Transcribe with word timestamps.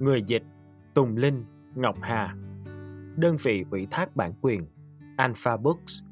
Người 0.00 0.22
dịch 0.26 0.42
Tùng 0.94 1.16
Linh, 1.16 1.44
Ngọc 1.74 1.96
Hà. 2.02 2.36
Đơn 3.16 3.36
vị 3.42 3.64
ủy 3.70 3.86
thác 3.90 4.16
bản 4.16 4.32
quyền 4.42 4.62
Alpha 5.16 5.56
Books. 5.56 6.02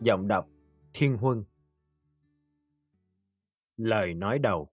Giọng 0.00 0.28
đọc 0.28 0.48
Thiên 0.94 1.16
Huân. 1.16 1.44
Lời 3.76 4.14
nói 4.14 4.38
đầu 4.38 4.68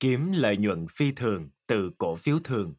Kiếm 0.00 0.32
lợi 0.32 0.56
nhuận 0.56 0.86
phi 0.90 1.12
thường 1.12 1.50
từ 1.66 1.90
cổ 1.98 2.14
phiếu 2.14 2.38
thường 2.44 2.74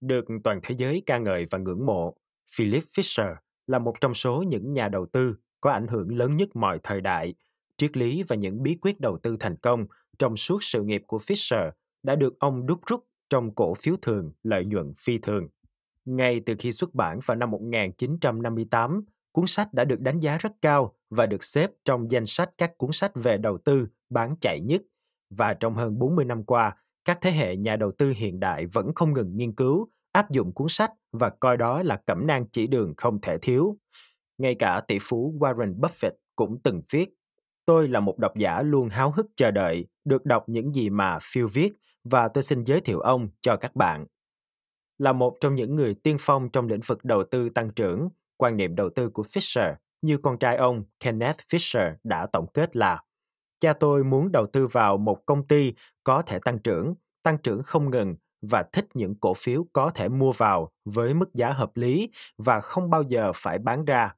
được 0.00 0.24
toàn 0.44 0.60
thế 0.62 0.74
giới 0.78 1.02
ca 1.06 1.18
ngợi 1.18 1.44
và 1.50 1.58
ngưỡng 1.58 1.86
mộ, 1.86 2.16
Philip 2.56 2.82
Fisher 2.82 3.34
là 3.66 3.78
một 3.78 3.94
trong 4.00 4.14
số 4.14 4.42
những 4.42 4.72
nhà 4.72 4.88
đầu 4.88 5.06
tư 5.06 5.36
có 5.60 5.70
ảnh 5.70 5.86
hưởng 5.86 6.16
lớn 6.16 6.36
nhất 6.36 6.56
mọi 6.56 6.80
thời 6.82 7.00
đại. 7.00 7.34
Triết 7.76 7.96
lý 7.96 8.22
và 8.22 8.36
những 8.36 8.62
bí 8.62 8.76
quyết 8.80 9.00
đầu 9.00 9.18
tư 9.18 9.36
thành 9.40 9.56
công 9.56 9.86
trong 10.18 10.36
suốt 10.36 10.62
sự 10.62 10.82
nghiệp 10.82 11.02
của 11.06 11.18
Fisher 11.18 11.70
đã 12.02 12.16
được 12.16 12.38
ông 12.38 12.66
đúc 12.66 12.80
rút 12.86 13.04
trong 13.30 13.54
cổ 13.54 13.74
phiếu 13.74 13.96
thường 14.02 14.32
lợi 14.42 14.64
nhuận 14.64 14.92
phi 14.96 15.18
thường. 15.18 15.48
Ngay 16.04 16.40
từ 16.46 16.54
khi 16.58 16.72
xuất 16.72 16.94
bản 16.94 17.18
vào 17.24 17.36
năm 17.36 17.50
1958, 17.50 19.04
cuốn 19.32 19.46
sách 19.46 19.74
đã 19.74 19.84
được 19.84 20.00
đánh 20.00 20.20
giá 20.20 20.38
rất 20.38 20.52
cao 20.62 20.94
và 21.10 21.26
được 21.26 21.44
xếp 21.44 21.70
trong 21.84 22.10
danh 22.10 22.26
sách 22.26 22.50
các 22.58 22.78
cuốn 22.78 22.92
sách 22.92 23.12
về 23.14 23.36
đầu 23.36 23.58
tư 23.58 23.88
bán 24.10 24.36
chạy 24.40 24.60
nhất. 24.60 24.82
Và 25.30 25.54
trong 25.54 25.74
hơn 25.74 25.98
40 25.98 26.24
năm 26.24 26.44
qua, 26.44 26.76
các 27.04 27.18
thế 27.20 27.30
hệ 27.30 27.56
nhà 27.56 27.76
đầu 27.76 27.92
tư 27.92 28.12
hiện 28.16 28.40
đại 28.40 28.66
vẫn 28.66 28.94
không 28.94 29.14
ngừng 29.14 29.36
nghiên 29.36 29.52
cứu, 29.52 29.88
áp 30.12 30.30
dụng 30.30 30.52
cuốn 30.52 30.68
sách 30.68 30.90
và 31.12 31.30
coi 31.30 31.56
đó 31.56 31.82
là 31.82 31.96
cẩm 32.06 32.26
nang 32.26 32.46
chỉ 32.52 32.66
đường 32.66 32.94
không 32.96 33.20
thể 33.20 33.38
thiếu. 33.38 33.78
Ngay 34.38 34.54
cả 34.54 34.80
tỷ 34.88 34.98
phú 35.00 35.34
Warren 35.40 35.80
Buffett 35.80 36.12
cũng 36.36 36.58
từng 36.62 36.82
viết, 36.90 37.08
tôi 37.64 37.88
là 37.88 38.00
một 38.00 38.18
độc 38.18 38.36
giả 38.36 38.62
luôn 38.62 38.88
háo 38.88 39.10
hức 39.10 39.26
chờ 39.36 39.50
đợi 39.50 39.86
được 40.04 40.24
đọc 40.24 40.44
những 40.48 40.74
gì 40.74 40.90
mà 40.90 41.18
Phil 41.22 41.46
viết 41.52 41.72
và 42.10 42.28
tôi 42.28 42.42
xin 42.42 42.64
giới 42.64 42.80
thiệu 42.80 43.00
ông 43.00 43.28
cho 43.40 43.56
các 43.56 43.76
bạn. 43.76 44.06
Là 44.98 45.12
một 45.12 45.36
trong 45.40 45.54
những 45.54 45.76
người 45.76 45.94
tiên 45.94 46.16
phong 46.20 46.48
trong 46.48 46.66
lĩnh 46.66 46.80
vực 46.86 47.04
đầu 47.04 47.24
tư 47.30 47.48
tăng 47.48 47.70
trưởng, 47.70 48.08
quan 48.36 48.56
niệm 48.56 48.74
đầu 48.74 48.90
tư 48.90 49.10
của 49.10 49.22
Fisher 49.22 49.74
như 50.02 50.18
con 50.18 50.38
trai 50.38 50.56
ông 50.56 50.84
Kenneth 51.00 51.38
Fisher 51.48 51.94
đã 52.04 52.26
tổng 52.32 52.46
kết 52.54 52.76
là 52.76 53.02
Cha 53.60 53.72
tôi 53.72 54.04
muốn 54.04 54.32
đầu 54.32 54.46
tư 54.46 54.66
vào 54.66 54.96
một 54.96 55.26
công 55.26 55.46
ty 55.46 55.72
có 56.04 56.22
thể 56.22 56.38
tăng 56.38 56.58
trưởng, 56.58 56.94
tăng 57.22 57.38
trưởng 57.38 57.62
không 57.62 57.90
ngừng 57.90 58.16
và 58.42 58.64
thích 58.72 58.86
những 58.94 59.14
cổ 59.14 59.34
phiếu 59.34 59.66
có 59.72 59.90
thể 59.90 60.08
mua 60.08 60.32
vào 60.32 60.70
với 60.84 61.14
mức 61.14 61.34
giá 61.34 61.50
hợp 61.50 61.76
lý 61.76 62.10
và 62.38 62.60
không 62.60 62.90
bao 62.90 63.02
giờ 63.02 63.32
phải 63.34 63.58
bán 63.58 63.84
ra. 63.84 64.14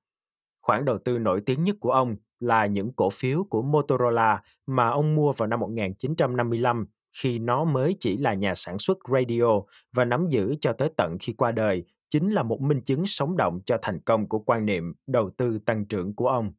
Khoản 0.63 0.85
đầu 0.85 0.99
tư 1.05 1.19
nổi 1.19 1.43
tiếng 1.47 1.65
nhất 1.65 1.77
của 1.81 1.91
ông 1.91 2.17
là 2.41 2.67
những 2.67 2.93
cổ 2.93 3.11
phiếu 3.11 3.45
của 3.51 3.63
Motorola 3.63 4.43
mà 4.67 4.89
ông 4.89 5.15
mua 5.15 5.33
vào 5.33 5.47
năm 5.47 5.61
1955 5.61 6.87
khi 7.21 7.39
nó 7.39 7.65
mới 7.65 7.97
chỉ 8.01 8.17
là 8.17 8.35
nhà 8.35 8.55
sản 8.55 8.79
xuất 8.79 8.99
radio 9.13 9.61
và 9.93 10.05
nắm 10.05 10.29
giữ 10.29 10.55
cho 10.61 10.73
tới 10.73 10.91
tận 10.97 11.17
khi 11.21 11.33
qua 11.33 11.53
đời 11.53 11.85
chính 12.09 12.31
là 12.31 12.43
một 12.43 12.61
minh 12.61 12.81
chứng 12.85 13.07
sống 13.07 13.37
động 13.37 13.61
cho 13.65 13.79
thành 13.83 14.01
công 14.01 14.29
của 14.29 14.39
quan 14.39 14.67
niệm 14.67 14.95
đầu 15.07 15.31
tư 15.37 15.59
tăng 15.67 15.85
trưởng 15.85 16.15
của 16.15 16.29
ông. 16.29 16.53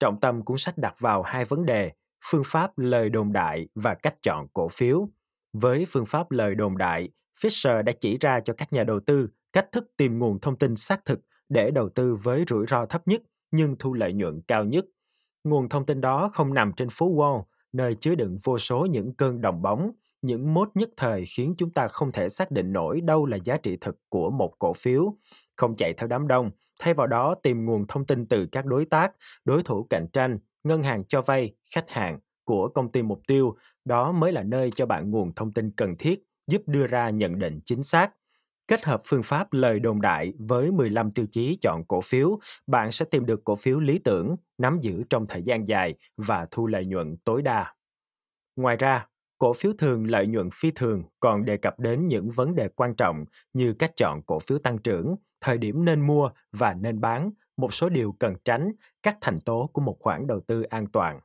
Trọng 0.00 0.20
tâm 0.20 0.44
cuốn 0.44 0.58
sách 0.58 0.78
đặt 0.78 0.94
vào 0.98 1.22
hai 1.22 1.44
vấn 1.44 1.66
đề, 1.66 1.92
phương 2.24 2.42
pháp 2.46 2.78
lời 2.78 3.10
đồn 3.10 3.32
đại 3.32 3.68
và 3.74 3.94
cách 3.94 4.14
chọn 4.22 4.46
cổ 4.52 4.68
phiếu. 4.68 5.08
Với 5.52 5.84
phương 5.88 6.06
pháp 6.06 6.30
lời 6.30 6.54
đồn 6.54 6.78
đại, 6.78 7.08
Fisher 7.40 7.82
đã 7.82 7.92
chỉ 8.00 8.18
ra 8.18 8.40
cho 8.40 8.54
các 8.56 8.72
nhà 8.72 8.84
đầu 8.84 9.00
tư 9.00 9.28
cách 9.52 9.68
thức 9.72 9.90
tìm 9.96 10.18
nguồn 10.18 10.40
thông 10.40 10.58
tin 10.58 10.76
xác 10.76 11.04
thực 11.04 11.20
để 11.48 11.70
đầu 11.70 11.88
tư 11.88 12.16
với 12.22 12.44
rủi 12.48 12.66
ro 12.66 12.86
thấp 12.86 13.08
nhất 13.08 13.22
nhưng 13.50 13.76
thu 13.78 13.94
lợi 13.94 14.12
nhuận 14.12 14.40
cao 14.48 14.64
nhất. 14.64 14.84
Nguồn 15.44 15.68
thông 15.68 15.86
tin 15.86 16.00
đó 16.00 16.30
không 16.32 16.54
nằm 16.54 16.72
trên 16.72 16.88
phố 16.90 17.14
Wall, 17.14 17.44
nơi 17.76 17.94
chứa 17.94 18.14
đựng 18.14 18.36
vô 18.44 18.58
số 18.58 18.86
những 18.86 19.14
cơn 19.14 19.40
đồng 19.40 19.62
bóng, 19.62 19.90
những 20.22 20.54
mốt 20.54 20.68
nhất 20.74 20.90
thời 20.96 21.24
khiến 21.26 21.54
chúng 21.58 21.70
ta 21.70 21.88
không 21.88 22.12
thể 22.12 22.28
xác 22.28 22.50
định 22.50 22.72
nổi 22.72 23.00
đâu 23.00 23.26
là 23.26 23.38
giá 23.44 23.56
trị 23.56 23.76
thực 23.80 23.96
của 24.08 24.30
một 24.30 24.58
cổ 24.58 24.72
phiếu. 24.72 25.14
Không 25.56 25.76
chạy 25.76 25.92
theo 25.92 26.08
đám 26.08 26.28
đông, 26.28 26.50
thay 26.80 26.94
vào 26.94 27.06
đó 27.06 27.34
tìm 27.42 27.64
nguồn 27.64 27.86
thông 27.86 28.06
tin 28.06 28.26
từ 28.26 28.46
các 28.46 28.66
đối 28.66 28.84
tác, 28.84 29.12
đối 29.44 29.62
thủ 29.62 29.86
cạnh 29.90 30.06
tranh, 30.12 30.38
ngân 30.64 30.82
hàng 30.82 31.04
cho 31.04 31.22
vay, 31.22 31.54
khách 31.74 31.90
hàng 31.90 32.18
của 32.44 32.68
công 32.68 32.92
ty 32.92 33.02
mục 33.02 33.20
tiêu, 33.26 33.56
đó 33.84 34.12
mới 34.12 34.32
là 34.32 34.42
nơi 34.42 34.70
cho 34.74 34.86
bạn 34.86 35.10
nguồn 35.10 35.34
thông 35.34 35.52
tin 35.52 35.70
cần 35.70 35.96
thiết 35.98 36.22
giúp 36.46 36.62
đưa 36.66 36.86
ra 36.86 37.10
nhận 37.10 37.38
định 37.38 37.60
chính 37.64 37.84
xác. 37.84 38.12
Kết 38.68 38.84
hợp 38.84 39.00
phương 39.04 39.22
pháp 39.22 39.52
lời 39.52 39.80
đồn 39.80 40.00
đại 40.00 40.32
với 40.38 40.70
15 40.70 41.10
tiêu 41.10 41.26
chí 41.30 41.58
chọn 41.60 41.84
cổ 41.88 42.00
phiếu, 42.00 42.38
bạn 42.66 42.92
sẽ 42.92 43.04
tìm 43.10 43.26
được 43.26 43.44
cổ 43.44 43.56
phiếu 43.56 43.80
lý 43.80 43.98
tưởng, 43.98 44.36
nắm 44.58 44.78
giữ 44.80 45.04
trong 45.10 45.26
thời 45.26 45.42
gian 45.42 45.68
dài 45.68 45.94
và 46.16 46.46
thu 46.50 46.66
lợi 46.66 46.86
nhuận 46.86 47.16
tối 47.24 47.42
đa. 47.42 47.74
Ngoài 48.56 48.76
ra, 48.76 49.06
cổ 49.38 49.52
phiếu 49.52 49.72
thường 49.78 50.10
lợi 50.10 50.26
nhuận 50.26 50.48
phi 50.54 50.70
thường 50.70 51.02
còn 51.20 51.44
đề 51.44 51.56
cập 51.56 51.80
đến 51.80 52.08
những 52.08 52.30
vấn 52.30 52.54
đề 52.54 52.68
quan 52.68 52.94
trọng 52.94 53.24
như 53.52 53.72
cách 53.72 53.92
chọn 53.96 54.22
cổ 54.26 54.38
phiếu 54.38 54.58
tăng 54.58 54.78
trưởng, 54.78 55.14
thời 55.40 55.58
điểm 55.58 55.84
nên 55.84 56.06
mua 56.06 56.30
và 56.52 56.74
nên 56.74 57.00
bán, 57.00 57.30
một 57.56 57.74
số 57.74 57.88
điều 57.88 58.12
cần 58.12 58.34
tránh, 58.44 58.72
các 59.02 59.18
thành 59.20 59.40
tố 59.40 59.70
của 59.72 59.80
một 59.80 59.96
khoản 60.00 60.26
đầu 60.26 60.40
tư 60.40 60.62
an 60.62 60.86
toàn. 60.86 61.20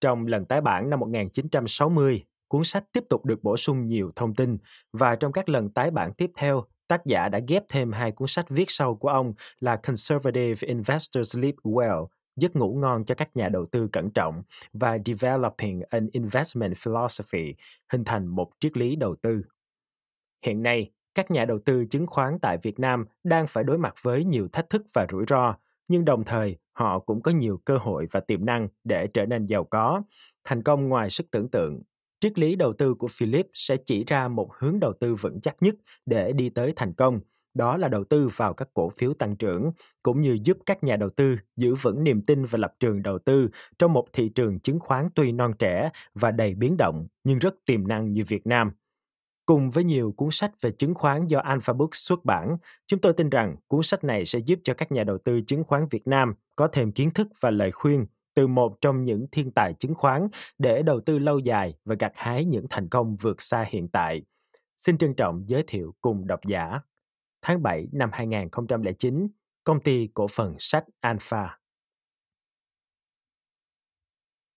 Trong 0.00 0.26
lần 0.26 0.44
tái 0.44 0.60
bản 0.60 0.90
năm 0.90 1.00
1960, 1.00 2.24
cuốn 2.50 2.64
sách 2.64 2.84
tiếp 2.92 3.04
tục 3.08 3.24
được 3.24 3.42
bổ 3.42 3.56
sung 3.56 3.86
nhiều 3.86 4.10
thông 4.16 4.34
tin 4.34 4.58
và 4.92 5.16
trong 5.16 5.32
các 5.32 5.48
lần 5.48 5.70
tái 5.70 5.90
bản 5.90 6.12
tiếp 6.12 6.30
theo, 6.36 6.64
tác 6.88 7.06
giả 7.06 7.28
đã 7.28 7.40
ghép 7.48 7.64
thêm 7.68 7.92
hai 7.92 8.12
cuốn 8.12 8.28
sách 8.28 8.50
viết 8.50 8.64
sau 8.68 8.94
của 8.94 9.08
ông 9.08 9.34
là 9.60 9.76
Conservative 9.76 10.68
Investors 10.68 11.32
Sleep 11.32 11.54
Well, 11.62 12.06
giấc 12.36 12.56
ngủ 12.56 12.74
ngon 12.74 13.04
cho 13.04 13.14
các 13.14 13.36
nhà 13.36 13.48
đầu 13.48 13.66
tư 13.66 13.88
cẩn 13.92 14.10
trọng 14.10 14.42
và 14.72 14.98
Developing 15.06 15.82
an 15.90 16.08
Investment 16.12 16.76
Philosophy, 16.76 17.54
hình 17.92 18.04
thành 18.04 18.26
một 18.26 18.50
triết 18.60 18.76
lý 18.76 18.96
đầu 18.96 19.16
tư. 19.22 19.42
Hiện 20.44 20.62
nay, 20.62 20.90
các 21.14 21.30
nhà 21.30 21.44
đầu 21.44 21.58
tư 21.64 21.84
chứng 21.90 22.06
khoán 22.06 22.38
tại 22.38 22.58
Việt 22.62 22.78
Nam 22.78 23.04
đang 23.24 23.46
phải 23.46 23.64
đối 23.64 23.78
mặt 23.78 23.94
với 24.02 24.24
nhiều 24.24 24.48
thách 24.52 24.70
thức 24.70 24.82
và 24.92 25.06
rủi 25.10 25.24
ro, 25.28 25.54
nhưng 25.88 26.04
đồng 26.04 26.24
thời 26.24 26.56
họ 26.72 26.98
cũng 26.98 27.22
có 27.22 27.30
nhiều 27.30 27.60
cơ 27.64 27.78
hội 27.78 28.06
và 28.10 28.20
tiềm 28.20 28.44
năng 28.44 28.68
để 28.84 29.06
trở 29.06 29.26
nên 29.26 29.46
giàu 29.46 29.64
có, 29.64 30.02
thành 30.44 30.62
công 30.62 30.88
ngoài 30.88 31.10
sức 31.10 31.26
tưởng 31.30 31.48
tượng. 31.48 31.82
Triết 32.20 32.38
lý 32.38 32.56
đầu 32.56 32.72
tư 32.72 32.94
của 32.94 33.08
Philip 33.08 33.46
sẽ 33.54 33.76
chỉ 33.76 34.04
ra 34.04 34.28
một 34.28 34.54
hướng 34.58 34.80
đầu 34.80 34.92
tư 35.00 35.14
vững 35.14 35.40
chắc 35.40 35.56
nhất 35.60 35.74
để 36.06 36.32
đi 36.32 36.48
tới 36.48 36.72
thành 36.76 36.92
công, 36.94 37.20
đó 37.54 37.76
là 37.76 37.88
đầu 37.88 38.04
tư 38.04 38.28
vào 38.36 38.54
các 38.54 38.68
cổ 38.74 38.88
phiếu 38.88 39.14
tăng 39.14 39.36
trưởng, 39.36 39.72
cũng 40.02 40.20
như 40.20 40.38
giúp 40.44 40.58
các 40.66 40.84
nhà 40.84 40.96
đầu 40.96 41.10
tư 41.10 41.36
giữ 41.56 41.74
vững 41.74 42.04
niềm 42.04 42.22
tin 42.22 42.44
và 42.44 42.58
lập 42.58 42.74
trường 42.80 43.02
đầu 43.02 43.18
tư 43.18 43.48
trong 43.78 43.92
một 43.92 44.06
thị 44.12 44.28
trường 44.28 44.60
chứng 44.60 44.80
khoán 44.80 45.08
tuy 45.14 45.32
non 45.32 45.52
trẻ 45.58 45.90
và 46.14 46.30
đầy 46.30 46.54
biến 46.54 46.76
động 46.76 47.06
nhưng 47.24 47.38
rất 47.38 47.54
tiềm 47.66 47.88
năng 47.88 48.12
như 48.12 48.24
Việt 48.28 48.46
Nam. 48.46 48.70
Cùng 49.46 49.70
với 49.70 49.84
nhiều 49.84 50.12
cuốn 50.16 50.28
sách 50.32 50.52
về 50.60 50.70
chứng 50.70 50.94
khoán 50.94 51.26
do 51.26 51.38
Alpha 51.38 51.72
Books 51.72 51.98
xuất 52.06 52.24
bản, 52.24 52.56
chúng 52.86 53.00
tôi 53.00 53.12
tin 53.12 53.30
rằng 53.30 53.56
cuốn 53.68 53.82
sách 53.82 54.04
này 54.04 54.24
sẽ 54.24 54.38
giúp 54.38 54.58
cho 54.64 54.74
các 54.74 54.92
nhà 54.92 55.04
đầu 55.04 55.18
tư 55.18 55.40
chứng 55.46 55.64
khoán 55.64 55.86
Việt 55.90 56.06
Nam 56.06 56.34
có 56.56 56.68
thêm 56.68 56.92
kiến 56.92 57.10
thức 57.10 57.28
và 57.40 57.50
lời 57.50 57.70
khuyên 57.70 58.06
từ 58.34 58.46
một 58.46 58.80
trong 58.80 59.04
những 59.04 59.26
thiên 59.32 59.50
tài 59.50 59.74
chứng 59.74 59.94
khoán 59.94 60.28
để 60.58 60.82
đầu 60.82 61.00
tư 61.00 61.18
lâu 61.18 61.38
dài 61.38 61.74
và 61.84 61.94
gặt 61.98 62.12
hái 62.14 62.44
những 62.44 62.66
thành 62.70 62.88
công 62.88 63.16
vượt 63.16 63.42
xa 63.42 63.66
hiện 63.68 63.88
tại. 63.88 64.22
Xin 64.76 64.98
trân 64.98 65.14
trọng 65.14 65.44
giới 65.46 65.64
thiệu 65.66 65.94
cùng 66.00 66.26
độc 66.26 66.40
giả. 66.46 66.80
Tháng 67.42 67.62
7 67.62 67.86
năm 67.92 68.10
2009, 68.12 69.28
công 69.64 69.80
ty 69.80 70.08
cổ 70.14 70.26
phần 70.28 70.56
sách 70.58 70.84
Alpha. 71.00 71.58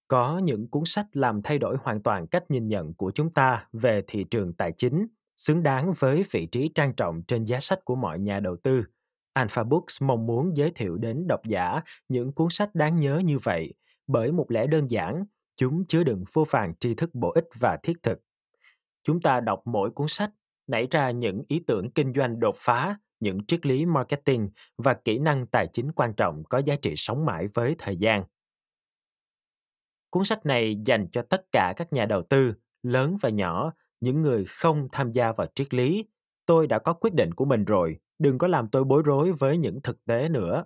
Có 0.07 0.37
những 0.37 0.67
cuốn 0.67 0.83
sách 0.85 1.05
làm 1.13 1.41
thay 1.41 1.59
đổi 1.59 1.77
hoàn 1.83 2.03
toàn 2.03 2.27
cách 2.27 2.43
nhìn 2.49 2.67
nhận 2.67 2.93
của 2.93 3.11
chúng 3.11 3.33
ta 3.33 3.67
về 3.73 4.01
thị 4.07 4.25
trường 4.31 4.53
tài 4.53 4.71
chính, 4.71 5.07
xứng 5.35 5.63
đáng 5.63 5.93
với 5.99 6.23
vị 6.31 6.45
trí 6.51 6.71
trang 6.75 6.93
trọng 6.95 7.23
trên 7.27 7.45
giá 7.45 7.59
sách 7.59 7.79
của 7.85 7.95
mọi 7.95 8.19
nhà 8.19 8.39
đầu 8.39 8.57
tư. 8.63 8.83
Alpha 9.33 9.63
Books 9.63 10.01
mong 10.01 10.25
muốn 10.25 10.57
giới 10.57 10.71
thiệu 10.71 10.97
đến 10.97 11.27
độc 11.27 11.41
giả 11.45 11.81
những 12.09 12.31
cuốn 12.33 12.47
sách 12.49 12.75
đáng 12.75 12.99
nhớ 12.99 13.21
như 13.25 13.39
vậy, 13.39 13.73
bởi 14.07 14.31
một 14.31 14.51
lẽ 14.51 14.67
đơn 14.67 14.91
giản, 14.91 15.25
chúng 15.55 15.85
chứa 15.87 16.03
đựng 16.03 16.23
vô 16.33 16.45
vàng 16.49 16.73
tri 16.79 16.95
thức 16.95 17.09
bổ 17.13 17.31
ích 17.31 17.47
và 17.59 17.77
thiết 17.83 18.03
thực. 18.03 18.19
Chúng 19.03 19.21
ta 19.21 19.39
đọc 19.39 19.61
mỗi 19.65 19.91
cuốn 19.91 20.07
sách, 20.07 20.31
nảy 20.67 20.87
ra 20.91 21.11
những 21.11 21.43
ý 21.47 21.63
tưởng 21.67 21.91
kinh 21.91 22.13
doanh 22.13 22.39
đột 22.39 22.55
phá, 22.57 22.97
những 23.19 23.45
triết 23.45 23.65
lý 23.65 23.85
marketing 23.85 24.49
và 24.77 24.93
kỹ 24.93 25.19
năng 25.19 25.47
tài 25.47 25.67
chính 25.73 25.91
quan 25.91 26.13
trọng 26.13 26.43
có 26.49 26.57
giá 26.57 26.75
trị 26.81 26.93
sống 26.97 27.25
mãi 27.25 27.47
với 27.53 27.75
thời 27.79 27.97
gian. 27.97 28.23
Cuốn 30.09 30.25
sách 30.25 30.45
này 30.45 30.75
dành 30.85 31.07
cho 31.11 31.21
tất 31.21 31.41
cả 31.51 31.73
các 31.77 31.93
nhà 31.93 32.05
đầu 32.05 32.21
tư, 32.29 32.53
lớn 32.83 33.17
và 33.21 33.29
nhỏ, 33.29 33.73
những 33.99 34.21
người 34.21 34.45
không 34.45 34.87
tham 34.91 35.11
gia 35.11 35.31
vào 35.31 35.47
triết 35.55 35.73
lý. 35.73 36.05
Tôi 36.45 36.67
đã 36.67 36.79
có 36.79 36.93
quyết 36.93 37.13
định 37.13 37.33
của 37.33 37.45
mình 37.45 37.65
rồi, 37.65 37.99
đừng 38.19 38.37
có 38.37 38.47
làm 38.47 38.67
tôi 38.67 38.83
bối 38.83 39.03
rối 39.05 39.31
với 39.31 39.57
những 39.57 39.81
thực 39.81 40.05
tế 40.05 40.29
nữa. 40.29 40.63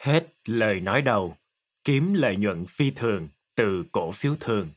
Hết 0.00 0.26
lời 0.44 0.80
nói 0.80 1.02
đầu, 1.02 1.36
kiếm 1.84 2.14
lợi 2.14 2.36
nhuận 2.36 2.64
phi 2.68 2.90
thường 2.90 3.28
từ 3.54 3.84
cổ 3.92 4.10
phiếu 4.12 4.34
thường. 4.40 4.68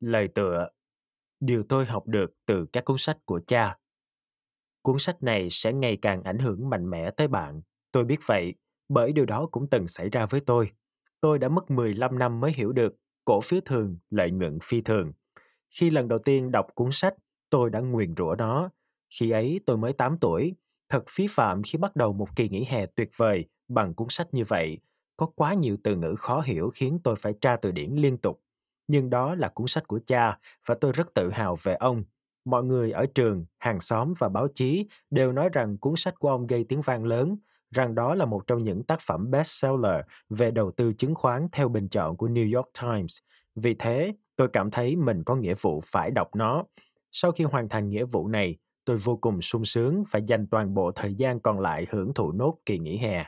Lời 0.00 0.28
tựa 0.28 0.68
Điều 1.40 1.62
tôi 1.62 1.86
học 1.86 2.06
được 2.06 2.30
từ 2.46 2.66
các 2.72 2.84
cuốn 2.84 2.98
sách 2.98 3.18
của 3.24 3.40
cha. 3.46 3.78
Cuốn 4.82 4.98
sách 4.98 5.22
này 5.22 5.48
sẽ 5.50 5.72
ngày 5.72 5.98
càng 6.02 6.22
ảnh 6.22 6.38
hưởng 6.38 6.70
mạnh 6.70 6.90
mẽ 6.90 7.10
tới 7.10 7.28
bạn. 7.28 7.62
Tôi 7.92 8.04
biết 8.04 8.20
vậy, 8.26 8.54
bởi 8.88 9.12
điều 9.12 9.26
đó 9.26 9.48
cũng 9.50 9.66
từng 9.70 9.88
xảy 9.88 10.08
ra 10.08 10.26
với 10.26 10.40
tôi. 10.40 10.70
Tôi 11.20 11.38
đã 11.38 11.48
mất 11.48 11.70
15 11.70 12.18
năm 12.18 12.40
mới 12.40 12.52
hiểu 12.52 12.72
được 12.72 12.94
cổ 13.24 13.40
phiếu 13.40 13.60
thường, 13.64 13.96
lợi 14.10 14.30
nhuận 14.30 14.58
phi 14.62 14.80
thường. 14.80 15.12
Khi 15.70 15.90
lần 15.90 16.08
đầu 16.08 16.18
tiên 16.18 16.50
đọc 16.50 16.66
cuốn 16.74 16.88
sách, 16.92 17.14
tôi 17.50 17.70
đã 17.70 17.80
nguyền 17.80 18.14
rủa 18.16 18.34
nó. 18.38 18.70
Khi 19.10 19.30
ấy 19.30 19.60
tôi 19.66 19.76
mới 19.76 19.92
8 19.92 20.18
tuổi, 20.18 20.54
thật 20.88 21.04
phí 21.08 21.26
phạm 21.30 21.62
khi 21.62 21.78
bắt 21.78 21.96
đầu 21.96 22.12
một 22.12 22.36
kỳ 22.36 22.48
nghỉ 22.48 22.64
hè 22.64 22.86
tuyệt 22.86 23.10
vời 23.16 23.44
bằng 23.68 23.94
cuốn 23.94 24.08
sách 24.10 24.34
như 24.34 24.44
vậy. 24.44 24.78
Có 25.16 25.26
quá 25.26 25.54
nhiều 25.54 25.76
từ 25.84 25.96
ngữ 25.96 26.14
khó 26.18 26.40
hiểu 26.40 26.70
khiến 26.74 27.00
tôi 27.04 27.16
phải 27.16 27.34
tra 27.40 27.56
từ 27.56 27.72
điển 27.72 27.90
liên 27.92 28.18
tục. 28.18 28.42
Nhưng 28.88 29.10
đó 29.10 29.34
là 29.34 29.48
cuốn 29.48 29.66
sách 29.66 29.88
của 29.88 30.00
cha 30.06 30.38
và 30.66 30.74
tôi 30.74 30.92
rất 30.92 31.14
tự 31.14 31.30
hào 31.30 31.56
về 31.62 31.74
ông. 31.74 32.04
Mọi 32.44 32.64
người 32.64 32.92
ở 32.92 33.06
trường, 33.14 33.46
hàng 33.58 33.80
xóm 33.80 34.14
và 34.18 34.28
báo 34.28 34.48
chí 34.54 34.86
đều 35.10 35.32
nói 35.32 35.48
rằng 35.52 35.78
cuốn 35.78 35.96
sách 35.96 36.14
của 36.18 36.28
ông 36.28 36.46
gây 36.46 36.64
tiếng 36.68 36.80
vang 36.80 37.04
lớn, 37.04 37.36
rằng 37.70 37.94
đó 37.94 38.14
là 38.14 38.24
một 38.24 38.46
trong 38.46 38.64
những 38.64 38.84
tác 38.84 39.00
phẩm 39.00 39.30
bestseller 39.30 40.04
về 40.30 40.50
đầu 40.50 40.70
tư 40.70 40.92
chứng 40.92 41.14
khoán 41.14 41.48
theo 41.52 41.68
bình 41.68 41.88
chọn 41.88 42.16
của 42.16 42.28
New 42.28 42.56
York 42.56 42.68
Times. 42.82 43.18
Vì 43.54 43.74
thế, 43.74 44.14
tôi 44.36 44.48
cảm 44.52 44.70
thấy 44.70 44.96
mình 44.96 45.24
có 45.24 45.36
nghĩa 45.36 45.54
vụ 45.60 45.80
phải 45.84 46.10
đọc 46.10 46.36
nó. 46.36 46.64
Sau 47.12 47.32
khi 47.32 47.44
hoàn 47.44 47.68
thành 47.68 47.88
nghĩa 47.88 48.04
vụ 48.04 48.28
này, 48.28 48.56
tôi 48.84 48.96
vô 48.96 49.16
cùng 49.16 49.40
sung 49.40 49.64
sướng 49.64 50.04
và 50.10 50.18
dành 50.18 50.46
toàn 50.46 50.74
bộ 50.74 50.92
thời 50.92 51.14
gian 51.14 51.40
còn 51.40 51.60
lại 51.60 51.86
hưởng 51.90 52.14
thụ 52.14 52.32
nốt 52.32 52.58
kỳ 52.66 52.78
nghỉ 52.78 52.96
hè. 52.96 53.24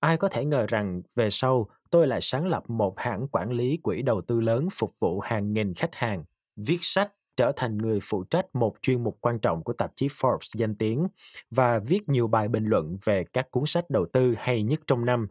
Ai 0.00 0.16
có 0.16 0.28
thể 0.28 0.44
ngờ 0.44 0.66
rằng 0.68 1.02
về 1.14 1.30
sau 1.30 1.68
tôi 1.90 2.06
lại 2.06 2.18
sáng 2.22 2.46
lập 2.46 2.70
một 2.70 2.98
hãng 2.98 3.28
quản 3.28 3.50
lý 3.50 3.76
quỹ 3.82 4.02
đầu 4.02 4.20
tư 4.20 4.40
lớn 4.40 4.68
phục 4.72 4.92
vụ 4.98 5.20
hàng 5.20 5.52
nghìn 5.52 5.74
khách 5.74 5.94
hàng, 5.94 6.24
viết 6.56 6.78
sách, 6.80 7.12
trở 7.36 7.52
thành 7.56 7.78
người 7.78 7.98
phụ 8.02 8.24
trách 8.24 8.46
một 8.54 8.74
chuyên 8.82 9.04
mục 9.04 9.18
quan 9.20 9.38
trọng 9.38 9.64
của 9.64 9.72
tạp 9.72 9.92
chí 9.96 10.08
Forbes 10.08 10.50
danh 10.54 10.74
tiếng 10.74 11.06
và 11.50 11.78
viết 11.78 12.08
nhiều 12.08 12.28
bài 12.28 12.48
bình 12.48 12.64
luận 12.64 12.96
về 13.04 13.24
các 13.32 13.50
cuốn 13.50 13.66
sách 13.66 13.90
đầu 13.90 14.06
tư 14.12 14.34
hay 14.38 14.62
nhất 14.62 14.80
trong 14.86 15.04
năm. 15.04 15.28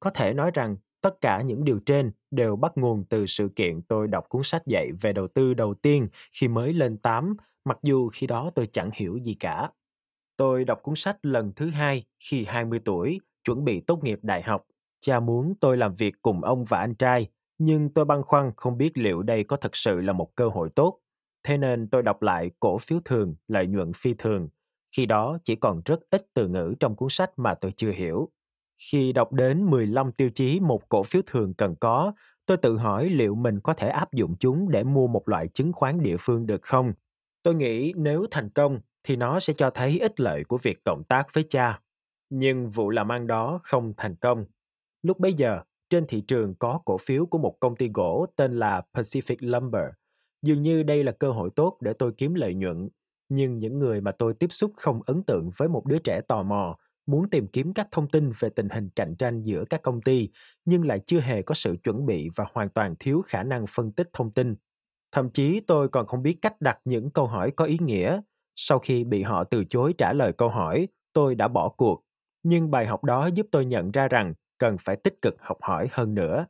Có 0.00 0.10
thể 0.10 0.34
nói 0.34 0.50
rằng 0.54 0.76
tất 1.04 1.20
cả 1.20 1.42
những 1.42 1.64
điều 1.64 1.78
trên 1.86 2.12
đều 2.30 2.56
bắt 2.56 2.72
nguồn 2.76 3.04
từ 3.04 3.26
sự 3.26 3.48
kiện 3.56 3.82
tôi 3.82 4.08
đọc 4.08 4.28
cuốn 4.28 4.42
sách 4.44 4.62
dạy 4.66 4.90
về 5.00 5.12
đầu 5.12 5.28
tư 5.28 5.54
đầu 5.54 5.74
tiên 5.74 6.08
khi 6.32 6.48
mới 6.48 6.72
lên 6.72 6.96
8, 6.96 7.36
mặc 7.64 7.78
dù 7.82 8.08
khi 8.12 8.26
đó 8.26 8.50
tôi 8.54 8.66
chẳng 8.72 8.90
hiểu 8.94 9.16
gì 9.16 9.34
cả. 9.34 9.70
Tôi 10.36 10.64
đọc 10.64 10.82
cuốn 10.82 10.94
sách 10.96 11.16
lần 11.22 11.52
thứ 11.56 11.70
hai 11.70 12.04
khi 12.20 12.44
20 12.44 12.80
tuổi, 12.84 13.20
chuẩn 13.44 13.64
bị 13.64 13.80
tốt 13.80 14.04
nghiệp 14.04 14.18
đại 14.22 14.42
học. 14.42 14.66
Cha 15.00 15.20
muốn 15.20 15.54
tôi 15.60 15.76
làm 15.76 15.94
việc 15.94 16.14
cùng 16.22 16.44
ông 16.44 16.64
và 16.64 16.78
anh 16.78 16.94
trai, 16.94 17.26
nhưng 17.58 17.94
tôi 17.94 18.04
băn 18.04 18.22
khoăn 18.22 18.52
không 18.56 18.78
biết 18.78 18.98
liệu 18.98 19.22
đây 19.22 19.44
có 19.44 19.56
thật 19.56 19.76
sự 19.76 20.00
là 20.00 20.12
một 20.12 20.36
cơ 20.36 20.48
hội 20.48 20.70
tốt. 20.74 21.00
Thế 21.42 21.58
nên 21.58 21.88
tôi 21.88 22.02
đọc 22.02 22.22
lại 22.22 22.50
cổ 22.60 22.78
phiếu 22.78 23.00
thường, 23.04 23.34
lợi 23.48 23.66
nhuận 23.66 23.92
phi 23.92 24.14
thường. 24.14 24.48
Khi 24.96 25.06
đó 25.06 25.38
chỉ 25.44 25.56
còn 25.56 25.82
rất 25.84 26.00
ít 26.10 26.26
từ 26.34 26.48
ngữ 26.48 26.74
trong 26.80 26.96
cuốn 26.96 27.08
sách 27.10 27.30
mà 27.36 27.54
tôi 27.54 27.72
chưa 27.76 27.90
hiểu. 27.90 28.30
Khi 28.78 29.12
đọc 29.12 29.32
đến 29.32 29.70
15 29.70 30.12
tiêu 30.12 30.30
chí 30.30 30.60
một 30.60 30.88
cổ 30.88 31.02
phiếu 31.02 31.22
thường 31.26 31.54
cần 31.54 31.74
có, 31.80 32.12
tôi 32.46 32.56
tự 32.56 32.76
hỏi 32.76 33.08
liệu 33.08 33.34
mình 33.34 33.60
có 33.60 33.74
thể 33.74 33.88
áp 33.88 34.12
dụng 34.12 34.34
chúng 34.38 34.70
để 34.70 34.84
mua 34.84 35.06
một 35.06 35.28
loại 35.28 35.48
chứng 35.48 35.72
khoán 35.72 36.02
địa 36.02 36.16
phương 36.20 36.46
được 36.46 36.62
không. 36.62 36.92
Tôi 37.42 37.54
nghĩ 37.54 37.92
nếu 37.96 38.26
thành 38.30 38.50
công 38.50 38.80
thì 39.04 39.16
nó 39.16 39.40
sẽ 39.40 39.52
cho 39.56 39.70
thấy 39.70 39.98
ích 39.98 40.20
lợi 40.20 40.44
của 40.44 40.58
việc 40.62 40.84
cộng 40.84 41.02
tác 41.08 41.34
với 41.34 41.44
cha. 41.48 41.80
Nhưng 42.30 42.70
vụ 42.70 42.90
làm 42.90 43.12
ăn 43.12 43.26
đó 43.26 43.60
không 43.62 43.92
thành 43.96 44.16
công. 44.16 44.44
Lúc 45.02 45.18
bấy 45.18 45.34
giờ, 45.34 45.60
trên 45.90 46.06
thị 46.06 46.20
trường 46.20 46.54
có 46.54 46.80
cổ 46.84 46.96
phiếu 46.98 47.26
của 47.26 47.38
một 47.38 47.56
công 47.60 47.76
ty 47.76 47.90
gỗ 47.94 48.26
tên 48.36 48.58
là 48.58 48.82
Pacific 48.94 49.36
Lumber. 49.40 49.84
Dường 50.42 50.62
như 50.62 50.82
đây 50.82 51.04
là 51.04 51.12
cơ 51.12 51.30
hội 51.30 51.50
tốt 51.56 51.76
để 51.80 51.92
tôi 51.92 52.12
kiếm 52.12 52.34
lợi 52.34 52.54
nhuận. 52.54 52.88
Nhưng 53.28 53.58
những 53.58 53.78
người 53.78 54.00
mà 54.00 54.12
tôi 54.12 54.34
tiếp 54.34 54.52
xúc 54.52 54.72
không 54.76 55.00
ấn 55.06 55.22
tượng 55.22 55.50
với 55.56 55.68
một 55.68 55.86
đứa 55.86 55.98
trẻ 55.98 56.20
tò 56.28 56.42
mò, 56.42 56.76
muốn 57.06 57.30
tìm 57.30 57.46
kiếm 57.46 57.72
các 57.74 57.88
thông 57.90 58.08
tin 58.08 58.32
về 58.38 58.48
tình 58.50 58.68
hình 58.68 58.88
cạnh 58.96 59.14
tranh 59.16 59.42
giữa 59.42 59.64
các 59.70 59.82
công 59.82 60.02
ty, 60.02 60.28
nhưng 60.64 60.86
lại 60.86 61.00
chưa 61.06 61.20
hề 61.20 61.42
có 61.42 61.54
sự 61.54 61.76
chuẩn 61.84 62.06
bị 62.06 62.30
và 62.36 62.46
hoàn 62.52 62.68
toàn 62.68 62.94
thiếu 63.00 63.22
khả 63.26 63.42
năng 63.42 63.64
phân 63.66 63.92
tích 63.92 64.08
thông 64.12 64.30
tin. 64.30 64.54
Thậm 65.12 65.30
chí 65.30 65.60
tôi 65.60 65.88
còn 65.88 66.06
không 66.06 66.22
biết 66.22 66.38
cách 66.42 66.60
đặt 66.60 66.78
những 66.84 67.10
câu 67.10 67.26
hỏi 67.26 67.50
có 67.50 67.64
ý 67.64 67.78
nghĩa. 67.80 68.20
Sau 68.56 68.78
khi 68.78 69.04
bị 69.04 69.22
họ 69.22 69.44
từ 69.44 69.64
chối 69.64 69.94
trả 69.98 70.12
lời 70.12 70.32
câu 70.32 70.48
hỏi, 70.48 70.88
tôi 71.12 71.34
đã 71.34 71.48
bỏ 71.48 71.68
cuộc. 71.68 72.04
Nhưng 72.42 72.70
bài 72.70 72.86
học 72.86 73.04
đó 73.04 73.26
giúp 73.26 73.46
tôi 73.52 73.64
nhận 73.64 73.90
ra 73.90 74.08
rằng 74.08 74.34
cần 74.58 74.76
phải 74.80 74.96
tích 74.96 75.22
cực 75.22 75.34
học 75.38 75.58
hỏi 75.62 75.88
hơn 75.92 76.14
nữa. 76.14 76.46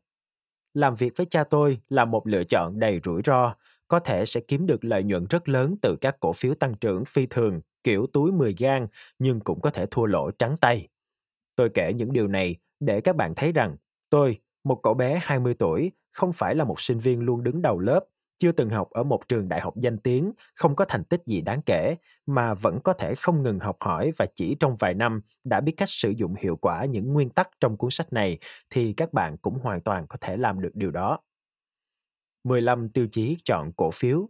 Làm 0.75 0.95
việc 0.95 1.13
với 1.17 1.27
cha 1.31 1.45
tôi 1.45 1.81
là 1.89 2.05
một 2.05 2.27
lựa 2.27 2.45
chọn 2.45 2.79
đầy 2.79 3.01
rủi 3.05 3.23
ro, 3.25 3.55
có 3.89 3.99
thể 4.01 4.25
sẽ 4.25 4.41
kiếm 4.41 4.67
được 4.67 4.85
lợi 4.85 5.03
nhuận 5.03 5.27
rất 5.31 5.49
lớn 5.49 5.77
từ 5.83 5.97
các 6.01 6.17
cổ 6.21 6.33
phiếu 6.33 6.55
tăng 6.55 6.75
trưởng 6.75 7.05
phi 7.05 7.27
thường, 7.27 7.61
kiểu 7.85 8.07
túi 8.13 8.33
10 8.33 8.55
gan, 8.59 8.87
nhưng 9.19 9.41
cũng 9.41 9.61
có 9.61 9.71
thể 9.71 9.87
thua 9.91 10.07
lỗ 10.07 10.31
trắng 10.31 10.57
tay. 10.61 10.89
Tôi 11.57 11.69
kể 11.75 11.93
những 11.93 12.13
điều 12.13 12.29
này 12.29 12.57
để 12.81 13.01
các 13.01 13.17
bạn 13.17 13.35
thấy 13.35 13.53
rằng 13.53 13.77
tôi, 14.11 14.41
một 14.65 14.81
cậu 14.83 14.95
bé 14.95 15.21
20 15.23 15.55
tuổi, 15.55 15.93
không 16.13 16.33
phải 16.33 16.55
là 16.55 16.65
một 16.65 16.81
sinh 16.81 16.99
viên 16.99 17.21
luôn 17.21 17.45
đứng 17.45 17.63
đầu 17.63 17.79
lớp, 17.79 18.05
chưa 18.39 18.53
từng 18.53 18.69
học 18.71 18.91
ở 18.91 19.03
một 19.03 19.29
trường 19.29 19.49
đại 19.49 19.61
học 19.61 19.75
danh 19.77 19.99
tiếng, 19.99 20.33
không 20.55 20.77
có 20.77 20.85
thành 20.89 21.05
tích 21.05 21.23
gì 21.27 21.41
đáng 21.41 21.63
kể, 21.67 21.97
mà 22.27 22.55
vẫn 22.55 22.81
có 22.85 22.93
thể 22.93 23.15
không 23.15 23.43
ngừng 23.43 23.59
học 23.61 23.77
hỏi 23.81 24.13
và 24.17 24.27
chỉ 24.35 24.57
trong 24.61 24.77
vài 24.77 24.95
năm 24.95 25.21
đã 25.45 25.61
biết 25.61 25.73
cách 25.77 25.89
sử 25.91 26.11
dụng 26.11 26.35
hiệu 26.35 26.57
quả 26.57 26.85
những 26.85 27.13
nguyên 27.13 27.31
tắc 27.31 27.51
trong 27.61 27.77
cuốn 27.77 27.91
sách 27.91 28.13
này, 28.13 28.39
thì 28.71 28.93
các 28.93 29.13
bạn 29.13 29.37
cũng 29.39 29.59
hoàn 29.63 29.81
toàn 29.81 30.07
có 30.09 30.19
thể 30.21 30.37
làm 30.37 30.61
được 30.61 30.73
điều 30.75 30.91
đó. 30.91 31.19
15 32.45 32.89
tiêu 32.89 33.07
chí 33.13 33.37
chọn 33.45 33.73
cổ 33.77 33.91
phiếu 33.91 34.29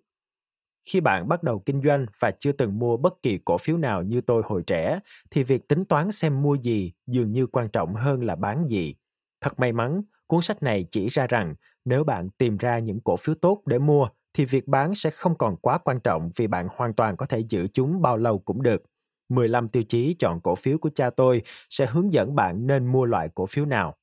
khi 0.84 1.00
bạn 1.00 1.28
bắt 1.28 1.42
đầu 1.42 1.58
kinh 1.66 1.82
doanh 1.82 2.06
và 2.20 2.30
chưa 2.30 2.52
từng 2.52 2.78
mua 2.78 2.96
bất 2.96 3.22
kỳ 3.22 3.38
cổ 3.44 3.58
phiếu 3.58 3.76
nào 3.76 4.02
như 4.02 4.20
tôi 4.20 4.42
hồi 4.46 4.62
trẻ, 4.66 4.98
thì 5.30 5.42
việc 5.42 5.68
tính 5.68 5.84
toán 5.84 6.12
xem 6.12 6.42
mua 6.42 6.54
gì 6.54 6.92
dường 7.06 7.32
như 7.32 7.46
quan 7.46 7.68
trọng 7.68 7.94
hơn 7.94 8.24
là 8.24 8.36
bán 8.36 8.68
gì 8.68 8.94
thật 9.40 9.58
may 9.60 9.72
mắn, 9.72 10.02
cuốn 10.26 10.42
sách 10.42 10.62
này 10.62 10.86
chỉ 10.90 11.08
ra 11.08 11.26
rằng 11.26 11.54
nếu 11.84 12.04
bạn 12.04 12.30
tìm 12.30 12.56
ra 12.56 12.78
những 12.78 13.00
cổ 13.00 13.16
phiếu 13.16 13.34
tốt 13.34 13.62
để 13.66 13.78
mua, 13.78 14.08
thì 14.34 14.44
việc 14.44 14.68
bán 14.68 14.94
sẽ 14.94 15.10
không 15.10 15.38
còn 15.38 15.56
quá 15.56 15.78
quan 15.78 16.00
trọng 16.00 16.30
vì 16.36 16.46
bạn 16.46 16.68
hoàn 16.76 16.94
toàn 16.94 17.16
có 17.16 17.26
thể 17.26 17.38
giữ 17.38 17.68
chúng 17.72 18.02
bao 18.02 18.16
lâu 18.16 18.38
cũng 18.38 18.62
được. 18.62 18.82
15 19.28 19.68
tiêu 19.68 19.82
chí 19.88 20.14
chọn 20.18 20.40
cổ 20.40 20.54
phiếu 20.54 20.78
của 20.78 20.90
cha 20.94 21.10
tôi 21.10 21.42
sẽ 21.70 21.86
hướng 21.86 22.12
dẫn 22.12 22.34
bạn 22.34 22.66
nên 22.66 22.86
mua 22.86 23.04
loại 23.04 23.28
cổ 23.34 23.46
phiếu 23.46 23.64
nào. 23.66 23.94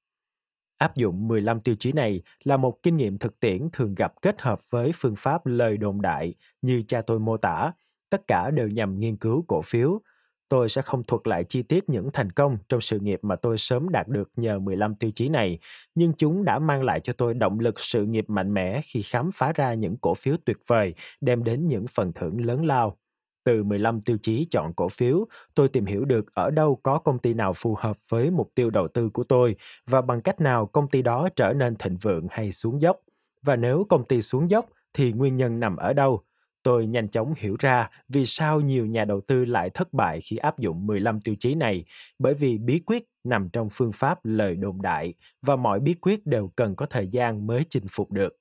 Áp 0.82 0.96
dụng 0.96 1.28
15 1.28 1.60
tiêu 1.60 1.76
chí 1.80 1.92
này 1.92 2.22
là 2.44 2.58
một 2.58 2.84
kinh 2.84 2.98
nghiệm 2.98 3.18
thực 3.18 3.40
tiễn 3.40 3.70
thường 3.74 3.96
gặp 3.96 4.14
kết 4.22 4.42
hợp 4.42 4.60
với 4.70 4.92
phương 4.96 5.16
pháp 5.18 5.46
lời 5.46 5.78
đồn 5.78 6.02
đại 6.02 6.34
như 6.62 6.84
cha 6.88 7.02
tôi 7.02 7.20
mô 7.20 7.38
tả, 7.38 7.72
tất 8.10 8.28
cả 8.28 8.52
đều 8.52 8.68
nhằm 8.68 9.00
nghiên 9.00 9.18
cứu 9.18 9.46
cổ 9.48 9.62
phiếu, 9.62 10.02
Tôi 10.50 10.70
sẽ 10.70 10.82
không 10.82 11.04
thuật 11.04 11.28
lại 11.28 11.44
chi 11.44 11.64
tiết 11.64 11.90
những 11.90 12.10
thành 12.14 12.32
công 12.32 12.58
trong 12.70 12.82
sự 12.82 13.00
nghiệp 13.00 13.20
mà 13.22 13.36
tôi 13.36 13.58
sớm 13.58 13.90
đạt 13.90 14.08
được 14.08 14.30
nhờ 14.36 14.60
15 14.60 14.96
tiêu 14.96 15.12
chí 15.16 15.30
này, 15.30 15.60
nhưng 15.96 16.14
chúng 16.18 16.44
đã 16.44 16.60
mang 16.60 16.84
lại 16.84 17.00
cho 17.00 17.14
tôi 17.14 17.34
động 17.34 17.60
lực 17.60 17.80
sự 17.80 18.06
nghiệp 18.06 18.30
mạnh 18.30 18.54
mẽ 18.54 18.82
khi 18.86 19.02
khám 19.02 19.30
phá 19.34 19.54
ra 19.56 19.74
những 19.74 19.98
cổ 20.02 20.14
phiếu 20.14 20.36
tuyệt 20.46 20.58
vời, 20.68 20.94
đem 21.22 21.44
đến 21.44 21.68
những 21.68 21.86
phần 21.88 22.14
thưởng 22.14 22.46
lớn 22.46 22.66
lao. 22.66 22.98
Từ 23.44 23.64
15 23.64 24.02
tiêu 24.02 24.18
chí 24.22 24.48
chọn 24.52 24.74
cổ 24.74 24.90
phiếu, 24.90 25.26
tôi 25.56 25.68
tìm 25.70 25.86
hiểu 25.86 26.06
được 26.06 26.34
ở 26.34 26.52
đâu 26.52 26.80
có 26.84 27.00
công 27.00 27.20
ty 27.20 27.34
nào 27.34 27.54
phù 27.54 27.76
hợp 27.80 27.98
với 28.10 28.32
mục 28.32 28.52
tiêu 28.56 28.70
đầu 28.70 28.88
tư 28.88 29.10
của 29.10 29.24
tôi 29.24 29.56
và 29.88 30.02
bằng 30.02 30.22
cách 30.22 30.42
nào 30.42 30.66
công 30.66 30.90
ty 30.90 31.02
đó 31.02 31.30
trở 31.36 31.54
nên 31.54 31.76
thịnh 31.76 31.98
vượng 31.98 32.28
hay 32.32 32.52
xuống 32.52 32.82
dốc. 32.82 32.98
Và 33.42 33.56
nếu 33.56 33.86
công 33.90 34.06
ty 34.06 34.22
xuống 34.22 34.50
dốc 34.50 34.66
thì 34.94 35.12
nguyên 35.12 35.38
nhân 35.38 35.60
nằm 35.60 35.76
ở 35.76 35.94
đâu? 35.94 36.22
Tôi 36.64 36.86
nhanh 36.86 37.08
chóng 37.10 37.34
hiểu 37.38 37.56
ra 37.60 37.90
vì 38.10 38.26
sao 38.26 38.62
nhiều 38.62 38.86
nhà 38.86 39.06
đầu 39.06 39.22
tư 39.22 39.46
lại 39.46 39.70
thất 39.70 39.94
bại 39.94 40.22
khi 40.22 40.38
áp 40.38 40.60
dụng 40.60 40.88
15 40.88 41.22
tiêu 41.22 41.36
chí 41.40 41.56
này, 41.56 41.86
bởi 42.20 42.34
vì 42.34 42.58
bí 42.58 42.80
quyết 42.86 43.04
nằm 43.24 43.50
trong 43.50 43.68
phương 43.72 43.92
pháp 43.92 44.26
lời 44.26 44.56
đồn 44.56 44.82
đại 44.82 45.14
và 45.42 45.56
mọi 45.56 45.80
bí 45.80 45.94
quyết 45.94 46.26
đều 46.26 46.52
cần 46.56 46.76
có 46.76 46.86
thời 46.86 47.08
gian 47.08 47.48
mới 47.48 47.66
chinh 47.70 47.86
phục 47.90 48.12
được. 48.12 48.41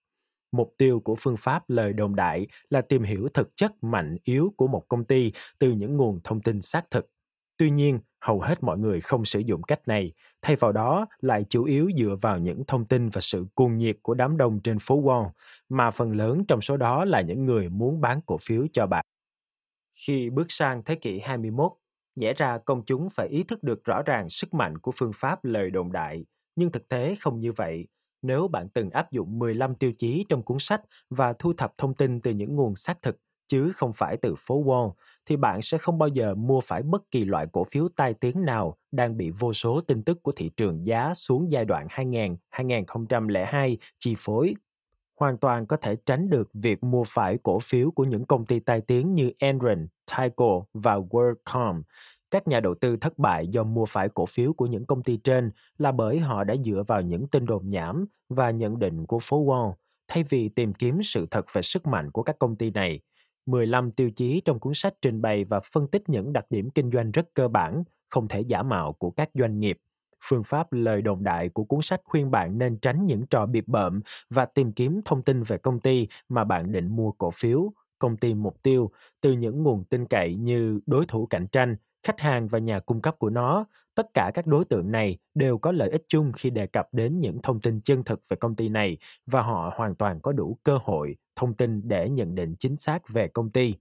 Mục 0.52 0.74
tiêu 0.78 1.00
của 1.00 1.14
phương 1.18 1.36
pháp 1.36 1.70
lời 1.70 1.92
đồn 1.92 2.16
đại 2.16 2.46
là 2.70 2.80
tìm 2.80 3.02
hiểu 3.02 3.28
thực 3.34 3.56
chất 3.56 3.84
mạnh 3.84 4.16
yếu 4.24 4.54
của 4.56 4.66
một 4.66 4.88
công 4.88 5.04
ty 5.04 5.32
từ 5.58 5.70
những 5.70 5.96
nguồn 5.96 6.20
thông 6.24 6.42
tin 6.42 6.60
xác 6.62 6.90
thực. 6.90 7.06
Tuy 7.58 7.70
nhiên, 7.70 8.00
hầu 8.20 8.40
hết 8.40 8.62
mọi 8.62 8.78
người 8.78 9.00
không 9.00 9.24
sử 9.24 9.40
dụng 9.40 9.62
cách 9.62 9.88
này, 9.88 10.12
thay 10.42 10.56
vào 10.56 10.72
đó 10.72 11.06
lại 11.20 11.44
chủ 11.50 11.64
yếu 11.64 11.90
dựa 11.98 12.16
vào 12.22 12.38
những 12.38 12.64
thông 12.66 12.84
tin 12.84 13.08
và 13.08 13.20
sự 13.20 13.46
cuồng 13.54 13.78
nhiệt 13.78 13.96
của 14.02 14.14
đám 14.14 14.36
đông 14.36 14.60
trên 14.60 14.78
phố 14.78 15.02
Wall, 15.02 15.30
mà 15.68 15.90
phần 15.90 16.12
lớn 16.12 16.44
trong 16.48 16.60
số 16.60 16.76
đó 16.76 17.04
là 17.04 17.20
những 17.20 17.44
người 17.44 17.68
muốn 17.68 18.00
bán 18.00 18.20
cổ 18.26 18.36
phiếu 18.40 18.66
cho 18.72 18.86
bạn. 18.86 19.04
Khi 20.06 20.30
bước 20.30 20.46
sang 20.48 20.82
thế 20.84 20.94
kỷ 20.94 21.20
21, 21.20 21.72
nhẽ 22.16 22.32
ra 22.32 22.58
công 22.58 22.84
chúng 22.84 23.08
phải 23.10 23.28
ý 23.28 23.42
thức 23.42 23.62
được 23.62 23.84
rõ 23.84 24.02
ràng 24.02 24.30
sức 24.30 24.54
mạnh 24.54 24.78
của 24.78 24.92
phương 24.96 25.12
pháp 25.14 25.44
lời 25.44 25.70
đồn 25.70 25.92
đại, 25.92 26.24
nhưng 26.56 26.72
thực 26.72 26.88
tế 26.88 27.14
không 27.20 27.40
như 27.40 27.52
vậy. 27.52 27.88
Nếu 28.22 28.48
bạn 28.48 28.68
từng 28.68 28.90
áp 28.90 29.12
dụng 29.12 29.38
15 29.38 29.74
tiêu 29.74 29.92
chí 29.98 30.26
trong 30.28 30.42
cuốn 30.42 30.58
sách 30.60 30.80
và 31.10 31.32
thu 31.32 31.52
thập 31.52 31.78
thông 31.78 31.94
tin 31.94 32.20
từ 32.20 32.30
những 32.30 32.56
nguồn 32.56 32.76
xác 32.76 33.02
thực 33.02 33.16
chứ 33.48 33.72
không 33.72 33.92
phải 33.92 34.16
từ 34.16 34.34
phố 34.38 34.64
Wall, 34.64 34.92
thì 35.26 35.36
bạn 35.36 35.62
sẽ 35.62 35.78
không 35.78 35.98
bao 35.98 36.08
giờ 36.08 36.34
mua 36.34 36.60
phải 36.60 36.82
bất 36.82 37.10
kỳ 37.10 37.24
loại 37.24 37.46
cổ 37.52 37.64
phiếu 37.64 37.88
tai 37.96 38.14
tiếng 38.14 38.44
nào 38.44 38.76
đang 38.92 39.16
bị 39.16 39.30
vô 39.30 39.52
số 39.52 39.80
tin 39.80 40.02
tức 40.02 40.22
của 40.22 40.32
thị 40.36 40.50
trường 40.56 40.86
giá 40.86 41.14
xuống 41.14 41.50
giai 41.50 41.64
đoạn 41.64 41.86
2000-2002 41.86 43.76
chi 43.98 44.14
phối. 44.18 44.54
Hoàn 45.20 45.38
toàn 45.38 45.66
có 45.66 45.76
thể 45.76 45.96
tránh 46.06 46.30
được 46.30 46.50
việc 46.54 46.84
mua 46.84 47.04
phải 47.04 47.38
cổ 47.42 47.58
phiếu 47.58 47.90
của 47.90 48.04
những 48.04 48.24
công 48.24 48.46
ty 48.46 48.60
tai 48.60 48.80
tiếng 48.80 49.14
như 49.14 49.32
Enron, 49.38 49.86
Tyco 50.18 50.64
và 50.72 50.98
WorldCom. 50.98 51.82
Các 52.30 52.48
nhà 52.48 52.60
đầu 52.60 52.74
tư 52.74 52.96
thất 52.96 53.18
bại 53.18 53.48
do 53.48 53.64
mua 53.64 53.86
phải 53.86 54.08
cổ 54.08 54.26
phiếu 54.26 54.52
của 54.52 54.66
những 54.66 54.86
công 54.86 55.02
ty 55.02 55.16
trên 55.16 55.50
là 55.78 55.92
bởi 55.92 56.18
họ 56.18 56.44
đã 56.44 56.56
dựa 56.64 56.82
vào 56.86 57.02
những 57.02 57.26
tin 57.28 57.46
đồn 57.46 57.70
nhảm 57.70 58.06
và 58.28 58.50
nhận 58.50 58.78
định 58.78 59.06
của 59.06 59.18
phố 59.18 59.44
Wall, 59.44 59.72
thay 60.08 60.24
vì 60.28 60.48
tìm 60.48 60.72
kiếm 60.72 61.02
sự 61.02 61.26
thật 61.30 61.46
về 61.52 61.62
sức 61.62 61.86
mạnh 61.86 62.10
của 62.10 62.22
các 62.22 62.38
công 62.38 62.56
ty 62.56 62.70
này. 62.70 63.00
15 63.46 63.90
tiêu 63.90 64.10
chí 64.10 64.42
trong 64.44 64.58
cuốn 64.60 64.74
sách 64.74 64.94
trình 65.02 65.22
bày 65.22 65.44
và 65.44 65.60
phân 65.72 65.88
tích 65.88 66.08
những 66.08 66.32
đặc 66.32 66.44
điểm 66.50 66.70
kinh 66.70 66.90
doanh 66.90 67.10
rất 67.10 67.34
cơ 67.34 67.48
bản, 67.48 67.84
không 68.10 68.28
thể 68.28 68.40
giả 68.40 68.62
mạo 68.62 68.92
của 68.92 69.10
các 69.10 69.30
doanh 69.34 69.60
nghiệp. 69.60 69.78
Phương 70.24 70.44
pháp 70.44 70.72
lời 70.72 71.02
đồn 71.02 71.24
đại 71.24 71.48
của 71.48 71.64
cuốn 71.64 71.82
sách 71.82 72.00
khuyên 72.04 72.30
bạn 72.30 72.58
nên 72.58 72.78
tránh 72.78 73.06
những 73.06 73.26
trò 73.26 73.46
bịp 73.46 73.64
bợm 73.66 74.00
và 74.30 74.44
tìm 74.44 74.72
kiếm 74.72 75.00
thông 75.04 75.22
tin 75.22 75.42
về 75.42 75.58
công 75.58 75.80
ty 75.80 76.08
mà 76.28 76.44
bạn 76.44 76.72
định 76.72 76.96
mua 76.96 77.12
cổ 77.12 77.30
phiếu, 77.30 77.72
công 77.98 78.16
ty 78.16 78.34
mục 78.34 78.62
tiêu 78.62 78.90
từ 79.20 79.32
những 79.32 79.62
nguồn 79.62 79.84
tin 79.84 80.06
cậy 80.06 80.34
như 80.34 80.80
đối 80.86 81.06
thủ 81.06 81.26
cạnh 81.26 81.46
tranh, 81.46 81.76
khách 82.02 82.20
hàng 82.20 82.48
và 82.48 82.58
nhà 82.58 82.80
cung 82.80 83.00
cấp 83.00 83.18
của 83.18 83.30
nó. 83.30 83.64
Tất 83.94 84.06
cả 84.14 84.30
các 84.34 84.46
đối 84.46 84.64
tượng 84.64 84.90
này 84.90 85.18
đều 85.34 85.58
có 85.58 85.72
lợi 85.72 85.90
ích 85.90 86.04
chung 86.08 86.32
khi 86.32 86.50
đề 86.50 86.66
cập 86.66 86.88
đến 86.92 87.20
những 87.20 87.42
thông 87.42 87.60
tin 87.60 87.80
chân 87.80 88.04
thực 88.04 88.20
về 88.28 88.36
công 88.36 88.56
ty 88.56 88.68
này 88.68 88.96
và 89.26 89.42
họ 89.42 89.72
hoàn 89.76 89.94
toàn 89.94 90.20
có 90.20 90.32
đủ 90.32 90.58
cơ 90.62 90.78
hội 90.82 91.16
thông 91.36 91.54
tin 91.54 91.88
để 91.88 92.08
nhận 92.08 92.34
định 92.34 92.54
chính 92.58 92.76
xác 92.76 93.08
về 93.08 93.28
công 93.28 93.50
ty. 93.50 93.74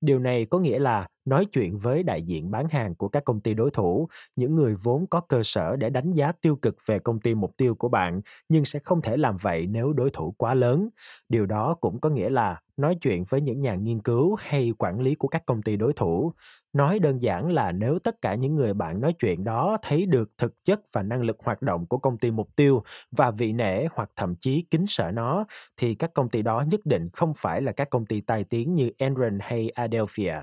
Điều 0.00 0.18
này 0.18 0.44
có 0.44 0.58
nghĩa 0.58 0.78
là 0.78 1.08
nói 1.24 1.44
chuyện 1.44 1.78
với 1.78 2.02
đại 2.02 2.22
diện 2.22 2.50
bán 2.50 2.68
hàng 2.68 2.94
của 2.94 3.08
các 3.08 3.24
công 3.24 3.40
ty 3.40 3.54
đối 3.54 3.70
thủ, 3.70 4.08
những 4.36 4.54
người 4.54 4.74
vốn 4.82 5.06
có 5.06 5.20
cơ 5.20 5.42
sở 5.44 5.76
để 5.76 5.90
đánh 5.90 6.12
giá 6.12 6.32
tiêu 6.32 6.56
cực 6.56 6.76
về 6.86 6.98
công 6.98 7.20
ty 7.20 7.34
mục 7.34 7.56
tiêu 7.56 7.74
của 7.74 7.88
bạn, 7.88 8.20
nhưng 8.48 8.64
sẽ 8.64 8.78
không 8.78 9.00
thể 9.00 9.16
làm 9.16 9.36
vậy 9.36 9.66
nếu 9.66 9.92
đối 9.92 10.10
thủ 10.10 10.34
quá 10.38 10.54
lớn. 10.54 10.88
Điều 11.28 11.46
đó 11.46 11.74
cũng 11.80 12.00
có 12.00 12.10
nghĩa 12.10 12.30
là 12.30 12.60
nói 12.76 12.96
chuyện 13.00 13.24
với 13.28 13.40
những 13.40 13.60
nhà 13.60 13.74
nghiên 13.74 14.02
cứu 14.02 14.36
hay 14.38 14.72
quản 14.78 15.00
lý 15.00 15.14
của 15.14 15.28
các 15.28 15.46
công 15.46 15.62
ty 15.62 15.76
đối 15.76 15.92
thủ. 15.92 16.32
Nói 16.76 16.98
đơn 16.98 17.22
giản 17.22 17.52
là 17.52 17.72
nếu 17.72 17.98
tất 17.98 18.20
cả 18.20 18.34
những 18.34 18.54
người 18.54 18.74
bạn 18.74 19.00
nói 19.00 19.12
chuyện 19.12 19.44
đó 19.44 19.76
thấy 19.82 20.06
được 20.06 20.30
thực 20.38 20.64
chất 20.64 20.80
và 20.92 21.02
năng 21.02 21.22
lực 21.22 21.36
hoạt 21.44 21.62
động 21.62 21.86
của 21.86 21.98
công 21.98 22.18
ty 22.18 22.30
mục 22.30 22.56
tiêu 22.56 22.82
và 23.10 23.30
vị 23.30 23.52
nể 23.52 23.86
hoặc 23.92 24.10
thậm 24.16 24.34
chí 24.40 24.66
kính 24.70 24.86
sợ 24.88 25.10
nó, 25.10 25.44
thì 25.76 25.94
các 25.94 26.14
công 26.14 26.28
ty 26.28 26.42
đó 26.42 26.64
nhất 26.70 26.80
định 26.84 27.08
không 27.12 27.34
phải 27.36 27.62
là 27.62 27.72
các 27.72 27.90
công 27.90 28.06
ty 28.06 28.20
tai 28.20 28.44
tiếng 28.44 28.74
như 28.74 28.90
Enron 28.98 29.38
hay 29.40 29.68
Adelphia. 29.68 30.34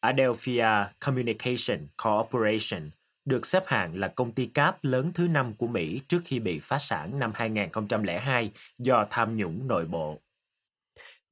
Adelphia 0.00 0.68
Communication 1.00 1.78
Corporation 2.04 2.90
được 3.24 3.46
xếp 3.46 3.62
hạng 3.66 3.98
là 3.98 4.08
công 4.08 4.32
ty 4.32 4.46
cáp 4.46 4.84
lớn 4.84 5.10
thứ 5.14 5.28
năm 5.28 5.52
của 5.58 5.66
Mỹ 5.66 6.00
trước 6.08 6.22
khi 6.24 6.40
bị 6.40 6.58
phá 6.62 6.78
sản 6.78 7.18
năm 7.18 7.30
2002 7.34 8.50
do 8.78 9.06
tham 9.10 9.36
nhũng 9.36 9.68
nội 9.68 9.84
bộ 9.84 10.18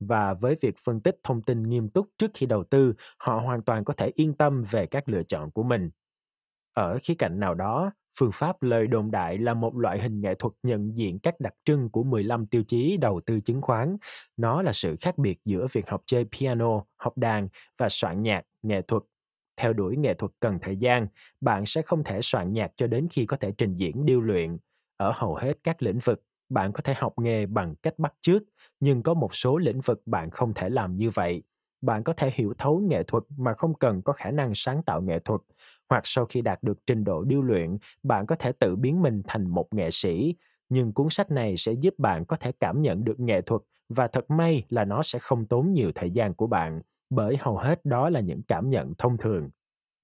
và 0.06 0.34
với 0.34 0.56
việc 0.60 0.74
phân 0.84 1.00
tích 1.00 1.16
thông 1.22 1.42
tin 1.42 1.62
nghiêm 1.62 1.88
túc 1.88 2.08
trước 2.18 2.30
khi 2.34 2.46
đầu 2.46 2.64
tư, 2.64 2.94
họ 3.18 3.38
hoàn 3.38 3.62
toàn 3.62 3.84
có 3.84 3.94
thể 3.94 4.10
yên 4.14 4.34
tâm 4.34 4.62
về 4.70 4.86
các 4.86 5.08
lựa 5.08 5.22
chọn 5.22 5.50
của 5.50 5.62
mình. 5.62 5.90
Ở 6.74 6.98
khía 7.02 7.14
cạnh 7.14 7.40
nào 7.40 7.54
đó, 7.54 7.92
phương 8.18 8.32
pháp 8.32 8.62
lời 8.62 8.86
đồn 8.86 9.10
đại 9.10 9.38
là 9.38 9.54
một 9.54 9.76
loại 9.76 10.02
hình 10.02 10.20
nghệ 10.20 10.34
thuật 10.34 10.52
nhận 10.62 10.96
diện 10.96 11.18
các 11.18 11.40
đặc 11.40 11.54
trưng 11.64 11.90
của 11.90 12.02
15 12.02 12.46
tiêu 12.46 12.62
chí 12.62 12.96
đầu 12.96 13.20
tư 13.26 13.40
chứng 13.40 13.62
khoán. 13.62 13.96
Nó 14.36 14.62
là 14.62 14.72
sự 14.72 14.96
khác 15.00 15.18
biệt 15.18 15.38
giữa 15.44 15.66
việc 15.72 15.90
học 15.90 16.02
chơi 16.06 16.24
piano, 16.24 16.84
học 16.96 17.18
đàn 17.18 17.48
và 17.78 17.88
soạn 17.88 18.22
nhạc, 18.22 18.42
nghệ 18.62 18.82
thuật. 18.82 19.02
Theo 19.56 19.72
đuổi 19.72 19.96
nghệ 19.96 20.14
thuật 20.14 20.32
cần 20.40 20.58
thời 20.62 20.76
gian, 20.76 21.06
bạn 21.40 21.66
sẽ 21.66 21.82
không 21.82 22.04
thể 22.04 22.18
soạn 22.22 22.52
nhạc 22.52 22.70
cho 22.76 22.86
đến 22.86 23.08
khi 23.10 23.26
có 23.26 23.36
thể 23.36 23.52
trình 23.58 23.76
diễn 23.76 24.06
điêu 24.06 24.20
luyện. 24.20 24.58
Ở 24.96 25.12
hầu 25.14 25.34
hết 25.34 25.58
các 25.64 25.82
lĩnh 25.82 25.98
vực, 25.98 26.22
bạn 26.48 26.72
có 26.72 26.82
thể 26.82 26.94
học 26.96 27.12
nghề 27.18 27.46
bằng 27.46 27.74
cách 27.82 27.98
bắt 27.98 28.14
chước 28.20 28.42
nhưng 28.84 29.02
có 29.02 29.14
một 29.14 29.34
số 29.34 29.58
lĩnh 29.58 29.80
vực 29.80 30.02
bạn 30.06 30.30
không 30.30 30.54
thể 30.54 30.68
làm 30.68 30.96
như 30.96 31.10
vậy. 31.10 31.42
Bạn 31.82 32.04
có 32.04 32.12
thể 32.12 32.30
hiểu 32.34 32.54
thấu 32.58 32.78
nghệ 32.78 33.02
thuật 33.02 33.24
mà 33.36 33.54
không 33.54 33.74
cần 33.74 34.02
có 34.02 34.12
khả 34.12 34.30
năng 34.30 34.52
sáng 34.54 34.82
tạo 34.82 35.02
nghệ 35.02 35.18
thuật. 35.18 35.40
Hoặc 35.88 36.02
sau 36.06 36.26
khi 36.26 36.40
đạt 36.42 36.62
được 36.62 36.78
trình 36.86 37.04
độ 37.04 37.24
điêu 37.24 37.42
luyện, 37.42 37.78
bạn 38.02 38.26
có 38.26 38.36
thể 38.36 38.52
tự 38.52 38.76
biến 38.76 39.02
mình 39.02 39.22
thành 39.28 39.50
một 39.50 39.74
nghệ 39.74 39.90
sĩ. 39.90 40.34
Nhưng 40.68 40.92
cuốn 40.92 41.06
sách 41.10 41.30
này 41.30 41.56
sẽ 41.56 41.72
giúp 41.72 41.94
bạn 41.98 42.24
có 42.26 42.36
thể 42.36 42.52
cảm 42.60 42.82
nhận 42.82 43.04
được 43.04 43.20
nghệ 43.20 43.40
thuật 43.42 43.62
và 43.88 44.06
thật 44.08 44.30
may 44.30 44.64
là 44.68 44.84
nó 44.84 45.02
sẽ 45.02 45.18
không 45.18 45.46
tốn 45.46 45.72
nhiều 45.72 45.92
thời 45.94 46.10
gian 46.10 46.34
của 46.34 46.46
bạn, 46.46 46.82
bởi 47.10 47.36
hầu 47.40 47.56
hết 47.58 47.84
đó 47.84 48.10
là 48.10 48.20
những 48.20 48.42
cảm 48.48 48.70
nhận 48.70 48.94
thông 48.98 49.16
thường. 49.16 49.50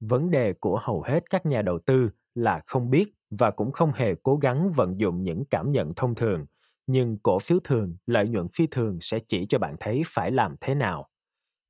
Vấn 0.00 0.30
đề 0.30 0.52
của 0.52 0.80
hầu 0.82 1.02
hết 1.02 1.30
các 1.30 1.46
nhà 1.46 1.62
đầu 1.62 1.78
tư 1.86 2.10
là 2.34 2.62
không 2.66 2.90
biết 2.90 3.14
và 3.30 3.50
cũng 3.50 3.72
không 3.72 3.92
hề 3.94 4.14
cố 4.22 4.36
gắng 4.36 4.72
vận 4.72 5.00
dụng 5.00 5.22
những 5.22 5.44
cảm 5.44 5.72
nhận 5.72 5.94
thông 5.94 6.14
thường 6.14 6.46
nhưng 6.90 7.18
cổ 7.22 7.38
phiếu 7.38 7.58
thường 7.64 7.96
lợi 8.06 8.28
nhuận 8.28 8.46
phi 8.48 8.66
thường 8.66 8.98
sẽ 9.00 9.18
chỉ 9.28 9.46
cho 9.46 9.58
bạn 9.58 9.76
thấy 9.80 10.02
phải 10.06 10.30
làm 10.30 10.56
thế 10.60 10.74
nào 10.74 11.08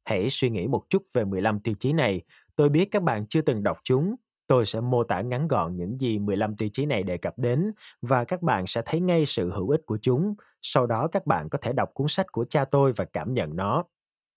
hãy 0.05 0.31
suy 0.31 0.50
nghĩ 0.50 0.67
một 0.67 0.83
chút 0.89 1.03
về 1.12 1.25
15 1.25 1.61
tiêu 1.61 1.75
chí 1.81 1.93
này 1.93 2.23
tôi 2.57 2.69
biết 2.69 2.89
các 2.91 3.03
bạn 3.03 3.27
chưa 3.27 3.41
từng 3.41 3.62
đọc 3.62 3.79
chúng 3.85 4.15
tôi 4.50 4.67
sẽ 4.67 4.81
mô 4.81 5.05
tả 5.05 5.21
ngắn 5.21 5.49
gọn 5.49 5.77
những 5.77 6.00
gì 6.00 6.19
15 6.19 6.57
tiêu 6.57 6.69
chí 6.73 6.87
này 6.87 7.03
đề 7.03 7.17
cập 7.17 7.39
đến 7.39 7.73
và 8.03 8.25
các 8.25 8.43
bạn 8.43 8.67
sẽ 8.67 8.83
thấy 8.87 9.00
ngay 9.00 9.27
sự 9.27 9.50
hữu 9.50 9.71
ích 9.71 9.81
của 9.87 9.99
chúng. 10.03 10.35
Sau 10.62 10.87
đó 10.87 11.09
các 11.09 11.27
bạn 11.27 11.49
có 11.49 11.59
thể 11.62 11.73
đọc 11.73 11.91
cuốn 11.95 12.09
sách 12.09 12.33
của 12.33 12.45
cha 12.45 12.65
tôi 12.65 12.93
và 12.93 13.05
cảm 13.05 13.35
nhận 13.35 13.57
nó. 13.57 13.85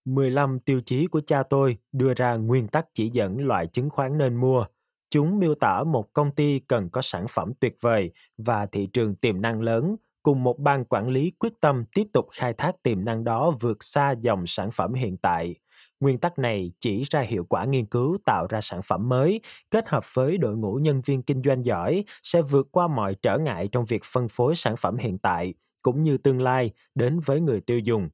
15 0.06 0.60
tiêu 0.60 0.82
chí 0.86 1.08
của 1.08 1.22
cha 1.22 1.44
tôi 1.44 1.78
đưa 1.92 2.13
ra 2.13 2.36
nguyên 2.36 2.68
tắc 2.68 2.86
chỉ 2.94 3.10
dẫn 3.10 3.38
loại 3.38 3.68
chứng 3.68 3.90
khoán 3.90 4.18
nên 4.18 4.36
mua. 4.36 4.66
Chúng 5.10 5.40
miêu 5.40 5.56
tả 5.56 5.84
một 5.84 6.13
công 6.13 6.32
ty 6.32 6.60
cần 6.60 6.90
có 6.90 7.02
sản 7.02 7.25
phẩm 7.30 7.54
tuyệt 7.60 7.75
vời 7.82 8.12
và 8.38 8.66
thị 8.66 8.88
trường 8.94 9.16
tiềm 9.16 9.42
năng 9.42 9.62
lớn, 9.62 9.96
cùng 10.24 10.44
một 10.44 10.60
ban 10.60 10.86
quản 10.86 11.10
lý 11.10 11.32
quyết 11.39 11.53
tâm 11.62 11.86
tiếp 11.96 12.08
tục 12.13 12.27
khai 12.32 12.53
thác 12.53 12.84
tiềm 12.84 13.06
năng 13.06 13.24
đó 13.24 13.51
vượt 13.62 13.84
xa 13.84 14.12
dòng 14.12 14.48
sản 14.48 14.72
phẩm 14.72 14.94
hiện 14.94 15.18
tại. 15.18 15.56
Nguyên 16.00 16.18
tắc 16.18 16.39
này 16.39 16.72
chỉ 16.80 17.03
ra 17.10 17.22
hiệu 17.22 17.46
quả 17.50 17.65
nghiên 17.65 17.86
cứu 17.86 18.18
tạo 18.25 18.48
ra 18.50 18.62
sản 18.62 18.82
phẩm 18.82 19.10
mới, 19.10 19.42
kết 19.72 19.89
hợp 19.89 20.03
với 20.13 20.38
đội 20.38 20.58
ngũ 20.58 20.75
nhân 20.75 21.01
viên 21.06 21.24
kinh 21.24 21.42
doanh 21.46 21.65
giỏi 21.65 22.03
sẽ 22.24 22.42
vượt 22.42 22.68
qua 22.72 22.88
mọi 22.88 23.15
trở 23.22 23.38
ngại 23.38 23.70
trong 23.72 23.86
việc 23.86 24.01
phân 24.06 24.27
phối 24.30 24.56
sản 24.56 24.75
phẩm 24.77 24.98
hiện 24.98 25.18
tại 25.18 25.53
cũng 25.82 26.03
như 26.03 26.18
tương 26.18 26.42
lai 26.42 26.72
đến 26.96 27.20
với 27.20 27.42
người 27.42 27.62
tiêu 27.62 27.80
dùng. 27.80 28.10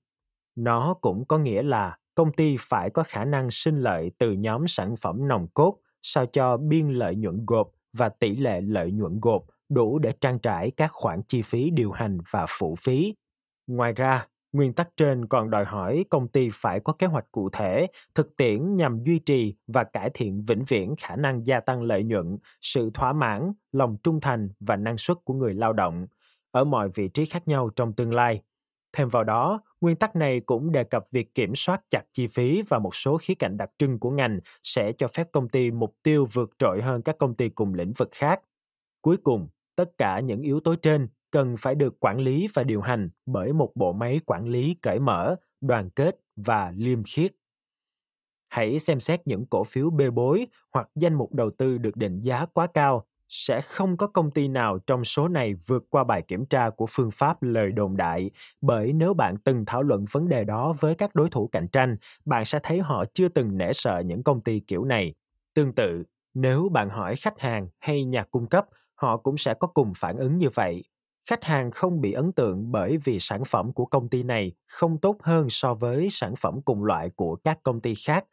Nó 0.56 0.94
cũng 1.02 1.26
có 1.26 1.38
nghĩa 1.38 1.64
là 1.64 1.98
công 2.16 2.32
ty 2.32 2.56
phải 2.60 2.90
có 2.90 3.04
khả 3.04 3.26
năng 3.26 3.52
sinh 3.52 3.80
lợi 3.80 4.12
từ 4.18 4.32
nhóm 4.32 4.68
sản 4.68 4.96
phẩm 4.96 5.28
nòng 5.28 5.48
cốt 5.54 5.78
sao 6.02 6.26
cho 6.26 6.58
biên 6.58 6.90
lợi 6.90 7.16
nhuận 7.16 7.46
gộp 7.48 7.70
và 7.94 8.10
tỷ 8.10 8.36
lệ 8.36 8.62
lợi 8.62 8.92
nhuận 8.92 9.20
gộp 9.22 9.44
đủ 9.70 10.00
để 10.00 10.14
trang 10.22 10.40
trải 10.40 10.72
các 10.72 10.92
khoản 10.92 11.22
chi 11.28 11.42
phí 11.42 11.70
điều 11.70 11.92
hành 11.92 12.18
và 12.32 12.46
phụ 12.50 12.76
phí. 12.76 13.14
Ngoài 13.68 13.94
ra, 13.94 14.28
nguyên 14.52 14.74
tắc 14.74 14.90
trên 14.98 15.26
còn 15.28 15.50
đòi 15.50 15.66
hỏi 15.66 16.06
công 16.10 16.28
ty 16.28 16.50
phải 16.54 16.80
có 16.80 16.94
kế 16.94 17.08
hoạch 17.08 17.32
cụ 17.32 17.50
thể, 17.50 17.88
thực 18.16 18.36
tiễn 18.38 18.76
nhằm 18.76 19.04
duy 19.04 19.20
trì 19.20 19.56
và 19.68 19.84
cải 19.84 20.10
thiện 20.14 20.44
vĩnh 20.48 20.64
viễn 20.68 20.96
khả 20.96 21.16
năng 21.16 21.46
gia 21.46 21.60
tăng 21.60 21.82
lợi 21.82 22.04
nhuận, 22.04 22.38
sự 22.62 22.90
thỏa 22.94 23.14
mãn, 23.14 23.54
lòng 23.72 23.98
trung 24.04 24.22
thành 24.22 24.50
và 24.60 24.76
năng 24.76 24.98
suất 24.98 25.18
của 25.24 25.34
người 25.34 25.54
lao 25.54 25.74
động 25.74 26.08
ở 26.52 26.64
mọi 26.64 26.90
vị 26.90 27.08
trí 27.08 27.26
khác 27.26 27.48
nhau 27.48 27.70
trong 27.76 27.94
tương 27.94 28.14
lai. 28.14 28.42
Thêm 28.94 29.10
vào 29.10 29.24
đó, 29.24 29.62
nguyên 29.82 29.96
tắc 29.96 30.16
này 30.16 30.40
cũng 30.40 30.72
đề 30.72 30.84
cập 30.84 31.04
việc 31.12 31.36
kiểm 31.36 31.56
soát 31.56 31.82
chặt 31.90 32.04
chi 32.14 32.28
phí 32.28 32.62
và 32.70 32.80
một 32.80 32.96
số 32.96 33.18
khía 33.18 33.34
cạnh 33.34 33.58
đặc 33.58 33.70
trưng 33.78 34.00
của 34.00 34.12
ngành 34.12 34.40
sẽ 34.64 34.92
cho 34.98 35.08
phép 35.08 35.28
công 35.32 35.50
ty 35.50 35.72
mục 35.72 35.96
tiêu 36.04 36.28
vượt 36.34 36.50
trội 36.60 36.82
hơn 36.82 37.02
các 37.02 37.18
công 37.18 37.36
ty 37.36 37.50
cùng 37.50 37.74
lĩnh 37.74 37.94
vực 37.94 38.10
khác. 38.12 38.42
Cuối 39.02 39.18
cùng, 39.18 39.48
tất 39.80 39.98
cả 39.98 40.20
những 40.20 40.42
yếu 40.42 40.60
tố 40.60 40.76
trên 40.76 41.08
cần 41.32 41.56
phải 41.58 41.76
được 41.76 42.00
quản 42.00 42.20
lý 42.20 42.48
và 42.54 42.64
điều 42.64 42.82
hành 42.82 43.10
bởi 43.26 43.54
một 43.54 43.72
bộ 43.76 43.94
máy 43.94 44.20
quản 44.26 44.48
lý 44.48 44.76
cởi 44.82 45.00
mở, 45.00 45.36
đoàn 45.62 45.90
kết 45.90 46.16
và 46.36 46.74
liêm 46.76 47.04
khiết. 47.04 47.32
Hãy 48.50 48.80
xem 48.80 49.00
xét 49.00 49.28
những 49.28 49.46
cổ 49.46 49.64
phiếu 49.64 49.90
bê 49.90 50.10
bối 50.10 50.48
hoặc 50.74 50.90
danh 50.96 51.14
mục 51.14 51.34
đầu 51.34 51.52
tư 51.58 51.78
được 51.78 51.96
định 51.96 52.22
giá 52.22 52.46
quá 52.46 52.68
cao 52.74 53.06
sẽ 53.30 53.62
không 53.62 53.98
có 53.98 54.08
công 54.08 54.32
ty 54.32 54.48
nào 54.48 54.80
trong 54.88 55.04
số 55.04 55.28
này 55.28 55.54
vượt 55.54 55.84
qua 55.90 56.04
bài 56.04 56.22
kiểm 56.22 56.46
tra 56.46 56.70
của 56.70 56.86
phương 56.90 57.12
pháp 57.12 57.44
lời 57.44 57.72
đồn 57.72 57.98
đại 57.98 58.32
bởi 58.62 58.94
nếu 58.94 59.14
bạn 59.14 59.38
từng 59.38 59.66
thảo 59.66 59.84
luận 59.84 60.06
vấn 60.12 60.30
đề 60.30 60.44
đó 60.44 60.74
với 60.80 60.96
các 60.96 61.16
đối 61.16 61.30
thủ 61.30 61.48
cạnh 61.48 61.68
tranh 61.68 61.98
bạn 62.26 62.46
sẽ 62.46 62.60
thấy 62.64 62.80
họ 62.80 63.06
chưa 63.14 63.28
từng 63.28 63.58
nể 63.58 63.74
sợ 63.74 64.00
những 64.00 64.24
công 64.24 64.42
ty 64.42 64.60
kiểu 64.60 64.86
này 64.86 65.14
tương 65.54 65.74
tự 65.74 66.04
nếu 66.34 66.70
bạn 66.70 66.90
hỏi 66.90 67.16
khách 67.16 67.40
hàng 67.40 67.68
hay 67.80 68.04
nhà 68.06 68.24
cung 68.24 68.48
cấp 68.48 68.66
họ 69.00 69.18
cũng 69.18 69.38
sẽ 69.38 69.54
có 69.54 69.68
cùng 69.68 69.94
phản 69.96 70.18
ứng 70.18 70.38
như 70.38 70.50
vậy 70.54 70.84
khách 71.30 71.44
hàng 71.44 71.72
không 71.72 72.02
bị 72.02 72.12
ấn 72.12 72.32
tượng 72.32 72.72
bởi 72.72 72.98
vì 72.98 73.20
sản 73.20 73.46
phẩm 73.46 73.74
của 73.74 73.86
công 73.86 74.10
ty 74.10 74.24
này 74.24 74.52
không 74.68 74.98
tốt 74.98 75.18
hơn 75.24 75.48
so 75.50 75.74
với 75.74 76.08
sản 76.12 76.36
phẩm 76.36 76.62
cùng 76.66 76.84
loại 76.84 77.10
của 77.16 77.36
các 77.36 77.60
công 77.64 77.82
ty 77.82 77.96
khác 77.96 78.26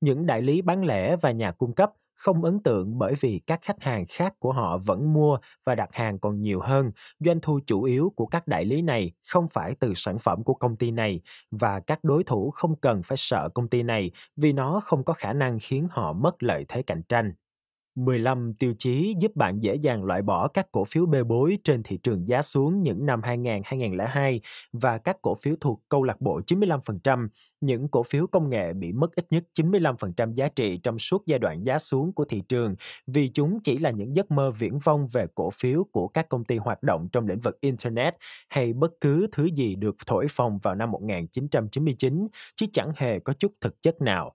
những 0.00 0.26
đại 0.26 0.42
lý 0.42 0.62
bán 0.62 0.84
lẻ 0.84 1.16
và 1.16 1.30
nhà 1.30 1.52
cung 1.52 1.74
cấp 1.74 1.90
không 2.14 2.44
ấn 2.44 2.62
tượng 2.62 2.98
bởi 2.98 3.14
vì 3.20 3.40
các 3.46 3.60
khách 3.62 3.82
hàng 3.82 4.04
khác 4.08 4.34
của 4.38 4.52
họ 4.52 4.78
vẫn 4.78 5.12
mua 5.12 5.38
và 5.66 5.74
đặt 5.74 5.88
hàng 5.92 6.18
còn 6.18 6.40
nhiều 6.42 6.60
hơn. 6.60 6.92
Doanh 7.20 7.40
thu 7.40 7.60
chủ 7.66 7.82
yếu 7.82 8.12
của 8.16 8.26
các 8.26 8.46
đại 8.46 8.64
lý 8.64 8.82
này 8.82 9.12
không 9.28 9.48
phải 9.48 9.74
từ 9.80 9.92
sản 9.96 10.18
phẩm 10.18 10.44
của 10.44 10.54
công 10.54 10.76
ty 10.76 10.90
này 10.90 11.20
và 11.50 11.80
các 11.80 12.04
đối 12.04 12.24
thủ 12.24 12.50
không 12.50 12.76
cần 12.76 13.02
phải 13.02 13.16
sợ 13.16 13.48
công 13.54 13.68
ty 13.68 13.82
này 13.82 14.10
vì 14.36 14.52
nó 14.52 14.80
không 14.84 15.04
có 15.04 15.12
khả 15.12 15.32
năng 15.32 15.58
khiến 15.62 15.88
họ 15.90 16.12
mất 16.12 16.42
lợi 16.42 16.64
thế 16.68 16.82
cạnh 16.82 17.02
tranh. 17.08 17.32
15 17.94 18.54
tiêu 18.54 18.74
chí 18.78 19.14
giúp 19.20 19.36
bạn 19.36 19.60
dễ 19.60 19.74
dàng 19.74 20.04
loại 20.04 20.22
bỏ 20.22 20.48
các 20.48 20.66
cổ 20.72 20.84
phiếu 20.84 21.06
bê 21.06 21.22
bối 21.22 21.58
trên 21.64 21.82
thị 21.82 21.98
trường 22.02 22.28
giá 22.28 22.42
xuống 22.42 22.82
những 22.82 23.06
năm 23.06 23.20
2000-2002 23.20 24.40
và 24.72 24.98
các 24.98 25.16
cổ 25.22 25.34
phiếu 25.34 25.54
thuộc 25.60 25.82
câu 25.88 26.02
lạc 26.02 26.20
bộ 26.20 26.40
95%, 26.46 27.28
những 27.60 27.88
cổ 27.88 28.02
phiếu 28.02 28.26
công 28.26 28.50
nghệ 28.50 28.72
bị 28.72 28.92
mất 28.92 29.14
ít 29.14 29.26
nhất 29.30 29.44
95% 29.58 30.34
giá 30.34 30.48
trị 30.48 30.80
trong 30.82 30.98
suốt 30.98 31.22
giai 31.26 31.38
đoạn 31.38 31.64
giá 31.64 31.78
xuống 31.78 32.12
của 32.12 32.24
thị 32.24 32.42
trường 32.48 32.74
vì 33.06 33.28
chúng 33.28 33.60
chỉ 33.64 33.78
là 33.78 33.90
những 33.90 34.16
giấc 34.16 34.30
mơ 34.30 34.50
viễn 34.50 34.78
vông 34.78 35.06
về 35.12 35.26
cổ 35.34 35.50
phiếu 35.50 35.84
của 35.92 36.08
các 36.08 36.28
công 36.28 36.44
ty 36.44 36.56
hoạt 36.56 36.82
động 36.82 37.08
trong 37.12 37.26
lĩnh 37.26 37.40
vực 37.40 37.60
Internet 37.60 38.14
hay 38.48 38.72
bất 38.72 38.92
cứ 39.00 39.26
thứ 39.32 39.44
gì 39.44 39.74
được 39.74 39.96
thổi 40.06 40.26
phồng 40.30 40.58
vào 40.62 40.74
năm 40.74 40.90
1999 40.90 42.28
chứ 42.56 42.66
chẳng 42.72 42.92
hề 42.96 43.18
có 43.18 43.32
chút 43.32 43.52
thực 43.60 43.82
chất 43.82 44.00
nào 44.00 44.34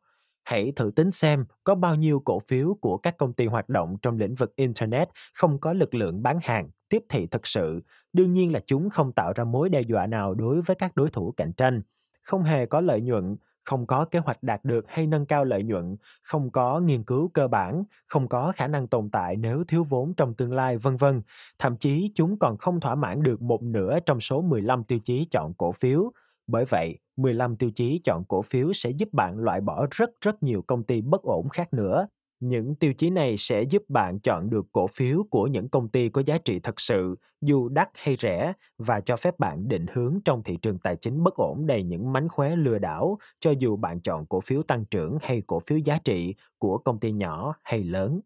hãy 0.49 0.73
thử 0.75 0.91
tính 0.95 1.11
xem 1.11 1.45
có 1.63 1.75
bao 1.75 1.95
nhiêu 1.95 2.21
cổ 2.25 2.39
phiếu 2.39 2.77
của 2.81 2.97
các 2.97 3.17
công 3.17 3.33
ty 3.33 3.45
hoạt 3.45 3.69
động 3.69 3.97
trong 4.01 4.17
lĩnh 4.17 4.35
vực 4.35 4.55
internet 4.55 5.09
không 5.33 5.59
có 5.59 5.73
lực 5.73 5.93
lượng 5.93 6.23
bán 6.23 6.39
hàng 6.43 6.69
tiếp 6.89 7.03
thị 7.09 7.27
thực 7.27 7.47
sự 7.47 7.81
đương 8.13 8.33
nhiên 8.33 8.53
là 8.53 8.59
chúng 8.65 8.89
không 8.89 9.11
tạo 9.11 9.33
ra 9.33 9.43
mối 9.43 9.69
đe 9.69 9.81
dọa 9.81 10.07
nào 10.07 10.33
đối 10.33 10.61
với 10.61 10.75
các 10.75 10.95
đối 10.95 11.09
thủ 11.09 11.33
cạnh 11.37 11.53
tranh 11.53 11.81
không 12.21 12.43
hề 12.43 12.65
có 12.65 12.81
lợi 12.81 13.01
nhuận 13.01 13.35
không 13.69 13.87
có 13.87 14.05
kế 14.05 14.19
hoạch 14.19 14.43
đạt 14.43 14.65
được 14.65 14.85
hay 14.87 15.07
nâng 15.07 15.25
cao 15.25 15.45
lợi 15.45 15.63
nhuận, 15.63 15.95
không 16.23 16.51
có 16.51 16.79
nghiên 16.79 17.03
cứu 17.03 17.27
cơ 17.33 17.47
bản, 17.47 17.83
không 18.07 18.27
có 18.27 18.53
khả 18.55 18.67
năng 18.67 18.87
tồn 18.87 19.09
tại 19.09 19.35
nếu 19.35 19.63
thiếu 19.67 19.83
vốn 19.83 20.13
trong 20.13 20.33
tương 20.33 20.53
lai, 20.53 20.77
vân 20.77 20.97
vân. 20.97 21.21
Thậm 21.59 21.77
chí 21.77 22.11
chúng 22.15 22.39
còn 22.39 22.57
không 22.57 22.79
thỏa 22.79 22.95
mãn 22.95 23.23
được 23.23 23.41
một 23.41 23.63
nửa 23.63 23.99
trong 24.05 24.19
số 24.19 24.41
15 24.41 24.83
tiêu 24.83 24.99
chí 25.03 25.27
chọn 25.31 25.53
cổ 25.53 25.71
phiếu. 25.71 26.11
Bởi 26.51 26.65
vậy, 26.65 26.99
15 27.17 27.55
tiêu 27.55 27.71
chí 27.75 28.01
chọn 28.03 28.23
cổ 28.27 28.41
phiếu 28.41 28.73
sẽ 28.73 28.89
giúp 28.89 29.09
bạn 29.13 29.37
loại 29.37 29.61
bỏ 29.61 29.87
rất 29.91 30.09
rất 30.21 30.43
nhiều 30.43 30.61
công 30.67 30.83
ty 30.83 31.01
bất 31.01 31.21
ổn 31.23 31.49
khác 31.49 31.73
nữa. 31.73 32.07
Những 32.39 32.75
tiêu 32.75 32.93
chí 32.93 33.09
này 33.09 33.35
sẽ 33.37 33.61
giúp 33.63 33.83
bạn 33.89 34.19
chọn 34.19 34.49
được 34.49 34.65
cổ 34.71 34.87
phiếu 34.87 35.23
của 35.31 35.47
những 35.47 35.69
công 35.69 35.89
ty 35.89 36.09
có 36.09 36.23
giá 36.25 36.37
trị 36.37 36.59
thật 36.59 36.79
sự, 36.79 37.15
dù 37.41 37.69
đắt 37.69 37.89
hay 37.93 38.17
rẻ, 38.19 38.53
và 38.77 39.01
cho 39.01 39.15
phép 39.17 39.39
bạn 39.39 39.67
định 39.67 39.85
hướng 39.93 40.19
trong 40.25 40.43
thị 40.43 40.57
trường 40.61 40.79
tài 40.79 40.95
chính 40.95 41.23
bất 41.23 41.35
ổn 41.35 41.65
đầy 41.67 41.83
những 41.83 42.13
mánh 42.13 42.29
khóe 42.29 42.55
lừa 42.55 42.79
đảo, 42.79 43.17
cho 43.39 43.51
dù 43.51 43.75
bạn 43.75 44.01
chọn 44.01 44.25
cổ 44.25 44.41
phiếu 44.41 44.63
tăng 44.63 44.85
trưởng 44.85 45.17
hay 45.21 45.41
cổ 45.47 45.59
phiếu 45.59 45.77
giá 45.77 45.99
trị 46.03 46.35
của 46.57 46.77
công 46.77 46.99
ty 46.99 47.11
nhỏ 47.11 47.55
hay 47.63 47.83
lớn. 47.83 48.21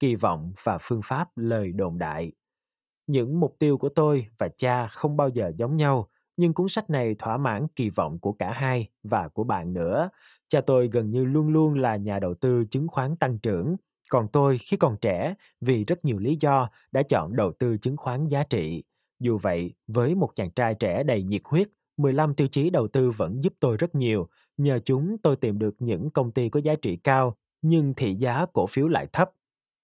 Kỳ 0.00 0.14
vọng 0.14 0.52
và 0.62 0.78
phương 0.80 1.00
pháp 1.04 1.28
lời 1.36 1.72
đồn 1.72 1.98
đại 1.98 2.32
Những 3.08 3.40
mục 3.40 3.56
tiêu 3.60 3.78
của 3.78 3.90
tôi 3.90 4.28
và 4.38 4.48
cha 4.58 4.88
không 4.88 5.18
bao 5.18 5.30
giờ 5.30 5.52
giống 5.56 5.76
nhau, 5.76 6.09
nhưng 6.40 6.54
cuốn 6.54 6.68
sách 6.68 6.90
này 6.90 7.14
thỏa 7.18 7.36
mãn 7.36 7.66
kỳ 7.76 7.90
vọng 7.90 8.18
của 8.18 8.32
cả 8.32 8.52
hai 8.52 8.88
và 9.02 9.28
của 9.28 9.44
bạn 9.44 9.72
nữa. 9.72 10.10
Cha 10.48 10.60
tôi 10.60 10.88
gần 10.88 11.10
như 11.10 11.24
luôn 11.24 11.48
luôn 11.48 11.74
là 11.74 11.96
nhà 11.96 12.18
đầu 12.18 12.34
tư 12.34 12.64
chứng 12.70 12.88
khoán 12.88 13.16
tăng 13.16 13.38
trưởng, 13.38 13.76
còn 14.10 14.28
tôi 14.28 14.58
khi 14.58 14.76
còn 14.76 14.96
trẻ 15.00 15.34
vì 15.60 15.84
rất 15.84 16.04
nhiều 16.04 16.18
lý 16.18 16.36
do 16.40 16.70
đã 16.92 17.02
chọn 17.02 17.36
đầu 17.36 17.52
tư 17.58 17.76
chứng 17.78 17.96
khoán 17.96 18.28
giá 18.28 18.42
trị. 18.42 18.84
Dù 19.20 19.38
vậy, 19.38 19.74
với 19.86 20.14
một 20.14 20.30
chàng 20.34 20.50
trai 20.50 20.74
trẻ 20.74 21.02
đầy 21.02 21.22
nhiệt 21.22 21.42
huyết, 21.44 21.68
15 21.96 22.34
tiêu 22.34 22.48
chí 22.48 22.70
đầu 22.70 22.88
tư 22.88 23.10
vẫn 23.10 23.44
giúp 23.44 23.54
tôi 23.60 23.76
rất 23.76 23.94
nhiều. 23.94 24.28
Nhờ 24.56 24.78
chúng 24.84 25.18
tôi 25.18 25.36
tìm 25.36 25.58
được 25.58 25.74
những 25.78 26.10
công 26.10 26.32
ty 26.32 26.48
có 26.48 26.60
giá 26.60 26.74
trị 26.82 26.96
cao, 26.96 27.36
nhưng 27.62 27.94
thị 27.94 28.14
giá 28.14 28.46
cổ 28.52 28.66
phiếu 28.66 28.88
lại 28.88 29.06
thấp. 29.12 29.30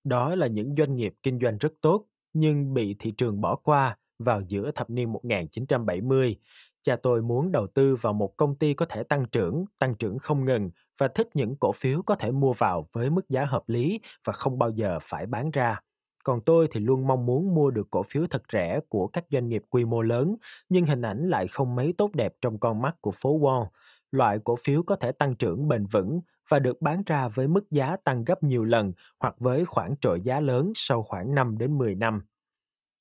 Đó 0.05 0.35
là 0.35 0.47
những 0.47 0.75
doanh 0.77 0.95
nghiệp 0.95 1.15
kinh 1.23 1.39
doanh 1.39 1.59
rất 1.59 1.73
tốt, 1.81 2.07
nhưng 2.33 2.75
bị 2.75 2.97
thị 2.99 3.11
trường 3.11 3.41
bỏ 3.41 3.57
qua 3.57 3.97
vào 4.19 4.41
giữa 4.49 4.71
thập 4.71 4.91
niên 4.91 5.13
1970. 5.13 6.37
Cha 6.83 6.97
tôi 6.97 7.23
muốn 7.23 7.53
đầu 7.53 7.67
tư 7.67 7.97
vào 7.97 8.13
một 8.13 8.37
công 8.37 8.55
ty 8.55 8.75
có 8.75 8.87
thể 8.87 9.03
tăng 9.03 9.27
trưởng, 9.33 9.65
tăng 9.79 9.95
trưởng 9.95 10.19
không 10.19 10.45
ngừng 10.45 10.71
và 10.99 11.09
thích 11.09 11.29
những 11.35 11.57
cổ 11.57 11.73
phiếu 11.73 12.03
có 12.03 12.15
thể 12.15 12.31
mua 12.31 12.52
vào 12.52 12.87
với 12.93 13.11
mức 13.11 13.29
giá 13.29 13.45
hợp 13.45 13.63
lý 13.67 14.00
và 14.25 14.33
không 14.33 14.59
bao 14.59 14.71
giờ 14.71 14.99
phải 15.02 15.26
bán 15.26 15.50
ra. 15.50 15.81
Còn 16.25 16.41
tôi 16.41 16.69
thì 16.71 16.81
luôn 16.81 17.07
mong 17.07 17.26
muốn 17.26 17.55
mua 17.55 17.71
được 17.71 17.91
cổ 17.91 18.02
phiếu 18.02 18.26
thật 18.31 18.43
rẻ 18.52 18.81
của 18.89 19.07
các 19.07 19.25
doanh 19.31 19.49
nghiệp 19.49 19.63
quy 19.71 19.85
mô 19.85 20.02
lớn, 20.02 20.37
nhưng 20.69 20.85
hình 20.85 21.02
ảnh 21.02 21.29
lại 21.29 21.49
không 21.49 21.75
mấy 21.75 21.95
tốt 21.99 22.11
đẹp 22.15 22.35
trong 22.41 22.59
con 22.59 22.83
mắt 22.83 22.97
của 23.00 23.11
phố 23.11 23.39
Wall. 23.39 23.67
Loại 24.11 24.39
cổ 24.45 24.57
phiếu 24.65 24.83
có 24.83 24.97
thể 24.97 25.13
tăng 25.13 25.37
trưởng 25.37 25.69
bền 25.69 25.87
vững 25.87 26.21
và 26.49 26.59
được 26.59 26.83
bán 26.83 27.02
ra 27.07 27.29
với 27.29 27.49
mức 27.49 27.71
giá 27.71 27.97
tăng 28.05 28.25
gấp 28.25 28.43
nhiều 28.43 28.65
lần 28.65 28.93
hoặc 29.21 29.35
với 29.39 29.65
khoản 29.65 29.95
trội 30.00 30.21
giá 30.21 30.41
lớn 30.41 30.73
sau 30.75 31.02
khoảng 31.02 31.35
5 31.35 31.59
đến 31.59 31.79
10 31.79 31.95
năm. 31.95 32.23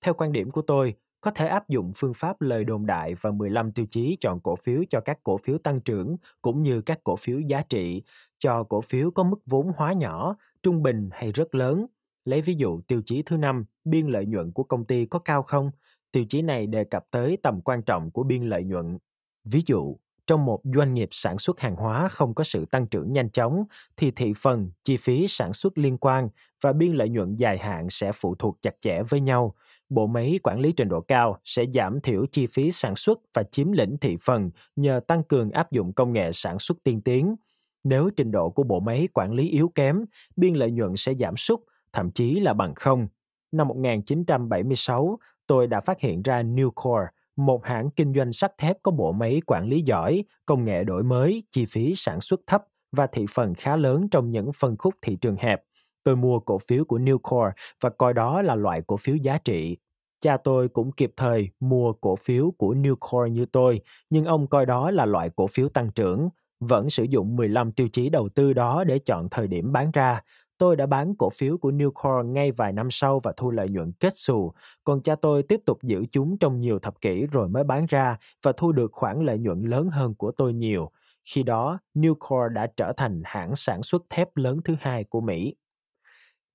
Theo 0.02 0.14
quan 0.14 0.32
điểm 0.32 0.52
của 0.52 0.62
tôi, 0.62 0.96
có 1.26 1.32
thể 1.32 1.48
áp 1.48 1.70
dụng 1.70 1.92
phương 1.96 2.14
pháp 2.14 2.42
lời 2.42 2.64
đồn 2.64 2.86
đại 2.86 3.16
và 3.22 3.32
15 3.32 3.72
tiêu 3.72 3.86
chí 3.92 4.18
chọn 4.22 4.40
cổ 4.40 4.56
phiếu 4.56 4.84
cho 4.90 5.00
các 5.00 5.20
cổ 5.24 5.38
phiếu 5.38 5.58
tăng 5.58 5.82
trưởng 5.82 6.18
cũng 6.42 6.62
như 6.62 6.82
các 6.82 7.00
cổ 7.04 7.16
phiếu 7.16 7.40
giá 7.40 7.62
trị, 7.70 8.04
cho 8.40 8.64
cổ 8.64 8.82
phiếu 8.82 9.12
có 9.12 9.24
mức 9.24 9.38
vốn 9.46 9.72
hóa 9.76 9.94
nhỏ, 9.94 10.36
trung 10.64 10.84
bình 10.84 11.10
hay 11.14 11.32
rất 11.32 11.56
lớn. 11.56 11.86
Lấy 12.26 12.42
ví 12.42 12.54
dụ 12.54 12.82
tiêu 12.82 13.02
chí 13.06 13.22
thứ 13.22 13.38
năm, 13.38 13.66
biên 13.86 14.08
lợi 14.08 14.26
nhuận 14.26 14.52
của 14.52 14.64
công 14.64 14.86
ty 14.86 15.06
có 15.06 15.20
cao 15.20 15.44
không? 15.44 15.72
Tiêu 16.12 16.26
chí 16.30 16.42
này 16.42 16.68
đề 16.68 16.84
cập 16.84 17.06
tới 17.12 17.38
tầm 17.44 17.62
quan 17.62 17.82
trọng 17.82 18.12
của 18.12 18.24
biên 18.24 18.44
lợi 18.44 18.64
nhuận. 18.64 18.98
Ví 19.44 19.64
dụ, 19.66 19.98
trong 20.28 20.46
một 20.46 20.62
doanh 20.64 20.94
nghiệp 20.94 21.10
sản 21.12 21.40
xuất 21.40 21.60
hàng 21.60 21.76
hóa 21.76 22.08
không 22.08 22.34
có 22.34 22.44
sự 22.44 22.66
tăng 22.66 22.88
trưởng 22.88 23.12
nhanh 23.12 23.30
chóng 23.30 23.64
thì 23.98 24.12
thị 24.12 24.34
phần, 24.38 24.72
chi 24.84 24.98
phí 24.98 25.26
sản 25.28 25.54
xuất 25.54 25.78
liên 25.78 25.98
quan 25.98 26.30
và 26.62 26.74
biên 26.74 26.94
lợi 26.94 27.10
nhuận 27.10 27.36
dài 27.36 27.58
hạn 27.58 27.88
sẽ 27.90 28.12
phụ 28.12 28.36
thuộc 28.36 28.58
chặt 28.62 28.76
chẽ 28.82 29.04
với 29.10 29.22
nhau 29.22 29.56
bộ 29.90 30.08
máy 30.08 30.40
quản 30.44 30.60
lý 30.60 30.72
trình 30.72 30.90
độ 30.90 31.02
cao 31.02 31.38
sẽ 31.44 31.66
giảm 31.74 32.02
thiểu 32.02 32.26
chi 32.32 32.48
phí 32.48 32.72
sản 32.72 32.96
xuất 32.96 33.20
và 33.34 33.44
chiếm 33.44 33.72
lĩnh 33.72 33.98
thị 33.98 34.18
phần 34.22 34.52
nhờ 34.76 35.00
tăng 35.08 35.24
cường 35.24 35.52
áp 35.52 35.72
dụng 35.72 35.94
công 35.94 36.14
nghệ 36.14 36.32
sản 36.34 36.60
xuất 36.60 36.78
tiên 36.84 37.02
tiến. 37.02 37.36
Nếu 37.84 38.10
trình 38.18 38.32
độ 38.32 38.50
của 38.50 38.64
bộ 38.64 38.80
máy 38.80 39.08
quản 39.14 39.34
lý 39.34 39.50
yếu 39.50 39.72
kém, 39.76 40.06
biên 40.36 40.54
lợi 40.54 40.72
nhuận 40.72 40.96
sẽ 40.96 41.14
giảm 41.14 41.38
sút, 41.38 41.60
thậm 41.94 42.12
chí 42.12 42.40
là 42.40 42.54
bằng 42.54 42.76
không. 42.76 43.08
Năm 43.52 43.68
1976, 43.68 45.18
tôi 45.48 45.68
đã 45.68 45.82
phát 45.82 46.00
hiện 46.00 46.22
ra 46.22 46.44
Nucor, 46.44 47.02
một 47.36 47.66
hãng 47.66 47.90
kinh 47.90 48.14
doanh 48.14 48.34
sắt 48.34 48.58
thép 48.58 48.78
có 48.84 48.92
bộ 48.92 49.12
máy 49.12 49.42
quản 49.46 49.68
lý 49.68 49.82
giỏi, 49.82 50.24
công 50.46 50.66
nghệ 50.66 50.84
đổi 50.84 51.04
mới, 51.04 51.44
chi 51.52 51.66
phí 51.66 51.94
sản 51.96 52.22
xuất 52.22 52.42
thấp 52.48 52.64
và 52.92 53.08
thị 53.08 53.26
phần 53.34 53.54
khá 53.54 53.76
lớn 53.76 54.08
trong 54.12 54.32
những 54.32 54.52
phân 54.54 54.78
khúc 54.78 54.96
thị 55.02 55.18
trường 55.22 55.36
hẹp. 55.40 55.62
Tôi 56.06 56.16
mua 56.16 56.40
cổ 56.40 56.58
phiếu 56.58 56.86
của 56.86 57.00
newcore 57.00 57.52
và 57.82 57.90
coi 57.90 58.14
đó 58.14 58.42
là 58.42 58.56
loại 58.56 58.82
cổ 58.88 58.98
phiếu 58.98 59.16
giá 59.16 59.38
trị. 59.38 59.78
Cha 60.22 60.38
tôi 60.38 60.70
cũng 60.70 60.92
kịp 60.92 61.14
thời 61.18 61.50
mua 61.60 61.94
cổ 61.94 62.16
phiếu 62.16 62.54
của 62.58 62.74
newcore 62.76 63.28
như 63.28 63.46
tôi, 63.46 63.82
nhưng 64.10 64.26
ông 64.26 64.48
coi 64.48 64.66
đó 64.66 64.92
là 64.92 65.06
loại 65.06 65.30
cổ 65.36 65.48
phiếu 65.48 65.70
tăng 65.70 65.92
trưởng, 65.92 66.30
vẫn 66.60 66.90
sử 66.90 67.04
dụng 67.04 67.36
15 67.36 67.72
tiêu 67.72 67.88
chí 67.94 68.10
đầu 68.10 68.30
tư 68.30 68.54
đó 68.54 68.84
để 68.84 69.00
chọn 69.00 69.28
thời 69.32 69.48
điểm 69.48 69.72
bán 69.72 69.92
ra. 69.92 70.22
Tôi 70.58 70.76
đã 70.76 70.86
bán 70.86 71.16
cổ 71.16 71.30
phiếu 71.30 71.58
của 71.58 71.72
newcore 71.72 72.24
ngay 72.24 72.52
vài 72.52 72.74
năm 72.74 72.88
sau 72.92 73.20
và 73.20 73.34
thu 73.38 73.52
lợi 73.52 73.70
nhuận 73.70 73.92
kết 74.00 74.14
xù, 74.18 74.54
còn 74.84 75.02
cha 75.02 75.16
tôi 75.16 75.44
tiếp 75.44 75.62
tục 75.66 75.84
giữ 75.84 76.06
chúng 76.12 76.38
trong 76.38 76.60
nhiều 76.60 76.80
thập 76.80 77.02
kỷ 77.02 77.26
rồi 77.26 77.50
mới 77.50 77.64
bán 77.64 77.86
ra 77.90 78.18
và 78.44 78.52
thu 78.58 78.72
được 78.72 78.92
khoản 78.94 79.26
lợi 79.26 79.38
nhuận 79.40 79.62
lớn 79.62 79.90
hơn 79.90 80.16
của 80.16 80.32
tôi 80.32 80.54
nhiều. 80.54 80.92
Khi 81.24 81.44
đó, 81.44 81.80
newcore 81.96 82.50
đã 82.50 82.68
trở 82.78 82.94
thành 82.98 83.22
hãng 83.26 83.56
sản 83.56 83.84
xuất 83.84 84.04
thép 84.10 84.38
lớn 84.38 84.60
thứ 84.66 84.76
hai 84.80 85.04
của 85.04 85.22
Mỹ. 85.22 85.56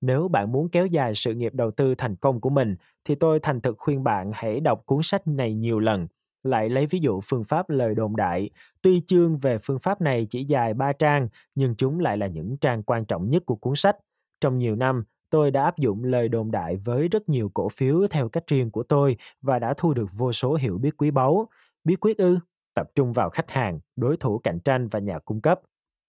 Nếu 0.01 0.27
bạn 0.27 0.51
muốn 0.51 0.69
kéo 0.69 0.85
dài 0.85 1.15
sự 1.15 1.33
nghiệp 1.33 1.53
đầu 1.53 1.71
tư 1.71 1.95
thành 1.95 2.15
công 2.15 2.41
của 2.41 2.49
mình, 2.49 2.75
thì 3.05 3.15
tôi 3.15 3.39
thành 3.39 3.61
thực 3.61 3.75
khuyên 3.77 4.03
bạn 4.03 4.31
hãy 4.33 4.59
đọc 4.59 4.85
cuốn 4.85 4.99
sách 5.03 5.27
này 5.27 5.53
nhiều 5.53 5.79
lần. 5.79 6.07
Lại 6.43 6.69
lấy 6.69 6.85
ví 6.85 6.99
dụ 6.99 7.19
phương 7.23 7.43
pháp 7.43 7.69
lời 7.69 7.95
đồn 7.95 8.15
đại. 8.15 8.49
Tuy 8.81 9.01
chương 9.07 9.37
về 9.37 9.57
phương 9.63 9.79
pháp 9.79 10.01
này 10.01 10.27
chỉ 10.29 10.43
dài 10.43 10.73
3 10.73 10.93
trang, 10.93 11.27
nhưng 11.55 11.75
chúng 11.75 11.99
lại 11.99 12.17
là 12.17 12.27
những 12.27 12.57
trang 12.57 12.83
quan 12.83 13.05
trọng 13.05 13.29
nhất 13.29 13.43
của 13.45 13.55
cuốn 13.55 13.75
sách. 13.75 13.95
Trong 14.41 14.57
nhiều 14.57 14.75
năm, 14.75 15.03
tôi 15.29 15.51
đã 15.51 15.63
áp 15.63 15.77
dụng 15.77 16.03
lời 16.03 16.29
đồn 16.29 16.51
đại 16.51 16.75
với 16.75 17.07
rất 17.07 17.29
nhiều 17.29 17.51
cổ 17.53 17.69
phiếu 17.69 18.07
theo 18.07 18.29
cách 18.29 18.47
riêng 18.47 18.71
của 18.71 18.83
tôi 18.83 19.17
và 19.41 19.59
đã 19.59 19.73
thu 19.77 19.93
được 19.93 20.07
vô 20.17 20.33
số 20.33 20.55
hiểu 20.55 20.77
biết 20.77 20.97
quý 20.97 21.11
báu. 21.11 21.47
Bí 21.83 21.95
quyết 21.95 22.17
ư? 22.17 22.37
Tập 22.73 22.89
trung 22.95 23.13
vào 23.13 23.29
khách 23.29 23.51
hàng, 23.51 23.79
đối 23.95 24.17
thủ 24.17 24.39
cạnh 24.39 24.59
tranh 24.59 24.87
và 24.87 24.99
nhà 24.99 25.19
cung 25.19 25.41
cấp. 25.41 25.59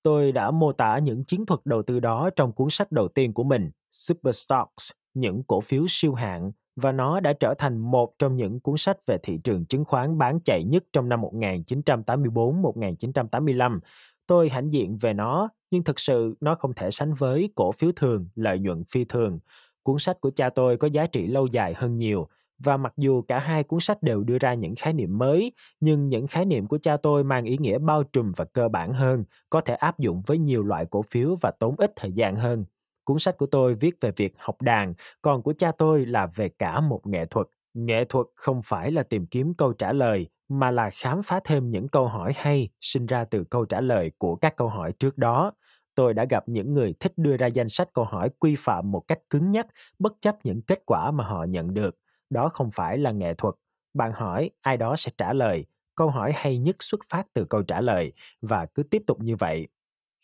Tôi 0.03 0.33
đã 0.33 0.51
mô 0.51 0.73
tả 0.73 0.99
những 0.99 1.25
chiến 1.25 1.47
thuật 1.47 1.61
đầu 1.65 1.83
tư 1.83 2.01
đó 2.01 2.31
trong 2.37 2.53
cuốn 2.53 2.71
sách 2.71 2.93
đầu 2.93 3.09
tiên 3.09 3.33
của 3.33 3.45
mình, 3.45 3.71
Superstocks, 3.93 4.91
những 5.15 5.43
cổ 5.43 5.61
phiếu 5.61 5.85
siêu 5.89 6.15
hạng, 6.15 6.53
và 6.77 6.93
nó 6.93 7.21
đã 7.21 7.33
trở 7.33 7.55
thành 7.59 7.79
một 7.79 8.19
trong 8.19 8.37
những 8.37 8.61
cuốn 8.61 8.77
sách 8.77 9.07
về 9.07 9.19
thị 9.23 9.39
trường 9.45 9.65
chứng 9.65 9.85
khoán 9.85 10.19
bán 10.19 10.41
chạy 10.45 10.65
nhất 10.65 10.85
trong 10.93 11.09
năm 11.09 11.23
1984-1985. 11.23 13.81
Tôi 14.27 14.49
hãnh 14.49 14.73
diện 14.73 14.97
về 14.97 15.13
nó, 15.13 15.49
nhưng 15.71 15.85
thực 15.85 16.01
sự 16.01 16.35
nó 16.41 16.55
không 16.55 16.75
thể 16.75 16.91
sánh 16.91 17.15
với 17.15 17.51
cổ 17.55 17.73
phiếu 17.73 17.93
thường, 17.97 18.29
lợi 18.35 18.59
nhuận 18.59 18.85
phi 18.85 19.05
thường. 19.05 19.39
Cuốn 19.83 19.99
sách 19.99 20.21
của 20.21 20.31
cha 20.31 20.51
tôi 20.51 20.77
có 20.77 20.89
giá 20.89 21.07
trị 21.07 21.27
lâu 21.27 21.47
dài 21.47 21.75
hơn 21.75 21.97
nhiều, 21.97 22.29
và 22.65 22.77
mặc 22.77 22.93
dù 22.97 23.23
cả 23.23 23.39
hai 23.39 23.63
cuốn 23.63 23.81
sách 23.81 24.03
đều 24.03 24.25
đưa 24.25 24.39
ra 24.39 24.55
những 24.55 24.75
khái 24.75 24.93
niệm 24.93 25.19
mới 25.19 25.53
nhưng 25.81 26.09
những 26.09 26.27
khái 26.27 26.45
niệm 26.45 26.67
của 26.67 26.79
cha 26.79 26.97
tôi 26.97 27.25
mang 27.25 27.45
ý 27.45 27.59
nghĩa 27.59 27.79
bao 27.79 28.03
trùm 28.03 28.33
và 28.37 28.45
cơ 28.45 28.69
bản 28.69 28.93
hơn 28.93 29.25
có 29.51 29.61
thể 29.61 29.75
áp 29.75 29.99
dụng 29.99 30.23
với 30.27 30.39
nhiều 30.39 30.63
loại 30.63 30.87
cổ 30.91 31.03
phiếu 31.11 31.37
và 31.41 31.51
tốn 31.51 31.75
ít 31.79 31.93
thời 31.97 32.13
gian 32.13 32.37
hơn 32.37 32.65
Cuốn 33.05 33.19
sách 33.19 33.37
của 33.39 33.47
tôi 33.47 33.75
viết 33.75 33.95
về 34.01 34.13
việc 34.17 34.35
học 34.39 34.63
đàn, 34.63 34.95
còn 35.23 35.43
của 35.43 35.53
cha 35.59 35.73
tôi 35.79 36.07
là 36.07 36.27
về 36.27 36.49
cả 36.49 36.81
một 36.81 37.07
nghệ 37.07 37.27
thuật. 37.27 37.47
Nghệ 37.75 38.05
thuật 38.05 38.27
không 38.35 38.61
phải 38.65 38.93
là 38.93 39.03
tìm 39.03 39.27
kiếm 39.27 39.55
câu 39.55 39.73
trả 39.73 39.93
lời, 39.93 40.29
mà 40.49 40.71
là 40.71 40.91
khám 40.91 41.23
phá 41.23 41.41
thêm 41.45 41.71
những 41.71 41.89
câu 41.89 42.09
hỏi 42.09 42.33
hay 42.37 42.69
sinh 42.81 43.07
ra 43.07 43.25
từ 43.25 43.45
câu 43.45 43.65
trả 43.65 43.81
lời 43.81 44.13
của 44.19 44.37
các 44.37 44.57
câu 44.57 44.69
hỏi 44.69 44.93
trước 44.93 45.19
đó. 45.19 45.53
Tôi 45.95 46.15
đã 46.15 46.25
gặp 46.25 46.49
những 46.49 46.75
người 46.75 46.95
thích 47.01 47.13
đưa 47.17 47.37
ra 47.37 47.47
danh 47.47 47.69
sách 47.69 47.89
câu 47.93 48.05
hỏi 48.05 48.31
quy 48.39 48.55
phạm 48.59 48.91
một 48.91 49.01
cách 49.01 49.19
cứng 49.31 49.51
nhắc, 49.51 49.67
bất 49.99 50.13
chấp 50.21 50.37
những 50.45 50.63
kết 50.63 50.83
quả 50.87 51.11
mà 51.11 51.25
họ 51.25 51.45
nhận 51.45 51.75
được. 51.75 51.97
Đó 52.31 52.49
không 52.49 52.71
phải 52.71 52.99
là 52.99 53.11
nghệ 53.11 53.35
thuật. 53.35 53.55
Bạn 53.95 54.13
hỏi, 54.13 54.51
ai 54.61 54.77
đó 54.77 54.97
sẽ 54.97 55.13
trả 55.19 55.33
lời. 55.33 55.67
Câu 55.95 56.11
hỏi 56.11 56.33
hay 56.35 56.59
nhất 56.59 56.77
xuất 56.81 57.01
phát 57.09 57.27
từ 57.35 57.45
câu 57.45 57.63
trả 57.63 57.81
lời 57.81 58.13
và 58.43 58.67
cứ 58.67 58.83
tiếp 58.83 59.03
tục 59.07 59.21
như 59.21 59.37
vậy. 59.37 59.69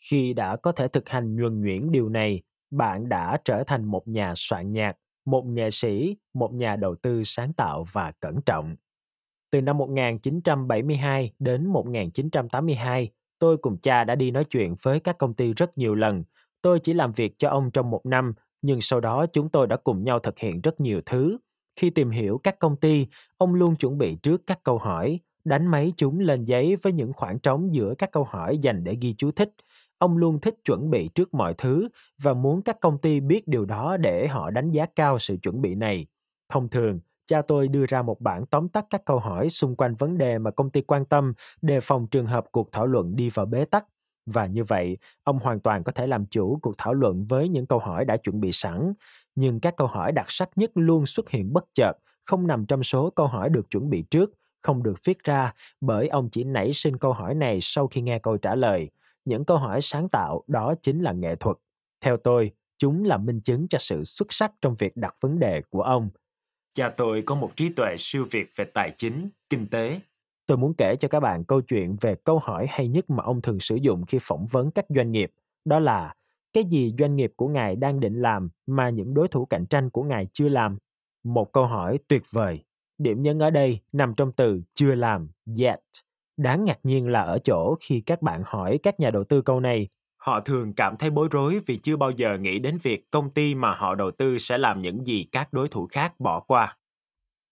Khi 0.09 0.33
đã 0.33 0.55
có 0.55 0.71
thể 0.71 0.87
thực 0.87 1.09
hành 1.09 1.35
nhuần 1.35 1.61
nhuyễn 1.61 1.91
điều 1.91 2.09
này, 2.09 2.41
bạn 2.71 3.09
đã 3.09 3.37
trở 3.45 3.63
thành 3.63 3.85
một 3.85 4.07
nhà 4.07 4.33
soạn 4.35 4.71
nhạc, 4.71 4.97
một 5.25 5.45
nghệ 5.45 5.71
sĩ, 5.71 6.17
một 6.33 6.53
nhà 6.53 6.75
đầu 6.75 6.95
tư 6.95 7.23
sáng 7.23 7.53
tạo 7.53 7.85
và 7.91 8.11
cẩn 8.11 8.41
trọng. 8.41 8.75
Từ 9.51 9.61
năm 9.61 9.77
1972 9.77 11.31
đến 11.39 11.65
1982, 11.67 13.09
tôi 13.39 13.57
cùng 13.57 13.77
cha 13.77 14.03
đã 14.03 14.15
đi 14.15 14.31
nói 14.31 14.43
chuyện 14.43 14.75
với 14.81 14.99
các 14.99 15.17
công 15.17 15.33
ty 15.33 15.53
rất 15.53 15.77
nhiều 15.77 15.95
lần. 15.95 16.23
Tôi 16.61 16.79
chỉ 16.79 16.93
làm 16.93 17.11
việc 17.11 17.35
cho 17.37 17.49
ông 17.49 17.71
trong 17.71 17.89
một 17.89 18.05
năm, 18.05 18.33
nhưng 18.61 18.81
sau 18.81 18.99
đó 18.99 19.25
chúng 19.25 19.49
tôi 19.49 19.67
đã 19.67 19.77
cùng 19.77 20.03
nhau 20.03 20.19
thực 20.19 20.39
hiện 20.39 20.61
rất 20.61 20.79
nhiều 20.79 21.01
thứ. 21.05 21.37
Khi 21.75 21.89
tìm 21.89 22.09
hiểu 22.09 22.37
các 22.43 22.59
công 22.59 22.75
ty, 22.75 23.07
ông 23.37 23.53
luôn 23.53 23.75
chuẩn 23.75 23.97
bị 23.97 24.15
trước 24.15 24.41
các 24.47 24.59
câu 24.63 24.77
hỏi, 24.77 25.19
đánh 25.43 25.67
máy 25.67 25.93
chúng 25.97 26.19
lên 26.19 26.45
giấy 26.45 26.75
với 26.75 26.93
những 26.93 27.13
khoảng 27.13 27.39
trống 27.39 27.75
giữa 27.75 27.93
các 27.97 28.11
câu 28.11 28.23
hỏi 28.23 28.57
dành 28.57 28.83
để 28.83 28.97
ghi 29.01 29.15
chú 29.17 29.31
thích. 29.31 29.51
Ông 29.99 30.17
luôn 30.17 30.39
thích 30.41 30.55
chuẩn 30.65 30.89
bị 30.89 31.09
trước 31.15 31.33
mọi 31.33 31.53
thứ 31.57 31.89
và 32.21 32.33
muốn 32.33 32.61
các 32.61 32.79
công 32.81 32.97
ty 32.97 33.19
biết 33.19 33.47
điều 33.47 33.65
đó 33.65 33.97
để 33.97 34.27
họ 34.27 34.51
đánh 34.51 34.71
giá 34.71 34.85
cao 34.95 35.19
sự 35.19 35.37
chuẩn 35.41 35.61
bị 35.61 35.75
này. 35.75 36.07
Thông 36.49 36.69
thường, 36.69 36.99
cha 37.25 37.41
tôi 37.41 37.67
đưa 37.67 37.85
ra 37.85 38.01
một 38.01 38.21
bản 38.21 38.45
tóm 38.45 38.69
tắt 38.69 38.85
các 38.89 39.05
câu 39.05 39.19
hỏi 39.19 39.49
xung 39.49 39.75
quanh 39.75 39.95
vấn 39.95 40.17
đề 40.17 40.37
mà 40.39 40.51
công 40.51 40.69
ty 40.69 40.81
quan 40.81 41.05
tâm 41.05 41.33
đề 41.61 41.79
phòng 41.79 42.07
trường 42.07 42.25
hợp 42.25 42.45
cuộc 42.51 42.71
thảo 42.71 42.85
luận 42.87 43.15
đi 43.15 43.29
vào 43.29 43.45
bế 43.45 43.65
tắc. 43.65 43.85
Và 44.25 44.45
như 44.45 44.63
vậy 44.63 44.97
ông 45.23 45.39
hoàn 45.39 45.59
toàn 45.59 45.83
có 45.83 45.91
thể 45.91 46.07
làm 46.07 46.25
chủ 46.25 46.59
cuộc 46.61 46.75
thảo 46.77 46.93
luận 46.93 47.25
với 47.25 47.49
những 47.49 47.65
câu 47.67 47.79
hỏi 47.79 48.05
đã 48.05 48.17
chuẩn 48.17 48.39
bị 48.39 48.51
sẵn. 48.51 48.93
Nhưng 49.35 49.59
các 49.59 49.75
câu 49.77 49.87
hỏi 49.87 50.11
đặc 50.11 50.25
sắc 50.29 50.49
nhất 50.55 50.71
luôn 50.75 51.05
xuất 51.05 51.29
hiện 51.29 51.53
bất 51.53 51.65
chợt 51.73 51.93
không 52.23 52.47
nằm 52.47 52.65
trong 52.65 52.83
số 52.83 53.09
câu 53.09 53.27
hỏi 53.27 53.49
được 53.49 53.69
chuẩn 53.69 53.89
bị 53.89 54.01
trước 54.11 54.31
không 54.61 54.83
được 54.83 54.93
viết 55.05 55.23
ra 55.23 55.53
bởi 55.81 56.07
ông 56.07 56.29
chỉ 56.31 56.43
nảy 56.43 56.73
sinh 56.73 56.97
câu 56.97 57.13
hỏi 57.13 57.35
này 57.35 57.59
sau 57.61 57.87
khi 57.87 58.01
nghe 58.01 58.19
câu 58.19 58.37
trả 58.37 58.55
lời 58.55 58.89
những 59.25 59.45
câu 59.45 59.57
hỏi 59.57 59.81
sáng 59.81 60.09
tạo 60.09 60.43
đó 60.47 60.73
chính 60.81 61.01
là 61.01 61.11
nghệ 61.11 61.35
thuật 61.35 61.57
theo 62.01 62.17
tôi 62.17 62.51
chúng 62.77 63.03
là 63.03 63.17
minh 63.17 63.41
chứng 63.41 63.67
cho 63.67 63.77
sự 63.77 64.03
xuất 64.03 64.33
sắc 64.33 64.51
trong 64.61 64.75
việc 64.75 64.97
đặt 64.97 65.15
vấn 65.21 65.39
đề 65.39 65.61
của 65.69 65.81
ông 65.81 66.09
Cha 66.73 66.89
tôi 66.89 67.21
có 67.21 67.35
một 67.35 67.51
trí 67.55 67.69
tuệ 67.69 67.95
siêu 67.97 68.25
việt 68.31 68.49
về 68.55 68.65
tài 68.65 68.93
chính, 68.97 69.29
kinh 69.49 69.67
tế. 69.67 69.99
Tôi 70.45 70.57
muốn 70.57 70.73
kể 70.73 70.95
cho 70.95 71.07
các 71.07 71.19
bạn 71.19 71.43
câu 71.43 71.61
chuyện 71.61 71.95
về 72.01 72.15
câu 72.15 72.39
hỏi 72.39 72.67
hay 72.69 72.87
nhất 72.87 73.09
mà 73.09 73.23
ông 73.23 73.41
thường 73.41 73.59
sử 73.59 73.75
dụng 73.75 74.05
khi 74.05 74.17
phỏng 74.21 74.47
vấn 74.47 74.71
các 74.71 74.85
doanh 74.89 75.11
nghiệp. 75.11 75.31
Đó 75.65 75.79
là, 75.79 76.13
cái 76.53 76.63
gì 76.63 76.93
doanh 76.99 77.15
nghiệp 77.15 77.33
của 77.35 77.47
ngài 77.47 77.75
đang 77.75 77.99
định 77.99 78.21
làm 78.21 78.49
mà 78.67 78.89
những 78.89 79.13
đối 79.13 79.27
thủ 79.27 79.45
cạnh 79.45 79.65
tranh 79.65 79.89
của 79.89 80.03
ngài 80.03 80.27
chưa 80.33 80.49
làm? 80.49 80.77
Một 81.23 81.53
câu 81.53 81.65
hỏi 81.65 81.99
tuyệt 82.07 82.23
vời. 82.31 82.63
Điểm 82.97 83.21
nhấn 83.21 83.39
ở 83.39 83.49
đây 83.49 83.79
nằm 83.91 84.13
trong 84.17 84.31
từ 84.31 84.61
chưa 84.73 84.95
làm, 84.95 85.29
yet. 85.57 85.79
Đáng 86.39 86.65
ngạc 86.65 86.79
nhiên 86.83 87.07
là 87.07 87.21
ở 87.21 87.39
chỗ 87.43 87.75
khi 87.81 88.03
các 88.05 88.21
bạn 88.21 88.43
hỏi 88.45 88.79
các 88.83 88.99
nhà 88.99 89.11
đầu 89.11 89.23
tư 89.23 89.41
câu 89.41 89.59
này, 89.59 89.87
Họ 90.17 90.39
thường 90.39 90.73
cảm 90.73 90.97
thấy 90.97 91.09
bối 91.09 91.27
rối 91.31 91.59
vì 91.65 91.77
chưa 91.77 91.97
bao 91.97 92.11
giờ 92.11 92.37
nghĩ 92.37 92.59
đến 92.59 92.77
việc 92.83 93.11
công 93.11 93.29
ty 93.29 93.55
mà 93.55 93.73
họ 93.73 93.95
đầu 93.95 94.11
tư 94.11 94.37
sẽ 94.37 94.57
làm 94.57 94.81
những 94.81 95.07
gì 95.07 95.25
các 95.31 95.53
đối 95.53 95.67
thủ 95.67 95.87
khác 95.91 96.13
bỏ 96.19 96.39
qua. 96.39 96.77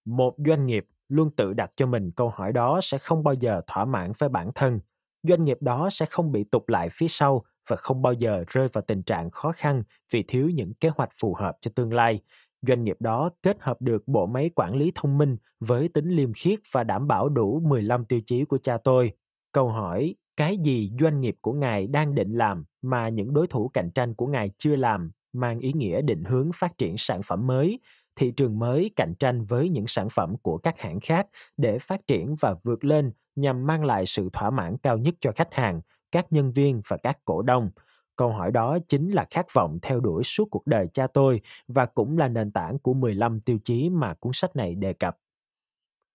Một 0.05 0.35
doanh 0.45 0.65
nghiệp 0.65 0.85
luôn 1.09 1.29
tự 1.35 1.53
đặt 1.53 1.71
cho 1.75 1.85
mình 1.85 2.11
câu 2.11 2.29
hỏi 2.29 2.53
đó 2.53 2.79
sẽ 2.83 2.97
không 2.97 3.23
bao 3.23 3.33
giờ 3.33 3.61
thỏa 3.67 3.85
mãn 3.85 4.11
với 4.17 4.29
bản 4.29 4.51
thân. 4.55 4.79
Doanh 5.23 5.45
nghiệp 5.45 5.57
đó 5.61 5.89
sẽ 5.91 6.05
không 6.05 6.31
bị 6.31 6.43
tụt 6.43 6.63
lại 6.67 6.89
phía 6.91 7.07
sau 7.07 7.43
và 7.69 7.75
không 7.75 8.01
bao 8.01 8.13
giờ 8.13 8.43
rơi 8.47 8.67
vào 8.73 8.81
tình 8.87 9.03
trạng 9.03 9.31
khó 9.31 9.51
khăn 9.51 9.83
vì 10.13 10.23
thiếu 10.27 10.49
những 10.49 10.73
kế 10.73 10.89
hoạch 10.89 11.09
phù 11.21 11.33
hợp 11.33 11.57
cho 11.61 11.71
tương 11.75 11.93
lai. 11.93 12.21
Doanh 12.67 12.83
nghiệp 12.83 12.97
đó 12.99 13.29
kết 13.43 13.57
hợp 13.59 13.81
được 13.81 14.07
bộ 14.07 14.25
máy 14.25 14.49
quản 14.55 14.75
lý 14.75 14.91
thông 14.95 15.17
minh 15.17 15.37
với 15.59 15.89
tính 15.89 16.09
liêm 16.09 16.33
khiết 16.33 16.59
và 16.71 16.83
đảm 16.83 17.07
bảo 17.07 17.29
đủ 17.29 17.59
15 17.59 18.05
tiêu 18.05 18.21
chí 18.25 18.45
của 18.45 18.57
cha 18.57 18.77
tôi. 18.77 19.11
Câu 19.51 19.69
hỏi, 19.69 20.15
cái 20.37 20.57
gì 20.57 20.91
doanh 20.99 21.21
nghiệp 21.21 21.35
của 21.41 21.53
ngài 21.53 21.87
đang 21.87 22.15
định 22.15 22.33
làm 22.33 22.65
mà 22.81 23.09
những 23.09 23.33
đối 23.33 23.47
thủ 23.47 23.67
cạnh 23.73 23.91
tranh 23.91 24.13
của 24.13 24.27
ngài 24.27 24.51
chưa 24.57 24.75
làm 24.75 25.11
mang 25.33 25.59
ý 25.59 25.73
nghĩa 25.73 26.01
định 26.01 26.23
hướng 26.23 26.51
phát 26.53 26.77
triển 26.77 26.97
sản 26.97 27.21
phẩm 27.23 27.47
mới 27.47 27.79
thị 28.17 28.31
trường 28.31 28.59
mới 28.59 28.91
cạnh 28.95 29.13
tranh 29.19 29.45
với 29.45 29.69
những 29.69 29.87
sản 29.87 30.09
phẩm 30.09 30.35
của 30.41 30.57
các 30.57 30.79
hãng 30.79 30.99
khác 30.99 31.27
để 31.57 31.79
phát 31.79 32.07
triển 32.07 32.35
và 32.39 32.55
vượt 32.63 32.83
lên 32.83 33.11
nhằm 33.35 33.67
mang 33.67 33.85
lại 33.85 34.05
sự 34.05 34.29
thỏa 34.33 34.49
mãn 34.49 34.77
cao 34.77 34.97
nhất 34.97 35.15
cho 35.19 35.31
khách 35.31 35.53
hàng, 35.53 35.81
các 36.11 36.25
nhân 36.29 36.51
viên 36.51 36.81
và 36.87 36.97
các 36.97 37.17
cổ 37.25 37.41
đông 37.41 37.69
câu 38.17 38.29
hỏi 38.29 38.51
đó 38.51 38.77
chính 38.87 39.11
là 39.11 39.25
khát 39.29 39.53
vọng 39.53 39.79
theo 39.81 39.99
đuổi 39.99 40.23
suốt 40.23 40.47
cuộc 40.51 40.67
đời 40.67 40.87
cha 40.93 41.07
tôi 41.07 41.41
và 41.67 41.85
cũng 41.85 42.17
là 42.17 42.27
nền 42.27 42.51
tảng 42.51 42.79
của 42.79 42.93
15 42.93 43.39
tiêu 43.39 43.57
chí 43.63 43.89
mà 43.89 44.13
cuốn 44.13 44.33
sách 44.33 44.55
này 44.55 44.75
đề 44.75 44.93
cập 44.93 45.17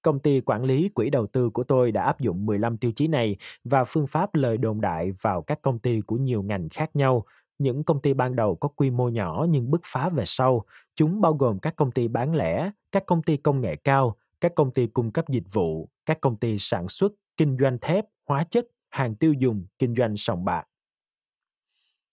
Công 0.02 0.18
ty 0.18 0.40
quản 0.40 0.64
lý 0.64 0.88
quỹ 0.88 1.10
đầu 1.10 1.26
tư 1.26 1.50
của 1.50 1.64
tôi 1.64 1.92
đã 1.92 2.04
áp 2.04 2.20
dụng 2.20 2.46
15 2.46 2.76
tiêu 2.76 2.92
chí 2.96 3.06
này 3.06 3.36
và 3.64 3.84
phương 3.84 4.06
pháp 4.06 4.34
lời 4.34 4.58
đồn 4.58 4.80
đại 4.80 5.12
vào 5.20 5.42
các 5.42 5.62
công 5.62 5.78
ty 5.78 6.00
của 6.00 6.16
nhiều 6.16 6.42
ngành 6.42 6.68
khác 6.68 6.96
nhau. 6.96 7.24
Những 7.58 7.84
công 7.84 8.00
ty 8.00 8.14
ban 8.14 8.36
đầu 8.36 8.54
có 8.54 8.68
quy 8.68 8.90
mô 8.90 9.08
nhỏ 9.08 9.46
nhưng 9.48 9.70
bứt 9.70 9.80
phá 9.84 10.08
về 10.08 10.24
sau. 10.26 10.64
Chúng 10.94 11.20
bao 11.20 11.34
gồm 11.34 11.58
các 11.58 11.76
công 11.76 11.90
ty 11.90 12.08
bán 12.08 12.34
lẻ, 12.34 12.70
các 12.92 13.06
công 13.06 13.22
ty 13.22 13.36
công 13.36 13.60
nghệ 13.60 13.76
cao, 13.76 14.16
các 14.40 14.54
công 14.54 14.70
ty 14.70 14.86
cung 14.86 15.10
cấp 15.10 15.28
dịch 15.28 15.52
vụ, 15.52 15.88
các 16.06 16.20
công 16.20 16.36
ty 16.36 16.58
sản 16.58 16.88
xuất, 16.88 17.12
kinh 17.36 17.56
doanh 17.60 17.78
thép, 17.78 18.04
hóa 18.28 18.44
chất, 18.44 18.66
hàng 18.90 19.14
tiêu 19.14 19.32
dùng, 19.32 19.64
kinh 19.78 19.94
doanh 19.94 20.16
sòng 20.16 20.44
bạc. 20.44 20.64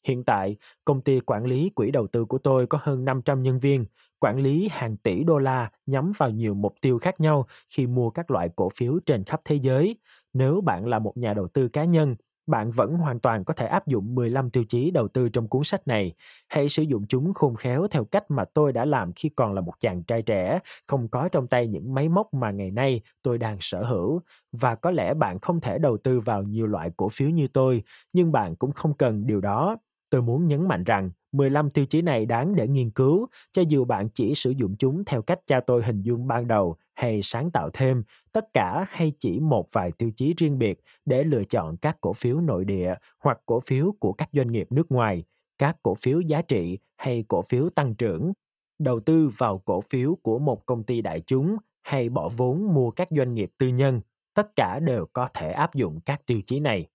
Hiện 0.08 0.24
tại, 0.24 0.56
công 0.86 1.02
ty 1.02 1.20
quản 1.20 1.46
lý 1.46 1.70
quỹ 1.70 1.92
đầu 1.92 2.08
tư 2.08 2.26
của 2.26 2.38
tôi 2.38 2.68
có 2.68 2.80
hơn 2.82 3.06
500 3.06 3.44
nhân 3.44 3.60
viên, 3.60 3.86
quản 4.20 4.38
lý 4.40 4.70
hàng 4.72 4.98
tỷ 4.98 5.24
đô 5.24 5.38
la 5.38 5.72
nhắm 5.86 6.12
vào 6.18 6.30
nhiều 6.30 6.54
mục 6.54 6.76
tiêu 6.82 7.00
khác 7.00 7.20
nhau 7.22 7.48
khi 7.70 7.88
mua 7.88 8.10
các 8.10 8.32
loại 8.32 8.50
cổ 8.56 8.70
phiếu 8.76 9.00
trên 9.06 9.24
khắp 9.24 9.42
thế 9.46 9.56
giới. 9.56 9.96
Nếu 10.34 10.62
bạn 10.62 10.88
là 10.88 11.00
một 11.00 11.18
nhà 11.18 11.34
đầu 11.34 11.48
tư 11.48 11.68
cá 11.68 11.84
nhân, 11.86 12.16
bạn 12.48 12.72
vẫn 12.72 12.94
hoàn 12.98 13.20
toàn 13.20 13.46
có 13.46 13.54
thể 13.54 13.68
áp 13.68 13.88
dụng 13.88 14.16
15 14.16 14.50
tiêu 14.50 14.64
chí 14.70 14.92
đầu 14.92 15.08
tư 15.08 15.30
trong 15.30 15.48
cuốn 15.48 15.64
sách 15.64 15.88
này. 15.88 16.14
Hãy 16.50 16.70
sử 16.70 16.84
dụng 16.84 17.06
chúng 17.10 17.34
khôn 17.34 17.56
khéo 17.56 17.88
theo 17.92 18.04
cách 18.06 18.32
mà 18.32 18.46
tôi 18.54 18.74
đã 18.74 18.86
làm 18.86 19.12
khi 19.16 19.30
còn 19.30 19.54
là 19.54 19.62
một 19.62 19.74
chàng 19.80 20.04
trai 20.04 20.22
trẻ, 20.22 20.60
không 20.88 21.08
có 21.10 21.30
trong 21.32 21.48
tay 21.48 21.68
những 21.68 21.94
máy 21.94 22.10
móc 22.10 22.34
mà 22.34 22.52
ngày 22.52 22.72
nay 22.72 23.02
tôi 23.24 23.38
đang 23.38 23.58
sở 23.60 23.84
hữu. 23.84 24.22
Và 24.52 24.76
có 24.76 24.92
lẽ 24.92 25.14
bạn 25.14 25.40
không 25.40 25.62
thể 25.62 25.78
đầu 25.80 25.98
tư 25.98 26.20
vào 26.20 26.44
nhiều 26.44 26.68
loại 26.68 26.92
cổ 26.98 27.10
phiếu 27.10 27.30
như 27.30 27.48
tôi, 27.48 27.84
nhưng 28.14 28.32
bạn 28.32 28.56
cũng 28.56 28.72
không 28.72 28.94
cần 28.94 29.28
điều 29.28 29.42
đó 29.42 29.78
Tôi 30.10 30.22
muốn 30.22 30.48
nhấn 30.48 30.67
mạnh 30.67 30.84
rằng 30.84 31.10
15 31.32 31.69
tiêu 31.69 31.86
chí 31.86 32.02
này 32.02 32.26
đáng 32.26 32.56
để 32.56 32.67
nghiên 32.67 32.89
cứu, 32.89 33.28
cho 33.52 33.62
dù 33.67 33.86
bạn 33.86 34.10
chỉ 34.10 34.36
sử 34.36 34.52
dụng 34.52 34.76
chúng 34.80 35.06
theo 35.06 35.22
cách 35.22 35.39
cha 35.48 35.60
tôi 35.60 35.84
hình 35.84 36.02
dung 36.02 36.28
ban 36.28 36.48
đầu 36.48 36.76
hay 36.95 37.22
sáng 37.22 37.52
tạo 37.52 37.69
thêm, 37.74 38.04
tất 38.32 38.54
cả 38.54 38.86
hay 38.89 39.12
chỉ 39.19 39.39
một 39.39 39.67
vài 39.72 39.91
tiêu 39.91 40.12
chí 40.15 40.34
riêng 40.38 40.60
biệt 40.60 40.80
để 41.06 41.24
lựa 41.24 41.43
chọn 41.43 41.78
các 41.78 41.98
cổ 42.02 42.13
phiếu 42.13 42.41
nội 42.41 42.65
địa 42.65 42.95
hoặc 43.24 43.39
cổ 43.45 43.60
phiếu 43.60 43.91
của 44.00 44.13
các 44.13 44.30
doanh 44.32 44.52
nghiệp 44.52 44.67
nước 44.72 44.91
ngoài, 44.91 45.24
các 45.58 45.78
cổ 45.84 45.95
phiếu 45.95 46.19
giá 46.22 46.41
trị 46.41 46.78
hay 46.98 47.24
cổ 47.28 47.41
phiếu 47.41 47.69
tăng 47.69 47.95
trưởng, 47.95 48.34
đầu 48.80 49.00
tư 49.00 49.30
vào 49.38 49.58
cổ 49.58 49.82
phiếu 49.82 50.17
của 50.22 50.39
một 50.39 50.65
công 50.65 50.84
ty 50.84 51.02
đại 51.02 51.22
chúng 51.22 51.58
hay 51.84 52.10
bỏ 52.10 52.30
vốn 52.38 52.74
mua 52.74 52.91
các 52.91 53.08
doanh 53.12 53.34
nghiệp 53.34 53.52
tư 53.58 53.67
nhân, 53.67 54.02
tất 54.34 54.56
cả 54.56 54.80
đều 54.80 55.06
có 55.13 55.28
thể 55.34 55.52
áp 55.52 55.76
dụng 55.76 56.00
các 56.06 56.26
tiêu 56.26 56.41
chí 56.45 56.60
này 56.60 56.88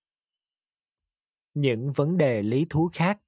những 1.55 1.93
vấn 1.93 2.17
đề 2.17 2.43
lý 2.43 2.67
thú 2.71 2.90
khác. 2.93 3.19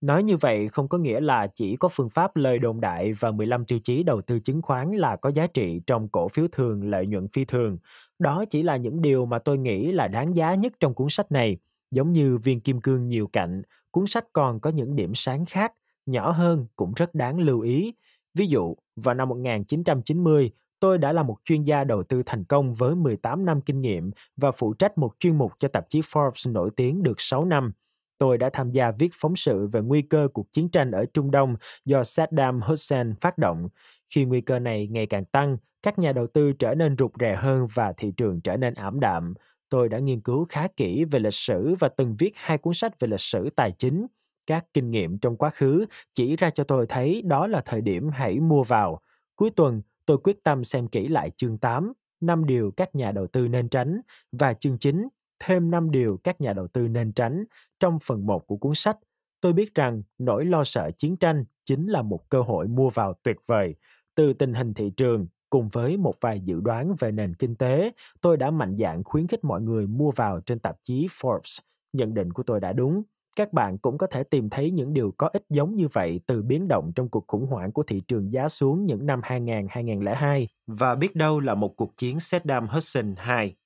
Nói 0.00 0.22
như 0.22 0.36
vậy 0.36 0.68
không 0.68 0.88
có 0.88 0.98
nghĩa 0.98 1.20
là 1.20 1.46
chỉ 1.46 1.76
có 1.76 1.88
phương 1.88 2.08
pháp 2.08 2.36
lời 2.36 2.58
đồn 2.58 2.80
đại 2.80 3.12
và 3.12 3.30
15 3.30 3.64
tiêu 3.64 3.78
chí 3.84 4.02
đầu 4.02 4.22
tư 4.22 4.40
chứng 4.40 4.62
khoán 4.62 4.92
là 4.92 5.16
có 5.16 5.30
giá 5.30 5.46
trị 5.46 5.80
trong 5.86 6.08
cổ 6.08 6.28
phiếu 6.28 6.46
thường 6.52 6.90
lợi 6.90 7.06
nhuận 7.06 7.28
phi 7.28 7.44
thường. 7.44 7.78
Đó 8.18 8.44
chỉ 8.50 8.62
là 8.62 8.76
những 8.76 9.02
điều 9.02 9.26
mà 9.26 9.38
tôi 9.38 9.58
nghĩ 9.58 9.92
là 9.92 10.08
đáng 10.08 10.36
giá 10.36 10.54
nhất 10.54 10.72
trong 10.80 10.94
cuốn 10.94 11.06
sách 11.10 11.32
này. 11.32 11.58
Giống 11.90 12.12
như 12.12 12.38
viên 12.38 12.60
kim 12.60 12.80
cương 12.80 13.08
nhiều 13.08 13.26
cạnh, 13.26 13.62
cuốn 13.90 14.06
sách 14.06 14.24
còn 14.32 14.60
có 14.60 14.70
những 14.70 14.96
điểm 14.96 15.12
sáng 15.14 15.46
khác, 15.46 15.72
nhỏ 16.06 16.30
hơn 16.30 16.66
cũng 16.76 16.92
rất 16.96 17.14
đáng 17.14 17.38
lưu 17.38 17.60
ý. 17.60 17.94
Ví 18.34 18.46
dụ, 18.46 18.76
vào 18.96 19.14
năm 19.14 19.28
1990, 19.28 20.50
Tôi 20.80 20.98
đã 20.98 21.12
là 21.12 21.22
một 21.22 21.36
chuyên 21.44 21.62
gia 21.62 21.84
đầu 21.84 22.02
tư 22.02 22.22
thành 22.26 22.44
công 22.44 22.74
với 22.74 22.94
18 22.94 23.44
năm 23.44 23.60
kinh 23.60 23.80
nghiệm 23.80 24.10
và 24.36 24.52
phụ 24.52 24.74
trách 24.74 24.98
một 24.98 25.12
chuyên 25.18 25.38
mục 25.38 25.52
cho 25.58 25.68
tạp 25.68 25.88
chí 25.88 26.00
Forbes 26.00 26.52
nổi 26.52 26.70
tiếng 26.76 27.02
được 27.02 27.20
6 27.20 27.44
năm. 27.44 27.72
Tôi 28.18 28.38
đã 28.38 28.50
tham 28.52 28.70
gia 28.70 28.90
viết 28.90 29.10
phóng 29.14 29.36
sự 29.36 29.66
về 29.66 29.80
nguy 29.80 30.02
cơ 30.02 30.28
cuộc 30.32 30.52
chiến 30.52 30.68
tranh 30.68 30.90
ở 30.90 31.04
Trung 31.14 31.30
Đông 31.30 31.56
do 31.84 32.04
Saddam 32.04 32.60
Hussein 32.60 33.14
phát 33.20 33.38
động. 33.38 33.68
Khi 34.14 34.24
nguy 34.24 34.40
cơ 34.40 34.58
này 34.58 34.88
ngày 34.88 35.06
càng 35.06 35.24
tăng, 35.24 35.56
các 35.82 35.98
nhà 35.98 36.12
đầu 36.12 36.26
tư 36.26 36.52
trở 36.52 36.74
nên 36.74 36.96
rụt 36.98 37.10
rè 37.20 37.36
hơn 37.36 37.66
và 37.74 37.92
thị 37.96 38.12
trường 38.16 38.40
trở 38.40 38.56
nên 38.56 38.74
ảm 38.74 39.00
đạm. 39.00 39.34
Tôi 39.68 39.88
đã 39.88 39.98
nghiên 39.98 40.20
cứu 40.20 40.46
khá 40.48 40.68
kỹ 40.76 41.04
về 41.04 41.18
lịch 41.18 41.34
sử 41.34 41.74
và 41.78 41.88
từng 41.88 42.16
viết 42.18 42.32
hai 42.36 42.58
cuốn 42.58 42.74
sách 42.74 43.00
về 43.00 43.08
lịch 43.08 43.20
sử 43.20 43.50
tài 43.56 43.72
chính 43.78 44.06
Các 44.46 44.66
kinh 44.72 44.90
nghiệm 44.90 45.18
trong 45.18 45.36
quá 45.36 45.50
khứ 45.50 45.86
chỉ 46.14 46.36
ra 46.36 46.50
cho 46.50 46.64
tôi 46.64 46.86
thấy 46.86 47.22
đó 47.24 47.46
là 47.46 47.62
thời 47.64 47.80
điểm 47.80 48.10
hãy 48.10 48.40
mua 48.40 48.62
vào. 48.64 49.00
Cuối 49.36 49.50
tuần, 49.56 49.82
tôi 50.10 50.18
quyết 50.18 50.44
tâm 50.44 50.64
xem 50.64 50.88
kỹ 50.88 51.08
lại 51.08 51.30
chương 51.36 51.58
8, 51.58 51.92
5 52.20 52.44
điều 52.46 52.70
các 52.70 52.94
nhà 52.94 53.12
đầu 53.12 53.26
tư 53.26 53.48
nên 53.48 53.68
tránh 53.68 54.00
và 54.32 54.54
chương 54.54 54.78
9, 54.78 55.08
thêm 55.38 55.70
5 55.70 55.90
điều 55.90 56.16
các 56.24 56.40
nhà 56.40 56.52
đầu 56.52 56.68
tư 56.68 56.88
nên 56.88 57.12
tránh 57.12 57.44
trong 57.80 57.98
phần 57.98 58.26
1 58.26 58.46
của 58.46 58.56
cuốn 58.56 58.74
sách. 58.74 58.98
Tôi 59.40 59.52
biết 59.52 59.74
rằng 59.74 60.02
nỗi 60.18 60.44
lo 60.44 60.64
sợ 60.64 60.90
chiến 60.98 61.16
tranh 61.16 61.44
chính 61.64 61.86
là 61.86 62.02
một 62.02 62.28
cơ 62.28 62.40
hội 62.40 62.68
mua 62.68 62.90
vào 62.90 63.14
tuyệt 63.22 63.36
vời. 63.46 63.74
Từ 64.14 64.32
tình 64.32 64.54
hình 64.54 64.74
thị 64.74 64.90
trường 64.96 65.26
cùng 65.50 65.68
với 65.68 65.96
một 65.96 66.14
vài 66.20 66.40
dự 66.40 66.60
đoán 66.60 66.94
về 66.98 67.12
nền 67.12 67.34
kinh 67.34 67.56
tế, 67.56 67.92
tôi 68.20 68.36
đã 68.36 68.50
mạnh 68.50 68.76
dạn 68.78 69.04
khuyến 69.04 69.26
khích 69.26 69.44
mọi 69.44 69.60
người 69.60 69.86
mua 69.86 70.10
vào 70.10 70.40
trên 70.40 70.58
tạp 70.58 70.76
chí 70.82 71.06
Forbes. 71.06 71.60
Nhận 71.92 72.14
định 72.14 72.32
của 72.32 72.42
tôi 72.42 72.60
đã 72.60 72.72
đúng. 72.72 73.02
Các 73.36 73.52
bạn 73.52 73.78
cũng 73.78 73.98
có 73.98 74.06
thể 74.06 74.22
tìm 74.22 74.50
thấy 74.50 74.70
những 74.70 74.92
điều 74.92 75.14
có 75.16 75.28
ích 75.32 75.44
giống 75.48 75.76
như 75.76 75.88
vậy 75.92 76.20
từ 76.26 76.42
biến 76.42 76.68
động 76.68 76.92
trong 76.94 77.08
cuộc 77.08 77.24
khủng 77.26 77.46
hoảng 77.46 77.72
của 77.72 77.82
thị 77.82 78.02
trường 78.08 78.32
giá 78.32 78.48
xuống 78.48 78.86
những 78.86 79.06
năm 79.06 79.20
2000-2002 79.20 80.46
và 80.66 80.94
biết 80.94 81.16
đâu 81.16 81.40
là 81.40 81.54
một 81.54 81.76
cuộc 81.76 81.96
chiến 81.96 82.20
Saddam 82.20 82.68
Hussein 82.68 83.14
2. 83.16 83.56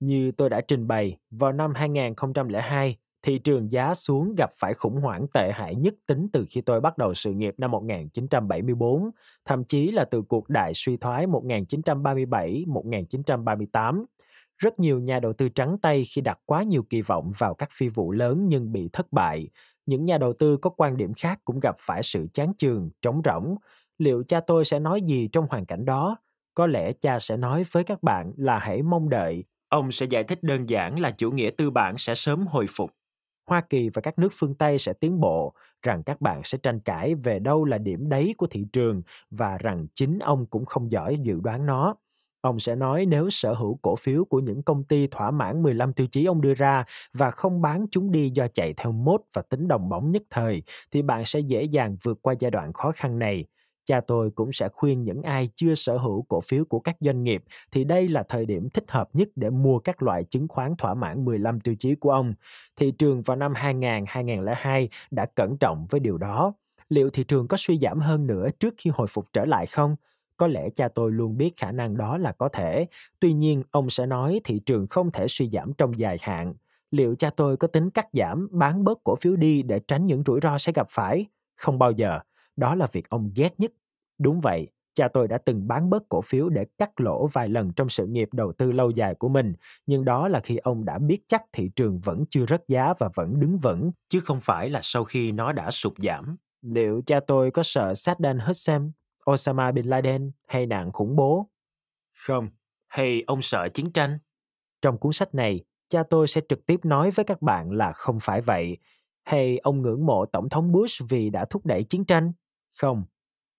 Như 0.00 0.32
tôi 0.36 0.50
đã 0.50 0.60
trình 0.60 0.86
bày, 0.86 1.16
vào 1.30 1.52
năm 1.52 1.74
2002, 1.74 2.96
thị 3.22 3.38
trường 3.38 3.72
giá 3.72 3.94
xuống 3.94 4.34
gặp 4.34 4.50
phải 4.56 4.74
khủng 4.74 5.00
hoảng 5.00 5.26
tệ 5.34 5.52
hại 5.54 5.74
nhất 5.74 5.94
tính 6.06 6.28
từ 6.32 6.46
khi 6.50 6.60
tôi 6.60 6.80
bắt 6.80 6.98
đầu 6.98 7.14
sự 7.14 7.32
nghiệp 7.32 7.54
năm 7.58 7.70
1974, 7.70 9.10
thậm 9.44 9.64
chí 9.64 9.90
là 9.90 10.04
từ 10.04 10.22
cuộc 10.22 10.48
đại 10.48 10.72
suy 10.74 10.96
thoái 10.96 11.26
1937-1938. 11.26 14.04
Rất 14.62 14.78
nhiều 14.80 15.00
nhà 15.00 15.20
đầu 15.20 15.32
tư 15.32 15.48
trắng 15.48 15.76
tay 15.82 16.04
khi 16.04 16.20
đặt 16.20 16.38
quá 16.46 16.62
nhiều 16.62 16.82
kỳ 16.82 17.02
vọng 17.02 17.32
vào 17.38 17.54
các 17.54 17.68
phi 17.72 17.88
vụ 17.88 18.12
lớn 18.12 18.46
nhưng 18.48 18.72
bị 18.72 18.88
thất 18.92 19.12
bại. 19.12 19.48
Những 19.86 20.04
nhà 20.04 20.18
đầu 20.18 20.32
tư 20.32 20.56
có 20.56 20.70
quan 20.70 20.96
điểm 20.96 21.14
khác 21.14 21.40
cũng 21.44 21.60
gặp 21.60 21.76
phải 21.78 22.02
sự 22.02 22.26
chán 22.34 22.52
chường, 22.58 22.90
trống 23.02 23.22
rỗng. 23.24 23.56
Liệu 23.98 24.22
cha 24.28 24.40
tôi 24.40 24.64
sẽ 24.64 24.78
nói 24.78 25.02
gì 25.02 25.28
trong 25.32 25.46
hoàn 25.50 25.66
cảnh 25.66 25.84
đó? 25.84 26.16
Có 26.54 26.66
lẽ 26.66 26.92
cha 26.92 27.18
sẽ 27.18 27.36
nói 27.36 27.64
với 27.72 27.84
các 27.84 28.02
bạn 28.02 28.32
là 28.36 28.58
hãy 28.58 28.82
mong 28.82 29.08
đợi. 29.08 29.44
Ông 29.68 29.92
sẽ 29.92 30.06
giải 30.06 30.24
thích 30.24 30.42
đơn 30.42 30.68
giản 30.68 31.00
là 31.00 31.10
chủ 31.10 31.30
nghĩa 31.30 31.50
tư 31.50 31.70
bản 31.70 31.98
sẽ 31.98 32.14
sớm 32.14 32.46
hồi 32.46 32.66
phục. 32.70 32.90
Hoa 33.46 33.60
Kỳ 33.60 33.88
và 33.94 34.02
các 34.02 34.18
nước 34.18 34.28
phương 34.32 34.54
Tây 34.54 34.78
sẽ 34.78 34.92
tiến 34.92 35.20
bộ, 35.20 35.52
rằng 35.82 36.02
các 36.02 36.20
bạn 36.20 36.40
sẽ 36.44 36.58
tranh 36.58 36.80
cãi 36.80 37.14
về 37.14 37.38
đâu 37.38 37.64
là 37.64 37.78
điểm 37.78 38.08
đáy 38.08 38.34
của 38.38 38.46
thị 38.46 38.66
trường 38.72 39.02
và 39.30 39.58
rằng 39.58 39.86
chính 39.94 40.18
ông 40.18 40.46
cũng 40.46 40.64
không 40.64 40.90
giỏi 40.90 41.18
dự 41.22 41.40
đoán 41.40 41.66
nó. 41.66 41.94
Ông 42.42 42.60
sẽ 42.60 42.74
nói 42.76 43.06
nếu 43.06 43.30
sở 43.30 43.54
hữu 43.54 43.78
cổ 43.82 43.96
phiếu 43.96 44.24
của 44.24 44.40
những 44.40 44.62
công 44.62 44.84
ty 44.84 45.06
thỏa 45.06 45.30
mãn 45.30 45.62
15 45.62 45.92
tiêu 45.92 46.06
chí 46.06 46.24
ông 46.24 46.40
đưa 46.40 46.54
ra 46.54 46.84
và 47.14 47.30
không 47.30 47.62
bán 47.62 47.86
chúng 47.90 48.12
đi 48.12 48.30
do 48.34 48.46
chạy 48.54 48.74
theo 48.76 48.92
mốt 48.92 49.20
và 49.34 49.42
tính 49.42 49.68
đồng 49.68 49.88
bóng 49.88 50.10
nhất 50.10 50.22
thời, 50.30 50.62
thì 50.92 51.02
bạn 51.02 51.24
sẽ 51.24 51.40
dễ 51.40 51.62
dàng 51.62 51.96
vượt 52.02 52.18
qua 52.22 52.34
giai 52.40 52.50
đoạn 52.50 52.72
khó 52.72 52.92
khăn 52.92 53.18
này. 53.18 53.44
Cha 53.84 54.00
tôi 54.00 54.30
cũng 54.30 54.52
sẽ 54.52 54.68
khuyên 54.68 55.04
những 55.04 55.22
ai 55.22 55.48
chưa 55.56 55.74
sở 55.74 55.96
hữu 55.96 56.22
cổ 56.28 56.40
phiếu 56.40 56.64
của 56.64 56.80
các 56.80 56.96
doanh 57.00 57.24
nghiệp 57.24 57.42
thì 57.72 57.84
đây 57.84 58.08
là 58.08 58.22
thời 58.28 58.46
điểm 58.46 58.70
thích 58.70 58.84
hợp 58.88 59.08
nhất 59.12 59.28
để 59.36 59.50
mua 59.50 59.78
các 59.78 60.02
loại 60.02 60.24
chứng 60.24 60.48
khoán 60.48 60.74
thỏa 60.78 60.94
mãn 60.94 61.24
15 61.24 61.60
tiêu 61.60 61.74
chí 61.78 61.94
của 61.94 62.10
ông. 62.10 62.34
Thị 62.76 62.90
trường 62.98 63.22
vào 63.22 63.36
năm 63.36 63.52
2000-2002 63.52 64.88
đã 65.10 65.26
cẩn 65.34 65.56
trọng 65.58 65.86
với 65.90 66.00
điều 66.00 66.18
đó. 66.18 66.54
Liệu 66.88 67.10
thị 67.10 67.24
trường 67.24 67.48
có 67.48 67.56
suy 67.60 67.78
giảm 67.78 68.00
hơn 68.00 68.26
nữa 68.26 68.48
trước 68.60 68.74
khi 68.78 68.90
hồi 68.94 69.06
phục 69.10 69.24
trở 69.32 69.44
lại 69.44 69.66
không? 69.66 69.96
Có 70.42 70.48
lẽ 70.48 70.70
cha 70.70 70.88
tôi 70.88 71.12
luôn 71.12 71.36
biết 71.36 71.56
khả 71.56 71.72
năng 71.72 71.96
đó 71.96 72.18
là 72.18 72.32
có 72.32 72.48
thể. 72.48 72.86
Tuy 73.20 73.32
nhiên, 73.32 73.62
ông 73.70 73.90
sẽ 73.90 74.06
nói 74.06 74.40
thị 74.44 74.60
trường 74.66 74.86
không 74.86 75.10
thể 75.10 75.28
suy 75.28 75.50
giảm 75.52 75.72
trong 75.72 75.98
dài 75.98 76.18
hạn. 76.20 76.54
Liệu 76.90 77.14
cha 77.14 77.30
tôi 77.30 77.56
có 77.56 77.68
tính 77.68 77.90
cắt 77.90 78.06
giảm, 78.12 78.48
bán 78.52 78.84
bớt 78.84 78.98
cổ 79.04 79.16
phiếu 79.16 79.36
đi 79.36 79.62
để 79.62 79.80
tránh 79.88 80.06
những 80.06 80.22
rủi 80.26 80.40
ro 80.42 80.58
sẽ 80.58 80.72
gặp 80.72 80.86
phải? 80.90 81.26
Không 81.56 81.78
bao 81.78 81.90
giờ. 81.90 82.20
Đó 82.56 82.74
là 82.74 82.86
việc 82.92 83.08
ông 83.08 83.30
ghét 83.34 83.54
nhất. 83.58 83.72
Đúng 84.18 84.40
vậy, 84.40 84.68
cha 84.94 85.08
tôi 85.08 85.28
đã 85.28 85.38
từng 85.38 85.68
bán 85.68 85.90
bớt 85.90 86.08
cổ 86.08 86.20
phiếu 86.20 86.48
để 86.48 86.66
cắt 86.78 87.00
lỗ 87.00 87.26
vài 87.26 87.48
lần 87.48 87.72
trong 87.72 87.88
sự 87.88 88.06
nghiệp 88.06 88.28
đầu 88.32 88.52
tư 88.52 88.72
lâu 88.72 88.90
dài 88.90 89.14
của 89.14 89.28
mình, 89.28 89.54
nhưng 89.86 90.04
đó 90.04 90.28
là 90.28 90.40
khi 90.40 90.56
ông 90.56 90.84
đã 90.84 90.98
biết 90.98 91.18
chắc 91.28 91.42
thị 91.52 91.70
trường 91.76 92.00
vẫn 92.00 92.24
chưa 92.30 92.46
rớt 92.46 92.64
giá 92.68 92.94
và 92.98 93.08
vẫn 93.14 93.40
đứng 93.40 93.58
vững, 93.58 93.92
chứ 94.08 94.20
không 94.20 94.40
phải 94.40 94.70
là 94.70 94.80
sau 94.82 95.04
khi 95.04 95.32
nó 95.32 95.52
đã 95.52 95.70
sụt 95.70 95.92
giảm. 95.98 96.36
Liệu 96.62 97.02
cha 97.06 97.20
tôi 97.26 97.50
có 97.50 97.62
sợ 97.62 97.94
Saddam 97.94 98.38
Hussein, 98.38 98.90
Osama 99.30 99.72
Bin 99.72 99.86
Laden 99.86 100.32
hay 100.46 100.66
nạn 100.66 100.92
khủng 100.92 101.16
bố? 101.16 101.50
Không. 102.26 102.48
Hay 102.88 103.22
ông 103.26 103.42
sợ 103.42 103.68
chiến 103.68 103.92
tranh? 103.92 104.18
Trong 104.82 104.98
cuốn 104.98 105.12
sách 105.12 105.34
này, 105.34 105.64
cha 105.88 106.02
tôi 106.02 106.28
sẽ 106.28 106.40
trực 106.48 106.66
tiếp 106.66 106.80
nói 106.84 107.10
với 107.10 107.24
các 107.24 107.42
bạn 107.42 107.70
là 107.70 107.92
không 107.92 108.20
phải 108.20 108.40
vậy. 108.40 108.76
Hay 109.24 109.58
ông 109.58 109.82
ngưỡng 109.82 110.06
mộ 110.06 110.26
Tổng 110.26 110.48
thống 110.48 110.72
Bush 110.72 111.04
vì 111.08 111.30
đã 111.30 111.44
thúc 111.44 111.66
đẩy 111.66 111.84
chiến 111.84 112.04
tranh? 112.04 112.32
Không. 112.80 113.04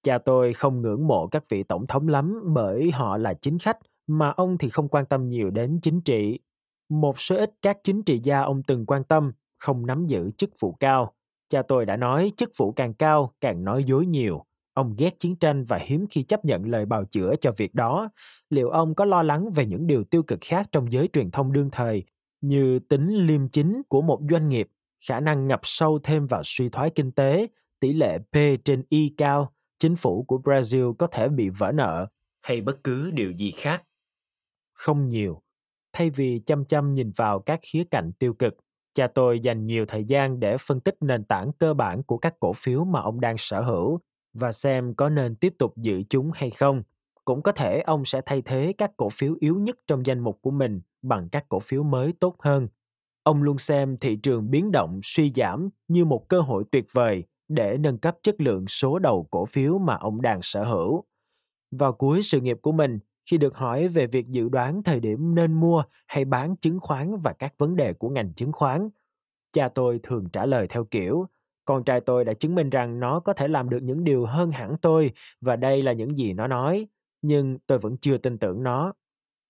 Cha 0.03 0.17
tôi 0.17 0.53
không 0.53 0.81
ngưỡng 0.81 1.07
mộ 1.07 1.27
các 1.27 1.43
vị 1.49 1.63
tổng 1.63 1.87
thống 1.87 2.07
lắm 2.07 2.41
bởi 2.53 2.91
họ 2.91 3.17
là 3.17 3.33
chính 3.33 3.59
khách, 3.59 3.77
mà 4.07 4.29
ông 4.29 4.57
thì 4.57 4.69
không 4.69 4.87
quan 4.87 5.05
tâm 5.05 5.29
nhiều 5.29 5.49
đến 5.49 5.79
chính 5.81 6.01
trị. 6.01 6.39
Một 6.89 7.19
số 7.19 7.35
ít 7.35 7.53
các 7.61 7.77
chính 7.83 8.03
trị 8.03 8.19
gia 8.23 8.41
ông 8.41 8.63
từng 8.63 8.85
quan 8.85 9.03
tâm, 9.03 9.31
không 9.57 9.85
nắm 9.85 10.05
giữ 10.05 10.31
chức 10.37 10.49
vụ 10.59 10.73
cao. 10.79 11.13
Cha 11.49 11.61
tôi 11.61 11.85
đã 11.85 11.97
nói 11.97 12.31
chức 12.37 12.51
vụ 12.57 12.71
càng 12.71 12.93
cao 12.93 13.33
càng 13.41 13.63
nói 13.63 13.83
dối 13.83 14.05
nhiều. 14.05 14.45
Ông 14.73 14.95
ghét 14.97 15.19
chiến 15.19 15.35
tranh 15.35 15.63
và 15.63 15.77
hiếm 15.77 16.05
khi 16.09 16.23
chấp 16.23 16.45
nhận 16.45 16.65
lời 16.65 16.85
bào 16.85 17.05
chữa 17.05 17.35
cho 17.41 17.51
việc 17.57 17.75
đó. 17.75 18.09
Liệu 18.49 18.69
ông 18.69 18.95
có 18.95 19.05
lo 19.05 19.23
lắng 19.23 19.51
về 19.55 19.65
những 19.65 19.87
điều 19.87 20.03
tiêu 20.03 20.23
cực 20.23 20.39
khác 20.41 20.67
trong 20.71 20.91
giới 20.91 21.09
truyền 21.13 21.31
thông 21.31 21.53
đương 21.53 21.69
thời, 21.71 22.03
như 22.41 22.79
tính 22.79 23.09
liêm 23.09 23.49
chính 23.49 23.81
của 23.89 24.01
một 24.01 24.21
doanh 24.29 24.49
nghiệp, 24.49 24.67
khả 25.07 25.19
năng 25.19 25.47
ngập 25.47 25.59
sâu 25.63 25.99
thêm 26.03 26.27
vào 26.27 26.41
suy 26.45 26.69
thoái 26.69 26.89
kinh 26.89 27.11
tế, 27.11 27.47
tỷ 27.79 27.93
lệ 27.93 28.17
P 28.17 28.35
trên 28.65 28.83
Y 28.89 29.13
cao, 29.17 29.53
chính 29.79 29.95
phủ 29.95 30.23
của 30.23 30.37
Brazil 30.43 30.93
có 30.93 31.07
thể 31.07 31.29
bị 31.29 31.49
vỡ 31.49 31.71
nợ, 31.71 32.07
hay 32.41 32.61
bất 32.61 32.83
cứ 32.83 33.11
điều 33.11 33.31
gì 33.31 33.51
khác? 33.51 33.83
Không 34.73 35.09
nhiều. 35.09 35.41
Thay 35.93 36.09
vì 36.09 36.41
chăm 36.45 36.65
chăm 36.65 36.93
nhìn 36.93 37.11
vào 37.15 37.39
các 37.39 37.59
khía 37.61 37.83
cạnh 37.91 38.11
tiêu 38.19 38.33
cực, 38.33 38.53
cha 38.93 39.07
tôi 39.07 39.39
dành 39.39 39.65
nhiều 39.65 39.85
thời 39.85 40.03
gian 40.03 40.39
để 40.39 40.57
phân 40.57 40.79
tích 40.79 40.95
nền 41.01 41.23
tảng 41.23 41.51
cơ 41.59 41.73
bản 41.73 42.03
của 42.03 42.17
các 42.17 42.33
cổ 42.39 42.53
phiếu 42.53 42.85
mà 42.85 43.01
ông 43.01 43.21
đang 43.21 43.35
sở 43.37 43.61
hữu 43.61 43.99
và 44.33 44.51
xem 44.51 44.93
có 44.95 45.09
nên 45.09 45.35
tiếp 45.35 45.53
tục 45.59 45.77
giữ 45.77 46.03
chúng 46.09 46.31
hay 46.33 46.49
không. 46.49 46.83
Cũng 47.25 47.41
có 47.41 47.51
thể 47.51 47.81
ông 47.81 48.05
sẽ 48.05 48.21
thay 48.25 48.41
thế 48.41 48.73
các 48.77 48.91
cổ 48.97 49.09
phiếu 49.09 49.35
yếu 49.39 49.55
nhất 49.55 49.77
trong 49.87 50.05
danh 50.05 50.19
mục 50.19 50.39
của 50.41 50.51
mình 50.51 50.81
bằng 51.01 51.29
các 51.29 51.49
cổ 51.49 51.59
phiếu 51.59 51.83
mới 51.83 52.13
tốt 52.19 52.35
hơn. 52.39 52.67
Ông 53.23 53.43
luôn 53.43 53.57
xem 53.57 53.97
thị 53.97 54.15
trường 54.15 54.51
biến 54.51 54.71
động 54.71 54.99
suy 55.03 55.31
giảm 55.35 55.69
như 55.87 56.05
một 56.05 56.29
cơ 56.29 56.41
hội 56.41 56.63
tuyệt 56.71 56.85
vời 56.91 57.23
để 57.47 57.77
nâng 57.77 57.97
cấp 57.97 58.17
chất 58.23 58.41
lượng 58.41 58.67
số 58.67 58.99
đầu 58.99 59.27
cổ 59.31 59.45
phiếu 59.45 59.77
mà 59.77 59.95
ông 59.95 60.21
đang 60.21 60.39
sở 60.41 60.63
hữu. 60.63 61.03
Vào 61.71 61.93
cuối 61.93 62.23
sự 62.23 62.41
nghiệp 62.41 62.57
của 62.61 62.71
mình, 62.71 62.99
khi 63.29 63.37
được 63.37 63.57
hỏi 63.57 63.87
về 63.87 64.07
việc 64.07 64.27
dự 64.27 64.49
đoán 64.49 64.83
thời 64.83 64.99
điểm 64.99 65.35
nên 65.35 65.53
mua 65.53 65.83
hay 66.07 66.25
bán 66.25 66.55
chứng 66.55 66.79
khoán 66.79 67.17
và 67.21 67.33
các 67.33 67.53
vấn 67.57 67.75
đề 67.75 67.93
của 67.93 68.09
ngành 68.09 68.33
chứng 68.33 68.51
khoán, 68.51 68.89
cha 69.53 69.69
tôi 69.69 69.99
thường 70.03 70.29
trả 70.33 70.45
lời 70.45 70.67
theo 70.67 70.85
kiểu 70.85 71.25
con 71.65 71.83
trai 71.83 72.01
tôi 72.01 72.25
đã 72.25 72.33
chứng 72.33 72.55
minh 72.55 72.69
rằng 72.69 72.99
nó 72.99 73.19
có 73.19 73.33
thể 73.33 73.47
làm 73.47 73.69
được 73.69 73.83
những 73.83 74.03
điều 74.03 74.25
hơn 74.25 74.51
hẳn 74.51 74.75
tôi 74.81 75.11
và 75.41 75.55
đây 75.55 75.83
là 75.83 75.93
những 75.93 76.17
gì 76.17 76.33
nó 76.33 76.47
nói, 76.47 76.87
nhưng 77.21 77.59
tôi 77.67 77.79
vẫn 77.79 77.97
chưa 77.97 78.17
tin 78.17 78.37
tưởng 78.37 78.63
nó. 78.63 78.93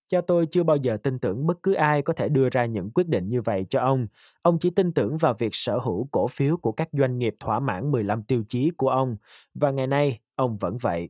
Cha 0.08 0.21
tôi 0.21 0.47
chưa 0.52 0.63
bao 0.63 0.78
giờ 0.78 0.97
tin 1.04 1.19
tưởng 1.19 1.47
bất 1.47 1.63
cứ 1.63 1.73
ai 1.73 2.02
có 2.02 2.13
thể 2.13 2.30
đưa 2.30 2.49
ra 2.49 2.65
những 2.65 2.91
quyết 2.91 3.08
định 3.08 3.30
như 3.30 3.41
vậy 3.41 3.65
cho 3.69 3.80
ông. 3.80 4.08
Ông 4.41 4.60
chỉ 4.60 4.69
tin 4.69 4.93
tưởng 4.93 5.17
vào 5.17 5.34
việc 5.34 5.49
sở 5.56 5.80
hữu 5.80 6.08
cổ 6.12 6.28
phiếu 6.28 6.58
của 6.58 6.71
các 6.71 6.89
doanh 6.91 7.17
nghiệp 7.17 7.36
thỏa 7.39 7.60
mãn 7.60 7.91
15 7.91 8.23
tiêu 8.23 8.43
chí 8.49 8.71
của 8.78 8.89
ông, 8.89 9.17
và 9.54 9.71
ngày 9.71 9.88
nay 9.88 10.19
ông 10.36 10.58
vẫn 10.58 10.78
vậy. 10.78 11.10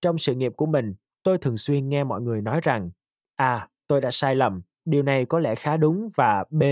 Trong 0.00 0.18
sự 0.18 0.34
nghiệp 0.34 0.52
của 0.56 0.66
mình, 0.66 0.94
tôi 1.22 1.38
thường 1.38 1.56
xuyên 1.56 1.88
nghe 1.88 2.04
mọi 2.04 2.20
người 2.20 2.42
nói 2.42 2.60
rằng, 2.62 2.90
à, 3.36 3.68
tôi 3.86 4.00
đã 4.00 4.10
sai 4.10 4.34
lầm, 4.36 4.62
điều 4.84 5.02
này 5.02 5.24
có 5.24 5.38
lẽ 5.38 5.54
khá 5.54 5.76
đúng 5.76 6.08
và 6.14 6.44
B, 6.50 6.62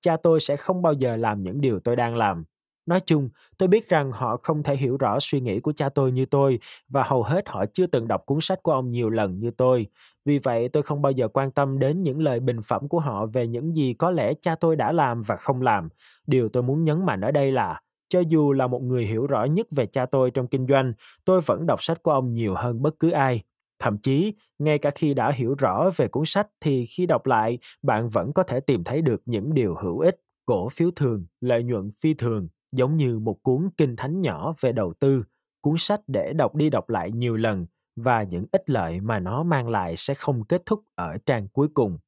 cha 0.00 0.16
tôi 0.16 0.40
sẽ 0.40 0.56
không 0.56 0.82
bao 0.82 0.92
giờ 0.92 1.16
làm 1.16 1.42
những 1.42 1.60
điều 1.60 1.80
tôi 1.80 1.96
đang 1.96 2.16
làm. 2.16 2.44
Nói 2.86 3.00
chung, 3.00 3.28
tôi 3.58 3.68
biết 3.68 3.88
rằng 3.88 4.12
họ 4.12 4.36
không 4.42 4.62
thể 4.62 4.76
hiểu 4.76 4.96
rõ 4.96 5.18
suy 5.20 5.40
nghĩ 5.40 5.60
của 5.60 5.72
cha 5.72 5.88
tôi 5.88 6.12
như 6.12 6.26
tôi 6.26 6.58
và 6.88 7.02
hầu 7.02 7.22
hết 7.22 7.48
họ 7.48 7.64
chưa 7.74 7.86
từng 7.86 8.08
đọc 8.08 8.22
cuốn 8.26 8.38
sách 8.40 8.62
của 8.62 8.72
ông 8.72 8.90
nhiều 8.90 9.10
lần 9.10 9.38
như 9.40 9.50
tôi. 9.50 9.86
Vì 10.24 10.38
vậy, 10.38 10.68
tôi 10.68 10.82
không 10.82 11.02
bao 11.02 11.12
giờ 11.12 11.28
quan 11.28 11.50
tâm 11.50 11.78
đến 11.78 12.02
những 12.02 12.22
lời 12.22 12.40
bình 12.40 12.62
phẩm 12.62 12.88
của 12.88 13.00
họ 13.00 13.26
về 13.26 13.46
những 13.46 13.76
gì 13.76 13.94
có 13.94 14.10
lẽ 14.10 14.34
cha 14.42 14.54
tôi 14.54 14.76
đã 14.76 14.92
làm 14.92 15.22
và 15.22 15.36
không 15.36 15.62
làm. 15.62 15.88
Điều 16.26 16.48
tôi 16.48 16.62
muốn 16.62 16.84
nhấn 16.84 17.06
mạnh 17.06 17.20
ở 17.20 17.30
đây 17.30 17.52
là 17.52 17.80
cho 18.08 18.20
dù 18.20 18.52
là 18.52 18.66
một 18.66 18.82
người 18.82 19.04
hiểu 19.06 19.26
rõ 19.26 19.44
nhất 19.44 19.66
về 19.70 19.86
cha 19.86 20.06
tôi 20.06 20.30
trong 20.30 20.46
kinh 20.46 20.66
doanh, 20.66 20.92
tôi 21.24 21.40
vẫn 21.40 21.66
đọc 21.66 21.82
sách 21.82 22.02
của 22.02 22.10
ông 22.12 22.32
nhiều 22.32 22.54
hơn 22.54 22.82
bất 22.82 22.94
cứ 23.00 23.10
ai. 23.10 23.42
Thậm 23.78 23.98
chí, 23.98 24.34
ngay 24.58 24.78
cả 24.78 24.90
khi 24.90 25.14
đã 25.14 25.30
hiểu 25.32 25.54
rõ 25.58 25.90
về 25.96 26.08
cuốn 26.08 26.24
sách 26.26 26.46
thì 26.60 26.86
khi 26.86 27.06
đọc 27.06 27.26
lại, 27.26 27.58
bạn 27.82 28.08
vẫn 28.08 28.32
có 28.32 28.42
thể 28.42 28.60
tìm 28.60 28.84
thấy 28.84 29.02
được 29.02 29.22
những 29.26 29.54
điều 29.54 29.74
hữu 29.82 29.98
ích, 29.98 30.16
cổ 30.46 30.68
phiếu 30.68 30.90
thường, 30.96 31.26
lợi 31.40 31.62
nhuận 31.62 31.90
phi 32.02 32.14
thường, 32.14 32.48
giống 32.74 32.96
như 32.96 33.18
một 33.18 33.42
cuốn 33.42 33.68
kinh 33.76 33.96
thánh 33.96 34.20
nhỏ 34.20 34.54
về 34.60 34.72
đầu 34.72 34.94
tư, 35.00 35.24
cuốn 35.60 35.74
sách 35.78 36.00
để 36.06 36.32
đọc 36.32 36.54
đi 36.54 36.70
đọc 36.70 36.88
lại 36.88 37.10
nhiều 37.10 37.36
lần 37.36 37.66
và 37.96 38.22
những 38.22 38.46
ích 38.52 38.70
lợi 38.70 39.00
mà 39.00 39.18
nó 39.18 39.42
mang 39.42 39.68
lại 39.68 39.96
sẽ 39.96 40.14
không 40.14 40.44
kết 40.44 40.62
thúc 40.66 40.84
ở 40.94 41.16
trang 41.26 41.48
cuối 41.48 41.68
cùng. 41.74 41.98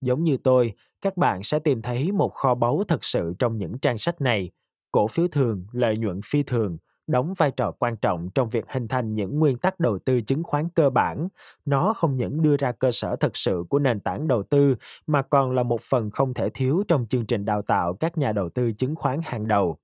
Giống 0.00 0.24
như 0.24 0.36
tôi, 0.36 0.72
các 1.00 1.16
bạn 1.16 1.42
sẽ 1.42 1.58
tìm 1.58 1.82
thấy 1.82 2.12
một 2.12 2.28
kho 2.34 2.54
báu 2.54 2.84
thật 2.88 3.04
sự 3.04 3.34
trong 3.38 3.58
những 3.58 3.78
trang 3.78 3.98
sách 3.98 4.20
này, 4.20 4.50
cổ 4.92 5.06
phiếu 5.06 5.28
thường, 5.28 5.66
lợi 5.72 5.98
nhuận 5.98 6.20
phi 6.24 6.42
thường 6.42 6.78
đóng 7.06 7.34
vai 7.36 7.50
trò 7.50 7.70
quan 7.70 7.96
trọng 7.96 8.30
trong 8.34 8.48
việc 8.50 8.64
hình 8.68 8.88
thành 8.88 9.14
những 9.14 9.38
nguyên 9.38 9.58
tắc 9.58 9.80
đầu 9.80 9.98
tư 9.98 10.20
chứng 10.20 10.42
khoán 10.44 10.68
cơ 10.68 10.90
bản. 10.90 11.28
Nó 11.64 11.92
không 11.92 12.16
những 12.16 12.42
đưa 12.42 12.56
ra 12.56 12.72
cơ 12.72 12.92
sở 12.92 13.16
thực 13.16 13.36
sự 13.36 13.64
của 13.68 13.78
nền 13.78 14.00
tảng 14.00 14.28
đầu 14.28 14.42
tư 14.42 14.76
mà 15.06 15.22
còn 15.22 15.52
là 15.52 15.62
một 15.62 15.80
phần 15.80 16.10
không 16.10 16.34
thể 16.34 16.50
thiếu 16.50 16.84
trong 16.88 17.06
chương 17.06 17.26
trình 17.26 17.44
đào 17.44 17.62
tạo 17.62 17.94
các 17.94 18.18
nhà 18.18 18.32
đầu 18.32 18.48
tư 18.48 18.72
chứng 18.72 18.94
khoán 18.94 19.20
hàng 19.24 19.48
đầu. 19.48 19.78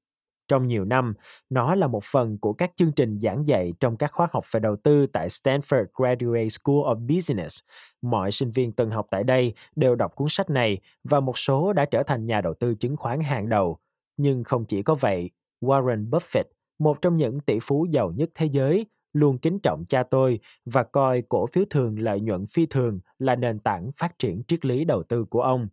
Trong 0.49 0.69
nhiều 0.69 0.85
năm, 0.85 1.15
nó 1.51 1.75
là 1.75 1.87
một 1.87 2.05
phần 2.05 2.39
của 2.39 2.53
các 2.53 2.73
chương 2.77 2.93
trình 2.93 3.19
giảng 3.21 3.47
dạy 3.47 3.73
trong 3.81 3.97
các 3.97 4.13
khóa 4.13 4.29
học 4.33 4.45
về 4.53 4.61
đầu 4.61 4.77
tư 4.77 5.07
tại 5.07 5.29
Stanford 5.29 5.85
Graduate 5.95 6.49
School 6.49 6.77
of 6.77 7.17
Business. 7.17 7.59
Mọi 8.03 8.33
sinh 8.33 8.51
viên 8.51 8.73
từng 8.73 8.91
học 8.91 9.07
tại 9.11 9.25
đây 9.25 9.55
đều 9.77 9.95
đọc 9.95 10.15
cuốn 10.15 10.29
sách 10.31 10.51
này 10.51 10.79
và 11.05 11.21
một 11.21 11.39
số 11.39 11.73
đã 11.73 11.85
trở 11.85 12.03
thành 12.03 12.27
nhà 12.27 12.41
đầu 12.41 12.55
tư 12.55 12.75
chứng 12.75 12.97
khoán 12.97 13.21
hàng 13.21 13.49
đầu. 13.49 13.79
Nhưng 14.17 14.45
không 14.45 14.65
chỉ 14.65 14.83
có 14.83 14.95
vậy, 14.95 15.31
Warren 15.61 16.11
Buffett, 16.11 16.45
một 16.83 17.03
trong 17.03 17.17
những 17.17 17.41
tỷ 17.41 17.59
phú 17.63 17.87
giàu 17.91 18.13
nhất 18.17 18.31
thế 18.35 18.47
giới, 18.47 18.87
luôn 19.13 19.39
kính 19.39 19.59
trọng 19.59 19.85
cha 19.89 20.03
tôi 20.03 20.41
và 20.65 20.83
coi 20.83 21.23
cổ 21.29 21.47
phiếu 21.47 21.65
thường 21.71 21.99
lợi 21.99 22.21
nhuận 22.21 22.47
phi 22.47 22.67
thường 22.67 23.01
là 23.19 23.37
nền 23.37 23.59
tảng 23.59 23.91
phát 23.97 24.19
triển 24.19 24.43
triết 24.49 24.65
lý 24.65 24.85
đầu 24.85 25.03
tư 25.03 25.25
của 25.25 25.43
ông. 25.43 25.69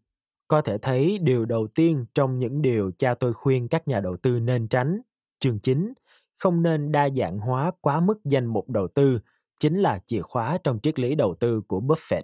Có 0.48 0.62
thể 0.62 0.78
thấy 0.78 1.18
điều 1.18 1.46
đầu 1.46 1.68
tiên 1.68 2.06
trong 2.16 2.40
những 2.40 2.62
điều 2.62 2.92
cha 2.98 3.14
tôi 3.14 3.34
khuyên 3.34 3.68
các 3.68 3.88
nhà 3.88 4.00
đầu 4.00 4.18
tư 4.18 4.40
nên 4.40 4.68
tránh, 4.68 4.98
chương 5.40 5.60
9, 5.60 5.94
không 6.40 6.64
nên 6.64 6.92
đa 6.92 7.10
dạng 7.10 7.40
hóa 7.40 7.72
quá 7.82 8.00
mức 8.00 8.20
danh 8.26 8.46
mục 8.46 8.70
đầu 8.70 8.88
tư, 8.88 9.20
chính 9.60 9.80
là 9.80 10.00
chìa 10.06 10.22
khóa 10.22 10.58
trong 10.64 10.80
triết 10.80 11.00
lý 11.00 11.16
đầu 11.16 11.36
tư 11.40 11.62
của 11.68 11.80
Buffett. 11.80 12.22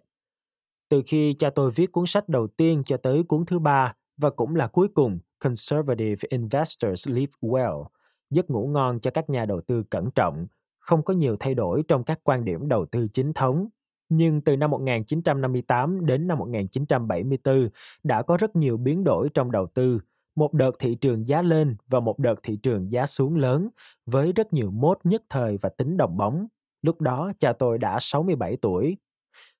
Từ 0.90 1.02
khi 1.06 1.34
cha 1.34 1.50
tôi 1.50 1.72
viết 1.72 1.92
cuốn 1.92 2.06
sách 2.06 2.30
đầu 2.30 2.48
tiên 2.48 2.84
cho 2.86 2.98
tới 2.98 3.24
cuốn 3.24 3.46
thứ 3.46 3.60
ba 3.60 3.94
và 4.18 4.30
cũng 4.30 4.56
là 4.56 4.68
cuối 4.68 4.88
cùng, 4.88 5.20
Conservative 5.40 6.28
Investors 6.30 7.08
Live 7.08 7.32
Well, 7.42 7.86
giấc 8.30 8.50
ngủ 8.50 8.68
ngon 8.68 9.00
cho 9.00 9.12
các 9.12 9.30
nhà 9.30 9.46
đầu 9.46 9.62
tư 9.62 9.84
cẩn 9.84 10.12
trọng, 10.12 10.48
không 10.80 11.04
có 11.04 11.14
nhiều 11.14 11.38
thay 11.40 11.56
đổi 11.56 11.84
trong 11.88 12.04
các 12.04 12.20
quan 12.24 12.46
điểm 12.46 12.68
đầu 12.68 12.86
tư 12.86 13.08
chính 13.14 13.34
thống. 13.34 13.68
Nhưng 14.10 14.42
từ 14.42 14.58
năm 14.58 14.72
1958 14.72 16.06
đến 16.06 16.28
năm 16.28 16.38
1974 16.38 17.70
đã 18.04 18.22
có 18.22 18.38
rất 18.38 18.56
nhiều 18.56 18.78
biến 18.78 19.04
đổi 19.04 19.30
trong 19.34 19.52
đầu 19.52 19.68
tư, 19.74 20.00
một 20.36 20.54
đợt 20.54 20.72
thị 20.80 20.96
trường 20.96 21.28
giá 21.28 21.42
lên 21.42 21.76
và 21.88 22.00
một 22.00 22.20
đợt 22.20 22.36
thị 22.44 22.58
trường 22.64 22.92
giá 22.92 23.06
xuống 23.06 23.36
lớn 23.36 23.70
với 24.06 24.32
rất 24.32 24.54
nhiều 24.54 24.72
mốt 24.72 25.00
nhất 25.04 25.24
thời 25.30 25.58
và 25.58 25.70
tính 25.70 25.98
đồng 25.98 26.18
bóng. 26.18 26.48
Lúc 26.82 27.02
đó 27.02 27.32
cha 27.40 27.54
tôi 27.54 27.78
đã 27.78 27.98
67 28.00 28.58
tuổi. 28.62 28.98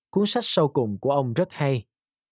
Cuốn 0.10 0.26
sách 0.26 0.44
sau 0.48 0.68
cùng 0.68 0.98
của 1.00 1.12
ông 1.12 1.34
rất 1.34 1.48
hay, 1.52 1.86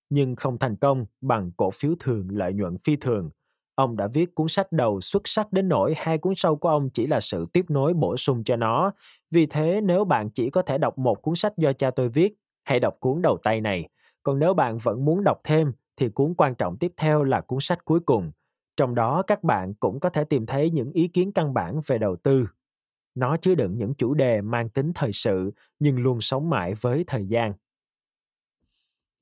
nhưng 0.10 0.36
không 0.36 0.58
thành 0.58 0.76
công 0.76 1.06
bằng 1.22 1.52
cổ 1.58 1.69
phiếu 1.72 1.93
thường 2.00 2.28
lợi 2.32 2.54
nhuận 2.54 2.78
phi 2.78 2.96
thường– 2.96 3.30
Ông 3.75 3.95
đã 3.97 4.07
viết 4.07 4.36
cuốn 4.36 4.47
sách 4.47 4.71
đầu 4.71 5.01
xuất 5.01 5.21
sắc 5.25 5.53
đến 5.53 5.67
nỗi 5.69 5.93
hai 5.97 6.17
cuốn 6.17 6.33
sau 6.38 6.55
của 6.55 6.69
ông 6.69 6.89
chỉ 6.89 7.07
là 7.07 7.19
sự 7.19 7.45
tiếp 7.53 7.65
nối 7.69 7.93
bổ 7.93 8.17
sung 8.17 8.43
cho 8.43 8.55
nó. 8.55 8.91
Vì 9.31 9.45
thế 9.45 9.81
nếu 9.83 10.05
bạn 10.05 10.29
chỉ 10.29 10.49
có 10.49 10.62
thể 10.62 10.77
đọc 10.77 10.97
một 10.97 11.21
cuốn 11.21 11.36
sách 11.36 11.57
do 11.57 11.73
cha 11.73 11.91
tôi 11.91 12.09
viết, 12.09 12.33
hãy 12.63 12.79
đọc 12.79 12.97
cuốn 12.99 13.21
đầu 13.21 13.38
tay 13.43 13.62
này. 13.62 13.89
Còn 14.23 14.39
nếu 14.39 14.53
bạn 14.53 14.77
vẫn 14.77 15.05
muốn 15.05 15.23
đọc 15.23 15.38
thêm 15.43 15.73
thì 15.97 16.09
cuốn 16.09 16.33
quan 16.38 16.55
trọng 16.55 16.77
tiếp 16.77 16.93
theo 16.97 17.23
là 17.23 17.41
cuốn 17.41 17.59
sách 17.62 17.86
cuối 17.86 17.99
cùng. 17.99 18.31
Trong 18.77 18.95
đó 18.95 19.21
các 19.27 19.43
bạn 19.43 19.73
cũng 19.73 19.99
có 19.99 20.09
thể 20.09 20.23
tìm 20.23 20.45
thấy 20.45 20.69
những 20.69 20.91
ý 20.91 21.07
kiến 21.07 21.31
căn 21.31 21.53
bản 21.53 21.79
về 21.88 21.97
đầu 21.97 22.15
tư. 22.15 22.47
Nó 23.15 23.38
chứa 23.38 23.55
đựng 23.55 23.77
những 23.77 23.93
chủ 23.93 24.13
đề 24.13 24.41
mang 24.41 24.69
tính 24.69 24.91
thời 24.95 25.12
sự 25.12 25.51
nhưng 25.79 25.99
luôn 25.99 26.21
sống 26.21 26.49
mãi 26.49 26.73
với 26.81 27.03
thời 27.07 27.25
gian. 27.27 27.53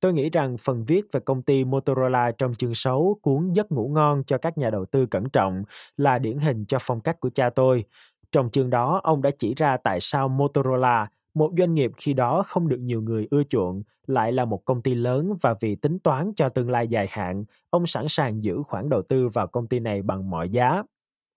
Tôi 0.01 0.13
nghĩ 0.13 0.29
rằng 0.29 0.57
phần 0.57 0.85
viết 0.85 1.01
về 1.11 1.19
công 1.19 1.41
ty 1.41 1.63
Motorola 1.65 2.31
trong 2.31 2.55
chương 2.55 2.75
6 2.75 3.17
cuốn 3.21 3.51
Giấc 3.53 3.71
ngủ 3.71 3.87
ngon 3.87 4.23
cho 4.23 4.37
các 4.37 4.57
nhà 4.57 4.69
đầu 4.69 4.85
tư 4.85 5.05
cẩn 5.05 5.29
trọng 5.29 5.63
là 5.97 6.19
điển 6.19 6.37
hình 6.37 6.65
cho 6.65 6.77
phong 6.81 7.01
cách 7.01 7.19
của 7.19 7.29
cha 7.29 7.49
tôi. 7.49 7.83
Trong 8.31 8.49
chương 8.49 8.69
đó, 8.69 9.01
ông 9.03 9.21
đã 9.21 9.29
chỉ 9.37 9.53
ra 9.55 9.77
tại 9.77 9.99
sao 10.01 10.29
Motorola, 10.29 11.07
một 11.33 11.51
doanh 11.57 11.73
nghiệp 11.73 11.91
khi 11.97 12.13
đó 12.13 12.43
không 12.43 12.67
được 12.67 12.79
nhiều 12.79 13.01
người 13.01 13.27
ưa 13.31 13.43
chuộng, 13.43 13.83
lại 14.07 14.31
là 14.31 14.45
một 14.45 14.65
công 14.65 14.81
ty 14.81 14.95
lớn 14.95 15.33
và 15.41 15.55
vì 15.61 15.75
tính 15.75 15.99
toán 15.99 16.31
cho 16.35 16.49
tương 16.49 16.71
lai 16.71 16.87
dài 16.87 17.07
hạn, 17.09 17.45
ông 17.69 17.87
sẵn 17.87 18.05
sàng 18.09 18.43
giữ 18.43 18.63
khoản 18.63 18.89
đầu 18.89 19.01
tư 19.01 19.29
vào 19.29 19.47
công 19.47 19.67
ty 19.67 19.79
này 19.79 20.01
bằng 20.01 20.29
mọi 20.29 20.49
giá. 20.49 20.83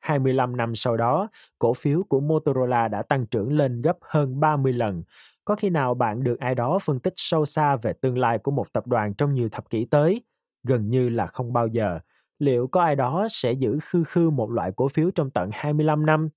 25 0.00 0.56
năm 0.56 0.74
sau 0.74 0.96
đó, 0.96 1.28
cổ 1.58 1.74
phiếu 1.74 2.02
của 2.08 2.20
Motorola 2.20 2.88
đã 2.88 3.02
tăng 3.02 3.26
trưởng 3.26 3.52
lên 3.52 3.82
gấp 3.82 3.96
hơn 4.00 4.40
30 4.40 4.72
lần, 4.72 5.02
có 5.44 5.54
khi 5.54 5.70
nào 5.70 5.94
bạn 5.94 6.24
được 6.24 6.40
ai 6.40 6.54
đó 6.54 6.78
phân 6.78 7.00
tích 7.00 7.14
sâu 7.16 7.46
xa 7.46 7.76
về 7.76 7.92
tương 7.92 8.18
lai 8.18 8.38
của 8.38 8.50
một 8.50 8.72
tập 8.72 8.86
đoàn 8.86 9.14
trong 9.14 9.34
nhiều 9.34 9.48
thập 9.48 9.70
kỷ 9.70 9.84
tới? 9.84 10.22
Gần 10.62 10.88
như 10.88 11.08
là 11.08 11.26
không 11.26 11.52
bao 11.52 11.66
giờ. 11.66 11.98
Liệu 12.38 12.66
có 12.66 12.82
ai 12.82 12.96
đó 12.96 13.28
sẽ 13.30 13.52
giữ 13.52 13.78
khư 13.82 14.04
khư 14.04 14.30
một 14.30 14.50
loại 14.50 14.72
cổ 14.76 14.88
phiếu 14.88 15.10
trong 15.10 15.30
tận 15.30 15.50
25 15.52 16.06
năm? 16.06 16.28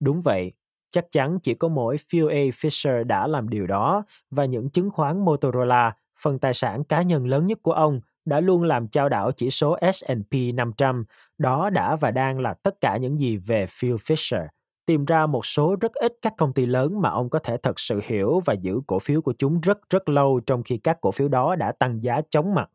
Đúng 0.00 0.20
vậy, 0.20 0.52
chắc 0.90 1.06
chắn 1.10 1.38
chỉ 1.42 1.54
có 1.54 1.68
mỗi 1.68 1.96
Phil 2.10 2.28
A. 2.28 2.42
Fisher 2.60 3.04
đã 3.04 3.26
làm 3.26 3.48
điều 3.48 3.66
đó 3.66 4.04
và 4.30 4.44
những 4.44 4.70
chứng 4.70 4.90
khoán 4.90 5.24
Motorola, 5.24 5.96
phần 6.20 6.38
tài 6.38 6.54
sản 6.54 6.84
cá 6.84 7.02
nhân 7.02 7.26
lớn 7.26 7.46
nhất 7.46 7.58
của 7.62 7.72
ông, 7.72 8.00
đã 8.24 8.40
luôn 8.40 8.62
làm 8.62 8.88
trao 8.88 9.08
đảo 9.08 9.32
chỉ 9.32 9.50
số 9.50 9.78
S&P 9.92 10.54
500. 10.54 11.04
Đó 11.38 11.70
đã 11.70 11.96
và 11.96 12.10
đang 12.10 12.40
là 12.40 12.54
tất 12.54 12.80
cả 12.80 12.96
những 12.96 13.18
gì 13.18 13.36
về 13.36 13.66
Phil 13.66 13.94
Fisher 13.94 14.46
tìm 14.86 15.04
ra 15.04 15.26
một 15.26 15.46
số 15.46 15.76
rất 15.80 15.92
ít 15.94 16.12
các 16.22 16.34
công 16.36 16.52
ty 16.52 16.66
lớn 16.66 17.00
mà 17.00 17.10
ông 17.10 17.30
có 17.30 17.38
thể 17.38 17.56
thật 17.56 17.80
sự 17.80 18.00
hiểu 18.04 18.40
và 18.44 18.54
giữ 18.54 18.80
cổ 18.86 18.98
phiếu 18.98 19.22
của 19.22 19.34
chúng 19.38 19.60
rất 19.60 19.78
rất 19.90 20.08
lâu 20.08 20.40
trong 20.46 20.62
khi 20.62 20.78
các 20.78 21.00
cổ 21.00 21.10
phiếu 21.10 21.28
đó 21.28 21.56
đã 21.56 21.72
tăng 21.72 22.02
giá 22.02 22.20
chóng 22.30 22.54
mặt. 22.54 22.70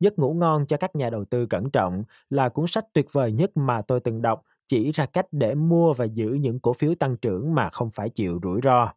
Giấc 0.00 0.18
ngủ 0.18 0.34
ngon 0.34 0.66
cho 0.66 0.76
các 0.76 0.96
nhà 0.96 1.10
đầu 1.10 1.24
tư 1.24 1.46
cẩn 1.46 1.70
trọng 1.70 2.04
là 2.30 2.48
cuốn 2.48 2.66
sách 2.66 2.84
tuyệt 2.92 3.06
vời 3.12 3.32
nhất 3.32 3.56
mà 3.56 3.82
tôi 3.82 4.00
từng 4.00 4.22
đọc 4.22 4.42
chỉ 4.66 4.92
ra 4.92 5.06
cách 5.06 5.26
để 5.32 5.54
mua 5.54 5.94
và 5.94 6.04
giữ 6.04 6.28
những 6.28 6.60
cổ 6.60 6.72
phiếu 6.72 6.94
tăng 6.94 7.16
trưởng 7.16 7.54
mà 7.54 7.70
không 7.70 7.90
phải 7.90 8.08
chịu 8.08 8.40
rủi 8.42 8.60
ro. 8.62 8.92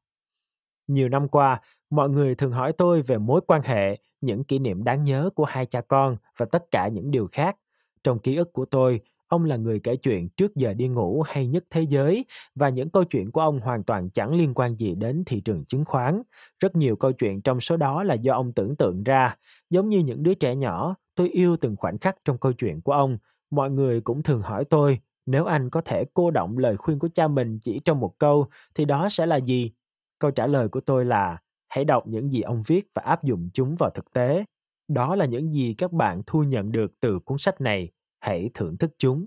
Nhiều 0.87 1.09
năm 1.09 1.27
qua, 1.27 1.61
mọi 1.89 2.09
người 2.09 2.35
thường 2.35 2.51
hỏi 2.51 2.73
tôi 2.73 3.01
về 3.01 3.17
mối 3.17 3.41
quan 3.47 3.61
hệ, 3.61 3.97
những 4.21 4.43
kỷ 4.43 4.59
niệm 4.59 4.83
đáng 4.83 5.03
nhớ 5.03 5.29
của 5.35 5.45
hai 5.45 5.65
cha 5.65 5.81
con 5.81 6.17
và 6.37 6.45
tất 6.45 6.71
cả 6.71 6.87
những 6.87 7.11
điều 7.11 7.27
khác. 7.31 7.57
Trong 8.03 8.19
ký 8.19 8.35
ức 8.35 8.53
của 8.53 8.65
tôi, 8.65 9.01
Ông 9.33 9.45
là 9.45 9.55
người 9.55 9.79
kể 9.79 9.95
chuyện 9.95 10.29
trước 10.29 10.55
giờ 10.55 10.73
đi 10.73 10.87
ngủ 10.87 11.23
hay 11.27 11.47
nhất 11.47 11.63
thế 11.69 11.81
giới 11.81 12.25
và 12.55 12.69
những 12.69 12.89
câu 12.89 13.03
chuyện 13.03 13.31
của 13.31 13.41
ông 13.41 13.59
hoàn 13.59 13.83
toàn 13.83 14.09
chẳng 14.09 14.35
liên 14.35 14.53
quan 14.53 14.75
gì 14.75 14.95
đến 14.95 15.23
thị 15.25 15.41
trường 15.41 15.65
chứng 15.65 15.85
khoán. 15.85 16.21
Rất 16.59 16.75
nhiều 16.75 16.95
câu 16.95 17.11
chuyện 17.11 17.41
trong 17.41 17.59
số 17.59 17.77
đó 17.77 18.03
là 18.03 18.13
do 18.13 18.33
ông 18.33 18.53
tưởng 18.53 18.75
tượng 18.75 19.03
ra. 19.03 19.37
Giống 19.69 19.89
như 19.89 19.99
những 19.99 20.23
đứa 20.23 20.33
trẻ 20.33 20.55
nhỏ, 20.55 20.95
tôi 21.15 21.29
yêu 21.29 21.57
từng 21.57 21.75
khoảnh 21.75 21.97
khắc 21.97 22.15
trong 22.25 22.37
câu 22.37 22.53
chuyện 22.53 22.81
của 22.81 22.91
ông. 22.91 23.17
Mọi 23.51 23.71
người 23.71 24.01
cũng 24.01 24.23
thường 24.23 24.41
hỏi 24.41 24.65
tôi, 24.65 24.99
nếu 25.25 25.45
anh 25.45 25.69
có 25.69 25.81
thể 25.81 26.05
cô 26.13 26.31
động 26.31 26.57
lời 26.57 26.77
khuyên 26.77 26.99
của 26.99 27.09
cha 27.13 27.27
mình 27.27 27.59
chỉ 27.59 27.81
trong 27.85 27.99
một 27.99 28.19
câu, 28.19 28.47
thì 28.75 28.85
đó 28.85 29.09
sẽ 29.09 29.25
là 29.25 29.35
gì? 29.35 29.71
Câu 30.19 30.31
trả 30.31 30.47
lời 30.47 30.67
của 30.67 30.81
tôi 30.81 31.05
là, 31.05 31.37
hãy 31.69 31.85
đọc 31.85 32.07
những 32.07 32.31
gì 32.31 32.41
ông 32.41 32.63
viết 32.67 32.87
và 32.95 33.01
áp 33.05 33.23
dụng 33.23 33.49
chúng 33.53 33.75
vào 33.75 33.89
thực 33.89 34.13
tế. 34.13 34.45
Đó 34.87 35.15
là 35.15 35.25
những 35.25 35.53
gì 35.53 35.73
các 35.77 35.91
bạn 35.91 36.21
thu 36.25 36.43
nhận 36.43 36.71
được 36.71 36.91
từ 36.99 37.19
cuốn 37.19 37.37
sách 37.37 37.61
này 37.61 37.91
Hãy 38.23 38.49
thưởng 38.53 38.77
thức 38.77 38.91
chúng. 38.97 39.25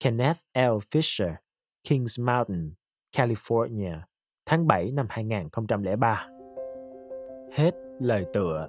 Kenneth 0.00 0.38
L. 0.54 0.78
Fisher, 0.90 1.34
Kings 1.88 2.20
Mountain, 2.20 2.72
California, 3.16 4.00
tháng 4.46 4.66
7 4.66 4.90
năm 4.90 5.06
2003. 5.08 6.28
Hết 7.52 7.70
lời 8.00 8.24
tựa. 8.32 8.66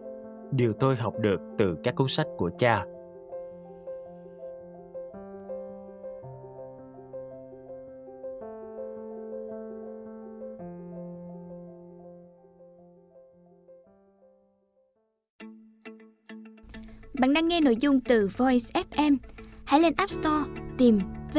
Điều 0.51 0.73
tôi 0.73 0.95
học 0.95 1.13
được 1.19 1.39
từ 1.57 1.77
các 1.83 1.95
cuốn 1.95 2.07
sách 2.07 2.27
của 2.37 2.51
cha 2.57 2.85
Bạn 17.19 17.33
đang 17.33 17.47
nghe 17.47 17.61
nội 17.61 17.75
dung 17.79 17.99
từ 18.01 18.29
Voice 18.37 18.81
FM 18.91 19.17
hãy 19.69 19.79
lên 19.79 19.93
App 19.97 20.11
Store 20.11 20.45
tìm 20.77 20.99
V 21.33 21.37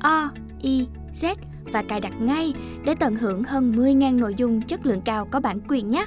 O 0.00 0.30
I 0.62 0.86
Z 1.14 1.34
và 1.72 1.82
cài 1.82 2.00
đặt 2.00 2.12
ngay 2.20 2.54
để 2.84 2.94
tận 2.94 3.16
hưởng 3.16 3.44
hơn 3.44 3.72
10.000 3.72 4.18
nội 4.18 4.34
dung 4.34 4.62
chất 4.62 4.86
lượng 4.86 5.00
cao 5.04 5.28
có 5.30 5.40
bản 5.40 5.58
quyền 5.68 5.90
nhé. 5.90 6.04